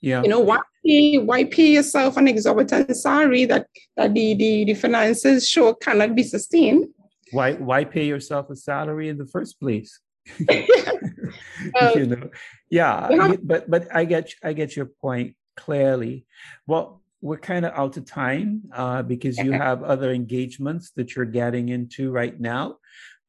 Yeah. 0.02 0.22
You 0.22 0.28
know, 0.28 0.40
why 0.40 0.60
pay, 0.84 1.18
why 1.18 1.44
pay 1.44 1.72
yourself 1.72 2.16
an 2.16 2.28
exorbitant 2.28 2.94
salary 2.96 3.46
that, 3.46 3.66
that 3.96 4.14
the, 4.14 4.34
the, 4.34 4.64
the 4.64 4.74
finances 4.74 5.48
show 5.48 5.74
cannot 5.74 6.14
be 6.14 6.22
sustained? 6.22 6.86
Why 7.32 7.54
why 7.54 7.84
pay 7.84 8.06
yourself 8.06 8.50
a 8.50 8.56
salary 8.56 9.08
in 9.08 9.16
the 9.16 9.26
first 9.26 9.60
place? 9.60 10.00
Uh, 10.48 11.92
you 11.94 12.06
know 12.06 12.30
yeah, 12.70 13.08
yeah, 13.10 13.36
but 13.42 13.70
but 13.70 13.94
i 13.94 14.04
get 14.04 14.32
i 14.42 14.52
get 14.52 14.76
your 14.76 14.86
point 14.86 15.34
clearly 15.56 16.26
well 16.66 17.02
we're 17.22 17.38
kind 17.38 17.66
of 17.66 17.72
out 17.74 17.96
of 17.98 18.06
time 18.06 18.62
uh, 18.72 19.02
because 19.02 19.36
you 19.38 19.52
have 19.66 19.82
other 19.82 20.10
engagements 20.12 20.92
that 20.96 21.14
you're 21.14 21.24
getting 21.24 21.68
into 21.68 22.10
right 22.10 22.40
now 22.40 22.76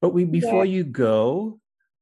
but 0.02 0.14
we 0.14 0.24
before 0.24 0.66
yeah. 0.66 0.76
you 0.78 0.84
go 0.84 1.60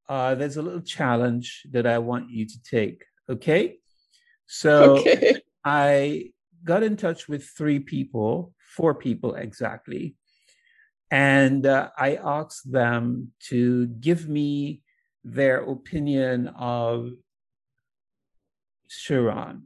uh, 0.07 0.33
there's 0.35 0.57
a 0.57 0.61
little 0.61 0.81
challenge 0.81 1.65
that 1.71 1.85
i 1.85 1.97
want 1.97 2.29
you 2.29 2.45
to 2.45 2.61
take 2.63 3.05
okay 3.29 3.77
so 4.47 4.97
okay. 4.97 5.41
i 5.63 6.31
got 6.63 6.83
in 6.83 6.97
touch 6.97 7.27
with 7.27 7.43
three 7.43 7.79
people 7.79 8.53
four 8.75 8.93
people 8.93 9.35
exactly 9.35 10.15
and 11.11 11.65
uh, 11.65 11.89
i 11.97 12.15
asked 12.15 12.71
them 12.71 13.31
to 13.39 13.87
give 13.87 14.27
me 14.27 14.81
their 15.23 15.57
opinion 15.63 16.47
of 16.49 17.11
Ceronne. 18.89 19.63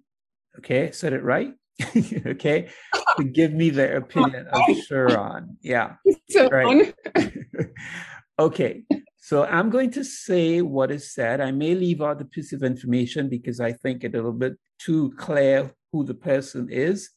Okay, 0.59 0.91
said 0.91 1.13
it 1.13 1.23
right. 1.23 1.53
okay, 2.25 2.69
to 3.17 3.23
give 3.23 3.53
me 3.53 3.69
their 3.69 3.97
opinion 3.97 4.47
of 4.47 4.61
Ceronne. 4.89 5.55
Yeah. 5.61 5.95
Right. 6.35 6.93
okay, 8.39 8.83
so 9.17 9.45
I'm 9.45 9.69
going 9.69 9.91
to 9.91 10.03
say 10.03 10.61
what 10.61 10.91
is 10.91 11.13
said. 11.13 11.41
I 11.41 11.51
may 11.51 11.75
leave 11.75 12.01
out 12.01 12.19
the 12.19 12.25
piece 12.25 12.53
of 12.53 12.63
information 12.63 13.29
because 13.29 13.59
I 13.59 13.73
think 13.73 14.03
it's 14.03 14.13
a 14.13 14.17
little 14.17 14.33
bit 14.33 14.57
too 14.79 15.13
clear 15.17 15.73
who 15.91 16.03
the 16.03 16.13
person 16.13 16.67
is. 16.69 17.09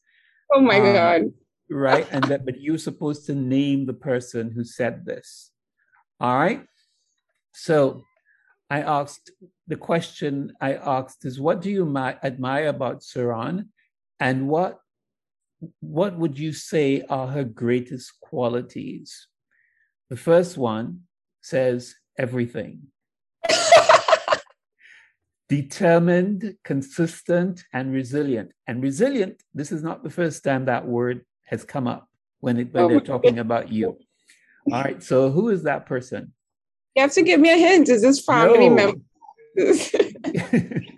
Oh 0.53 0.61
my 0.61 0.79
um, 0.79 0.93
God. 0.93 1.23
Right? 1.69 2.07
And 2.11 2.25
that, 2.25 2.45
but 2.45 2.61
you're 2.61 2.79
supposed 2.79 3.27
to 3.27 3.35
name 3.35 3.87
the 3.87 3.95
person 3.95 4.53
who 4.53 4.65
said 4.65 5.05
this. 5.05 5.51
All 6.21 6.37
right. 6.37 6.65
So 7.53 8.05
I 8.71 8.83
asked 8.83 9.31
the 9.67 9.77
question 9.77 10.53
I 10.61 10.75
asked 10.75 11.25
is, 11.25 11.41
what 11.41 11.61
do 11.61 11.71
you 11.71 11.97
admire 11.97 12.69
about 12.69 13.01
Ceronne, 13.01 13.69
and 14.21 14.49
what 14.49 14.79
what 15.81 16.19
would 16.19 16.39
you 16.39 16.53
say 16.53 17.03
are 17.09 17.29
her 17.29 17.45
greatest 17.45 18.21
qualities? 18.21 19.29
The 20.11 20.17
first 20.17 20.57
one 20.57 21.03
says 21.41 21.95
everything. 22.19 22.83
Determined, 25.49 26.57
consistent, 26.65 27.65
and 27.73 27.93
resilient. 27.93 28.53
And 28.67 28.83
resilient, 28.83 29.43
this 29.55 29.73
is 29.73 29.83
not 29.83 30.03
the 30.03 30.11
first 30.11 30.45
time 30.45 30.67
that 30.67 30.87
word 30.87 31.25
has 31.47 31.65
come 31.65 31.87
up 31.87 32.09
when, 32.41 32.59
it, 32.59 32.73
when 32.73 32.85
oh, 32.85 32.89
they're 32.89 33.01
talking 33.01 33.39
about 33.39 33.73
you. 33.73 33.99
All 34.73 34.83
right, 34.83 35.03
so 35.03 35.31
who 35.31 35.49
is 35.49 35.63
that 35.63 35.87
person? 35.87 36.33
You 36.95 37.03
have 37.03 37.13
to 37.13 37.23
give 37.23 37.41
me 37.41 37.51
a 37.51 37.57
hint. 37.57 37.89
Is 37.89 38.03
this 38.03 38.25
family 38.25 38.69
no. 38.69 38.75
member? 38.75 39.01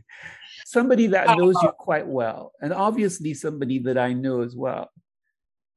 somebody 0.69 1.07
that 1.09 1.37
knows 1.39 1.57
you 1.63 1.71
quite 1.79 2.07
well, 2.07 2.53
and 2.61 2.73
obviously 2.73 3.33
somebody 3.35 3.79
that 3.81 3.97
I 3.97 4.13
know 4.13 4.43
as 4.43 4.55
well. 4.55 4.91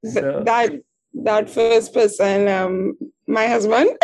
So, 0.04 0.44
that 0.46 0.74
that 1.14 1.50
first 1.50 1.94
person, 1.94 2.48
um, 2.48 2.98
my 3.28 3.48
husband. 3.48 3.98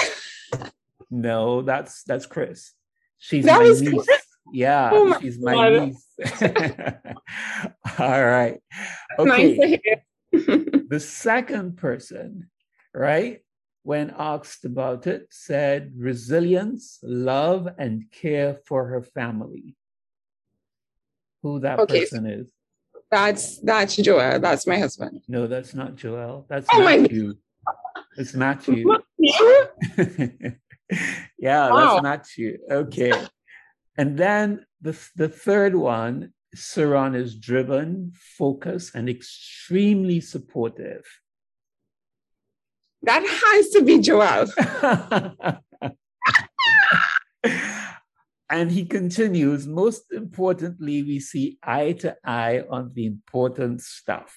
no, 1.11 1.61
that's 1.61 2.03
that's 2.03 2.25
Chris. 2.25 2.73
She's 3.17 3.45
that 3.45 3.59
my 3.59 3.67
niece. 3.67 4.05
Chris? 4.05 4.21
Yeah, 4.53 4.89
oh 4.93 5.07
my 5.07 5.19
she's 5.19 5.39
my 5.39 5.53
God. 5.53 5.87
niece. 5.87 6.07
All 7.99 8.25
right. 8.25 8.59
Okay. 9.19 9.57
Nice 9.57 9.99
the 10.89 10.99
second 10.99 11.77
person, 11.77 12.49
right, 12.93 13.41
when 13.83 14.13
asked 14.17 14.65
about 14.65 15.07
it, 15.07 15.27
said 15.31 15.93
resilience, 15.97 16.99
love, 17.03 17.67
and 17.77 18.11
care 18.11 18.55
for 18.65 18.87
her 18.87 19.01
family 19.01 19.75
who 21.43 21.59
that 21.61 21.79
okay. 21.79 22.01
person 22.01 22.25
is. 22.25 22.51
That's 23.09 23.59
that's 23.59 23.95
Joel. 23.95 24.39
That's 24.39 24.67
my 24.67 24.77
husband. 24.77 25.21
No, 25.27 25.47
that's 25.47 25.73
not 25.73 25.95
Joel. 25.95 26.45
That's 26.49 26.67
oh 26.73 26.83
Matthew. 26.83 27.35
It's 28.17 28.33
Matthew. 28.33 28.85
yeah, 31.37 31.69
wow. 31.69 31.93
that's 31.93 32.03
Matthew. 32.03 32.57
Okay. 32.69 33.13
And 33.97 34.17
then 34.17 34.65
the, 34.81 34.97
the 35.15 35.29
third 35.29 35.75
one, 35.75 36.33
Ceronne 36.55 37.15
is 37.15 37.35
driven, 37.35 38.13
focused, 38.37 38.95
and 38.95 39.09
extremely 39.09 40.21
supportive. 40.21 41.03
That 43.03 43.23
has 43.23 43.69
to 43.69 43.83
be 43.83 43.99
Joel. 43.99 44.47
And 48.49 48.71
he 48.71 48.85
continues, 48.85 49.67
most 49.67 50.11
importantly, 50.13 51.03
we 51.03 51.19
see 51.19 51.57
eye 51.61 51.91
to 51.99 52.15
eye 52.23 52.63
on 52.69 52.91
the 52.93 53.05
important 53.05 53.81
stuff. 53.81 54.35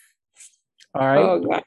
All 0.95 1.07
right. 1.07 1.19
Oh, 1.19 1.61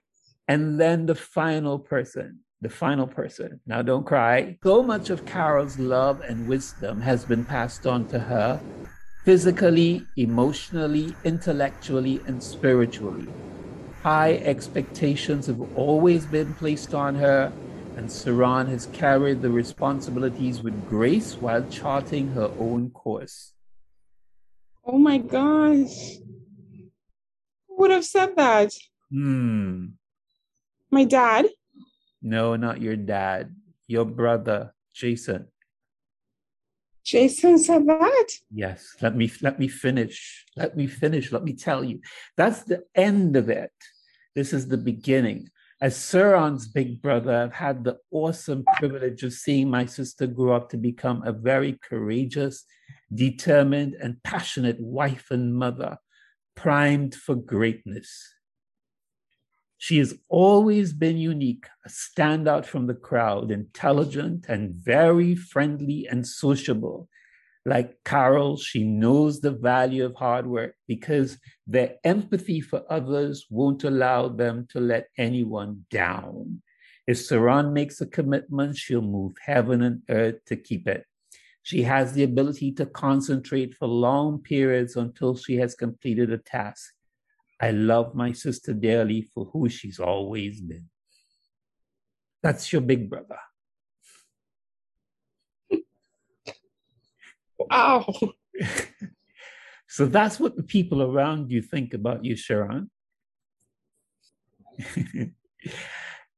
and 0.50 0.78
then 0.78 1.06
the 1.06 1.16
final 1.16 1.80
person, 1.80 2.40
the 2.60 2.70
final 2.70 3.08
person. 3.08 3.62
Now, 3.66 3.82
don't 3.82 4.06
cry. 4.06 4.58
So 4.62 4.84
much 4.84 5.10
of 5.10 5.26
Carol's 5.26 5.80
love 5.80 6.20
and 6.20 6.50
wisdom 6.50 7.00
has 7.00 7.24
been 7.24 7.46
passed 7.46 7.88
on 7.88 8.08
to 8.10 8.20
her 8.20 8.60
physically, 9.24 10.06
emotionally, 10.18 11.16
intellectually, 11.24 12.20
and 12.28 12.44
spiritually. 12.44 13.28
High 14.02 14.34
expectations 14.44 15.48
have 15.48 15.62
always 15.78 16.26
been 16.26 16.54
placed 16.56 16.94
on 16.94 17.16
her, 17.16 17.54
and 17.96 18.10
Ceronne 18.10 18.68
has 18.68 18.88
carried 18.88 19.42
the 19.42 19.50
responsibilities 19.50 20.62
with 20.62 20.90
grace 20.90 21.36
while 21.36 21.66
charting 21.70 22.28
her 22.30 22.52
own 22.60 22.90
course. 22.90 23.54
Oh 24.86 24.98
my 24.98 25.20
gosh. 25.20 26.18
Who 27.68 27.78
would 27.78 27.92
have 27.92 28.04
said 28.04 28.36
that? 28.36 28.74
Hmm. 29.10 29.86
My 30.92 31.06
dad? 31.06 31.48
No, 32.22 32.58
not 32.58 32.82
your 32.82 32.98
dad. 32.98 33.56
Your 33.88 34.06
brother, 34.06 34.74
Jason. 34.94 35.48
Jason 37.04 37.58
said 37.58 37.86
that? 37.88 38.28
Yes. 38.54 38.96
Let 39.02 39.16
me 39.16 39.32
let 39.42 39.60
me 39.60 39.68
finish. 39.68 40.46
Let 40.56 40.78
me 40.78 40.88
finish. 40.88 41.32
Let 41.32 41.44
me 41.44 41.54
tell 41.54 41.84
you. 41.84 42.00
That's 42.38 42.64
the 42.64 42.84
end 42.96 43.36
of 43.36 43.50
it. 43.50 43.72
This 44.36 44.54
is 44.54 44.68
the 44.68 44.78
beginning 44.78 45.50
as 45.84 45.98
Ceronne's 45.98 46.66
big 46.66 47.02
brother, 47.02 47.36
I've 47.36 47.54
had 47.54 47.84
the 47.84 47.98
awesome 48.10 48.64
privilege 48.78 49.22
of 49.24 49.34
seeing 49.34 49.70
my 49.70 49.86
sister 49.86 50.28
grow 50.28 50.56
up 50.56 50.70
to 50.70 50.78
become 50.78 51.22
a 51.26 51.34
very 51.34 51.78
courageous, 51.84 52.64
determined, 53.14 53.96
and 53.96 54.24
passionate 54.24 54.80
wife 54.80 55.30
and 55.30 55.54
mother, 55.54 55.98
primed 56.56 57.14
for 57.14 57.36
greatness. 57.36 58.34
She 59.84 59.98
has 59.98 60.18
always 60.30 60.94
been 60.94 61.18
unique, 61.18 61.66
a 61.86 61.90
standout 61.90 62.66
from 62.66 62.88
the 62.88 62.94
crowd, 62.94 63.52
intelligent 63.52 64.46
and 64.48 64.74
very 64.74 65.36
friendly 65.36 66.08
and 66.10 66.26
sociable. 66.26 67.10
Like 67.66 68.02
Carol, 68.06 68.56
she 68.56 68.86
knows 68.86 69.42
the 69.42 69.52
value 69.52 70.06
of 70.06 70.16
hard 70.16 70.48
work 70.48 70.76
because 70.88 71.38
their 71.68 71.96
empathy 72.06 72.62
for 72.62 72.86
others 72.90 73.46
won't 73.50 73.84
allow 73.84 74.30
them 74.30 74.68
to 74.70 74.80
let 74.80 75.10
anyone 75.18 75.84
down. 75.92 76.62
If 77.06 77.18
Ceronne 77.18 77.74
makes 77.74 78.00
a 78.00 78.06
commitment, 78.06 78.78
she'll 78.78 79.02
move 79.02 79.34
heaven 79.46 79.82
and 79.82 80.02
earth 80.08 80.46
to 80.46 80.56
keep 80.56 80.88
it. 80.88 81.04
She 81.62 81.82
has 81.84 82.14
the 82.14 82.24
ability 82.24 82.72
to 82.76 82.86
concentrate 82.86 83.76
for 83.76 83.90
long 83.90 84.42
periods 84.44 84.96
until 84.96 85.36
she 85.36 85.58
has 85.58 85.76
completed 85.76 86.32
a 86.32 86.38
task. 86.38 86.93
I 87.64 87.72
love 87.72 88.14
my 88.14 88.34
sister 88.34 88.74
dearly 88.74 89.22
for 89.22 89.46
who 89.46 89.70
she's 89.70 89.98
always 89.98 90.60
been. 90.60 90.90
That's 92.42 92.74
your 92.74 92.82
big 92.82 93.10
brother. 93.10 93.40
Wow. 97.58 98.06
so 99.88 100.08
that's 100.08 100.42
what 100.42 100.58
the 100.58 100.64
people 100.64 101.02
around 101.02 101.52
you 101.52 101.62
think 101.62 101.94
about 101.94 102.26
you, 102.26 102.36
Ceronne. 102.36 102.90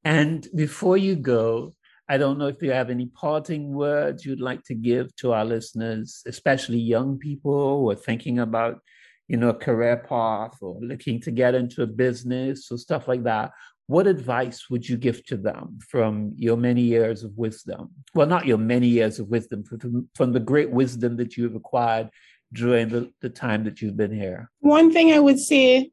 and 0.04 0.48
before 0.54 0.98
you 0.98 1.16
go, 1.16 1.74
I 2.08 2.20
don't 2.20 2.38
know 2.38 2.50
if 2.50 2.62
you 2.62 2.70
have 2.70 2.92
any 2.92 3.08
parting 3.08 3.74
words 3.74 4.24
you'd 4.24 4.40
like 4.40 4.64
to 4.66 4.76
give 4.76 5.16
to 5.16 5.34
our 5.34 5.44
listeners, 5.44 6.22
especially 6.28 6.78
young 6.78 7.18
people 7.18 7.80
who 7.80 7.90
are 7.90 7.96
thinking 7.96 8.38
about, 8.38 8.80
you 9.28 9.38
know, 9.38 9.50
a 9.50 9.54
career 9.54 9.98
path 9.98 10.58
or 10.62 10.80
looking 10.82 11.20
to 11.22 11.32
get 11.32 11.56
into 11.56 11.84
a 11.84 11.88
business 11.88 12.72
or 12.72 12.78
stuff 12.78 13.08
like 13.08 13.24
that 13.24 13.52
what 13.88 14.08
advice 14.08 14.70
would 14.70 14.88
you 14.88 14.98
give 14.98 15.24
to 15.26 15.38
them 15.38 15.78
from 15.88 16.34
your 16.38 16.58
many 16.58 16.82
years 16.82 17.24
of 17.24 17.38
wisdom? 17.38 17.92
Well, 18.16 18.28
not 18.28 18.48
your 18.48 18.58
many 18.58 18.88
years 18.88 19.20
of 19.20 19.28
wisdom, 19.28 19.64
from, 19.64 20.10
from 20.16 20.34
the 20.34 20.40
great 20.40 20.72
wisdom 20.72 21.18
that 21.18 21.38
you've 21.38 21.56
acquired 21.56 22.10
during 22.52 22.90
the, 22.90 23.12
the 23.22 23.30
time 23.30 23.64
that 23.66 23.82
you've 23.82 23.98
been 23.98 24.14
here. 24.14 24.50
One 24.60 24.92
thing 24.92 25.12
I 25.12 25.20
would 25.20 25.40
say 25.40 25.92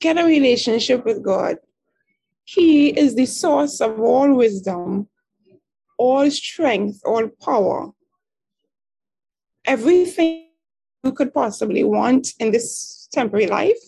get 0.00 0.18
a 0.18 0.24
relationship 0.24 1.04
with 1.04 1.22
God. 1.22 1.56
He 2.44 2.88
is 2.88 3.14
the 3.14 3.26
source 3.26 3.80
of 3.80 4.00
all 4.00 4.34
wisdom, 4.34 5.08
all 5.96 6.30
strength, 6.30 7.00
all 7.04 7.28
power. 7.40 7.92
Everything 9.64 10.48
could 11.10 11.34
possibly 11.34 11.82
want 11.82 12.34
in 12.38 12.52
this 12.52 13.08
temporary 13.12 13.48
life 13.48 13.82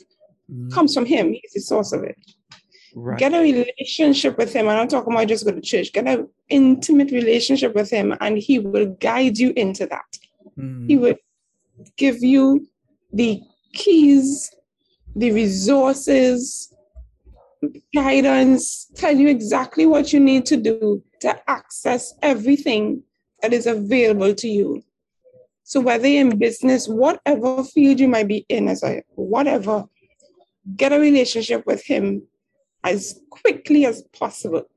mm. 0.51 0.73
comes 0.73 0.93
from 0.93 1.07
Him. 1.07 1.33
He's 1.33 1.53
the 1.53 1.61
source 1.61 1.93
of 1.93 2.03
it. 2.03 2.17
Right. 2.97 3.19
Get 3.19 3.35
a 3.35 3.41
relationship 3.41 4.39
with 4.39 4.53
him. 4.53 4.69
And 4.69 4.79
I'm 4.79 4.87
talking 4.87 5.13
about 5.13 5.27
just 5.27 5.45
go 5.45 5.51
to 5.51 5.61
church. 5.61 5.93
Get 5.93 6.07
an 6.07 6.29
intimate 6.49 7.11
relationship 7.11 7.75
with 7.75 7.91
him, 7.91 8.15
and 8.21 8.39
he 8.39 8.61
will 8.61 8.87
guide 9.01 9.37
you 9.37 9.53
into 9.57 9.87
that. 9.87 10.19
Mm. 10.57 10.89
He 10.89 10.97
will 10.97 11.17
give 11.97 12.23
you 12.23 12.69
the 13.13 13.43
keys, 13.73 14.55
the 15.17 15.33
resources, 15.33 16.73
guidance, 17.95 18.91
tell 18.95 19.17
you 19.17 19.29
exactly 19.29 19.87
what 19.87 20.13
you 20.13 20.21
need 20.21 20.47
to 20.47 20.57
do 20.57 21.03
to 21.21 21.51
access 21.51 22.15
everything 22.23 23.03
that 23.43 23.53
is 23.53 23.67
available 23.67 24.35
to 24.35 24.49
you. 24.49 24.85
So 25.65 25.81
whether 25.81 26.07
in 26.07 26.39
business, 26.39 26.87
whatever 26.87 27.65
field 27.65 27.99
you 27.99 28.09
might 28.09 28.29
be 28.29 28.45
in, 28.49 28.69
as 28.69 28.83
a 28.83 29.03
whatever, 29.15 29.85
get 30.77 30.93
a 30.93 31.01
relationship 31.01 31.67
with 31.67 31.85
him 31.85 32.23
as 32.85 33.21
quickly 33.31 33.87
as 33.87 34.03
possible, 34.19 34.69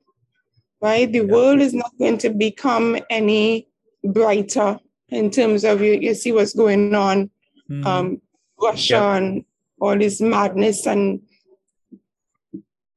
right? 0.82 1.12
The 1.12 1.20
yeah. 1.20 1.26
world 1.26 1.60
is 1.60 1.74
not 1.74 1.92
going 2.00 2.18
to 2.20 2.30
become 2.30 2.98
any 3.10 3.68
brighter 4.04 4.80
in 5.10 5.30
terms 5.30 5.64
of 5.66 5.82
you, 5.82 5.94
you 5.94 6.14
see 6.14 6.32
what's 6.32 6.54
going 6.54 6.96
on, 6.96 7.30
mm-hmm. 7.70 7.86
um, 7.86 8.22
Russia 8.62 8.96
yeah. 8.96 9.16
and 9.18 9.46
all 9.80 9.98
this 9.98 10.22
madness 10.22 10.86
and 10.86 11.22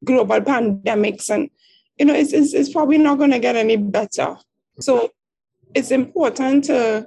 global 0.05 0.41
pandemics 0.41 1.29
and 1.29 1.51
you 1.99 2.07
know 2.07 2.15
it's, 2.15 2.33
it's, 2.33 2.55
it's 2.55 2.73
probably 2.73 2.97
not 2.97 3.19
going 3.19 3.31
to 3.31 3.39
get 3.39 3.55
any 3.55 3.77
better 3.77 4.37
so 4.81 5.11
it's 5.75 5.91
important 5.91 6.65
to 6.65 7.07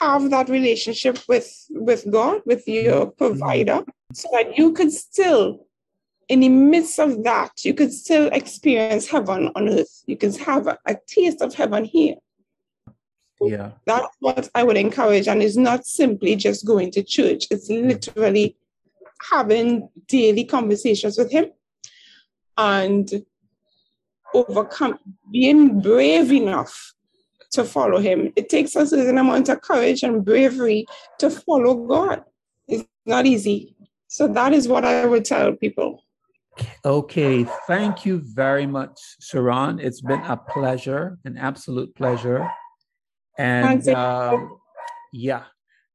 have 0.00 0.30
that 0.30 0.48
relationship 0.48 1.18
with 1.28 1.50
with 1.70 2.10
god 2.10 2.40
with 2.44 2.66
your 2.68 3.06
provider 3.06 3.82
so 4.12 4.28
that 4.32 4.56
you 4.58 4.72
could 4.72 4.92
still 4.92 5.66
in 6.28 6.40
the 6.40 6.48
midst 6.48 6.98
of 6.98 7.24
that 7.24 7.64
you 7.64 7.74
could 7.74 7.92
still 7.92 8.28
experience 8.32 9.08
heaven 9.08 9.50
on 9.54 9.68
earth. 9.68 10.02
You 10.06 10.16
can 10.16 10.32
have 10.34 10.66
a, 10.66 10.78
a 10.86 10.96
taste 11.06 11.40
of 11.40 11.54
heaven 11.54 11.84
here. 11.84 12.16
Yeah. 13.40 13.70
That's 13.86 14.08
what 14.18 14.48
i 14.54 14.64
would 14.64 14.76
encourage 14.76 15.28
and 15.28 15.42
it's 15.42 15.56
not 15.56 15.86
simply 15.86 16.36
just 16.36 16.66
going 16.66 16.90
to 16.92 17.02
church. 17.02 17.46
It's 17.50 17.70
literally 17.70 18.56
having 19.30 19.88
daily 20.06 20.44
conversations 20.44 21.18
with 21.18 21.30
him 21.30 21.46
and 22.56 23.10
overcome 24.34 24.98
being 25.32 25.80
brave 25.80 26.32
enough 26.32 26.92
to 27.52 27.64
follow 27.64 27.98
him. 27.98 28.32
It 28.36 28.48
takes 28.48 28.76
a 28.76 28.86
certain 28.86 29.18
amount 29.18 29.48
of 29.48 29.60
courage 29.60 30.02
and 30.02 30.24
bravery 30.24 30.86
to 31.18 31.30
follow 31.30 31.74
God. 31.74 32.24
It's 32.66 32.86
not 33.06 33.26
easy. 33.26 33.74
So 34.08 34.28
that 34.28 34.52
is 34.52 34.68
what 34.68 34.84
I 34.84 35.06
would 35.06 35.24
tell 35.24 35.52
people. 35.52 36.02
Okay, 36.84 37.44
thank 37.66 38.04
you 38.04 38.20
very 38.34 38.66
much, 38.66 38.98
Ceronne. 39.22 39.80
It's 39.80 40.00
been 40.00 40.22
a 40.22 40.36
pleasure, 40.36 41.18
an 41.24 41.36
absolute 41.36 41.94
pleasure. 41.94 42.48
And 43.38 43.86
um, 43.90 44.58
yeah, 45.12 45.44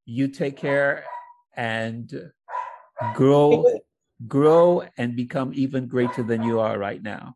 you 0.06 0.30
take 0.30 0.56
care 0.56 1.04
and 1.58 2.32
grow, 3.14 3.66
grow, 4.28 4.84
and 4.97 5.16
become 5.16 5.51
even 5.54 5.88
greater 5.88 6.24
than 6.24 6.43
you 6.43 6.62
are 6.62 6.78
right 6.78 7.01
now. 7.04 7.36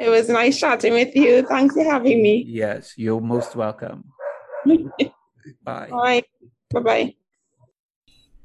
It 0.00 0.08
was 0.08 0.28
nice 0.28 0.58
chatting 0.58 0.92
with 0.92 1.14
you. 1.14 1.46
Thanks 1.46 1.74
for 1.74 1.84
having 1.84 2.22
me. 2.22 2.44
Yes, 2.48 2.94
you're 2.96 3.20
most 3.20 3.54
welcome. 3.54 4.04
Bye. 5.64 5.88
Bye. 5.90 6.22
Bye 6.72 6.80
bye. 6.80 7.14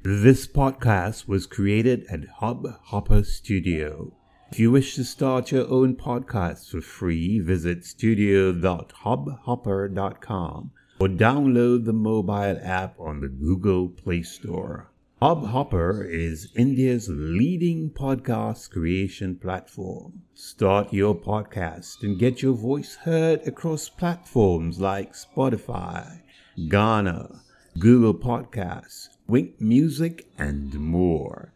This 0.04 0.48
podcast 0.48 1.28
was 1.28 1.48
created 1.48 2.06
at 2.10 2.26
Hub 2.38 2.66
Hopper 2.86 3.24
Studio. 3.24 4.14
If 4.52 4.60
you 4.60 4.72
wish 4.72 4.96
to 4.96 5.04
start 5.04 5.52
your 5.52 5.68
own 5.70 5.96
podcast 5.96 6.70
for 6.70 6.82
free, 6.82 7.40
visit 7.40 7.86
studio.hubhopper.com 7.86 10.72
or 11.00 11.08
download 11.08 11.86
the 11.86 11.94
mobile 11.94 12.60
app 12.64 13.00
on 13.00 13.22
the 13.22 13.28
Google 13.28 13.90
Play 13.90 14.24
Store. 14.24 14.92
Hubhopper 15.22 16.10
is 16.10 16.50
India's 16.56 17.10
leading 17.12 17.90
podcast 17.90 18.70
creation 18.70 19.36
platform. 19.36 20.22
Start 20.34 20.94
your 20.94 21.14
podcast 21.14 22.04
and 22.04 22.18
get 22.18 22.42
your 22.42 22.54
voice 22.54 22.96
heard 22.96 23.46
across 23.46 23.90
platforms 23.90 24.80
like 24.80 25.12
Spotify, 25.12 26.22
Gaana, 26.58 27.42
Google 27.78 28.14
Podcasts, 28.14 29.10
Wynk 29.30 29.60
Music, 29.60 30.32
and 30.38 30.74
more. 30.76 31.52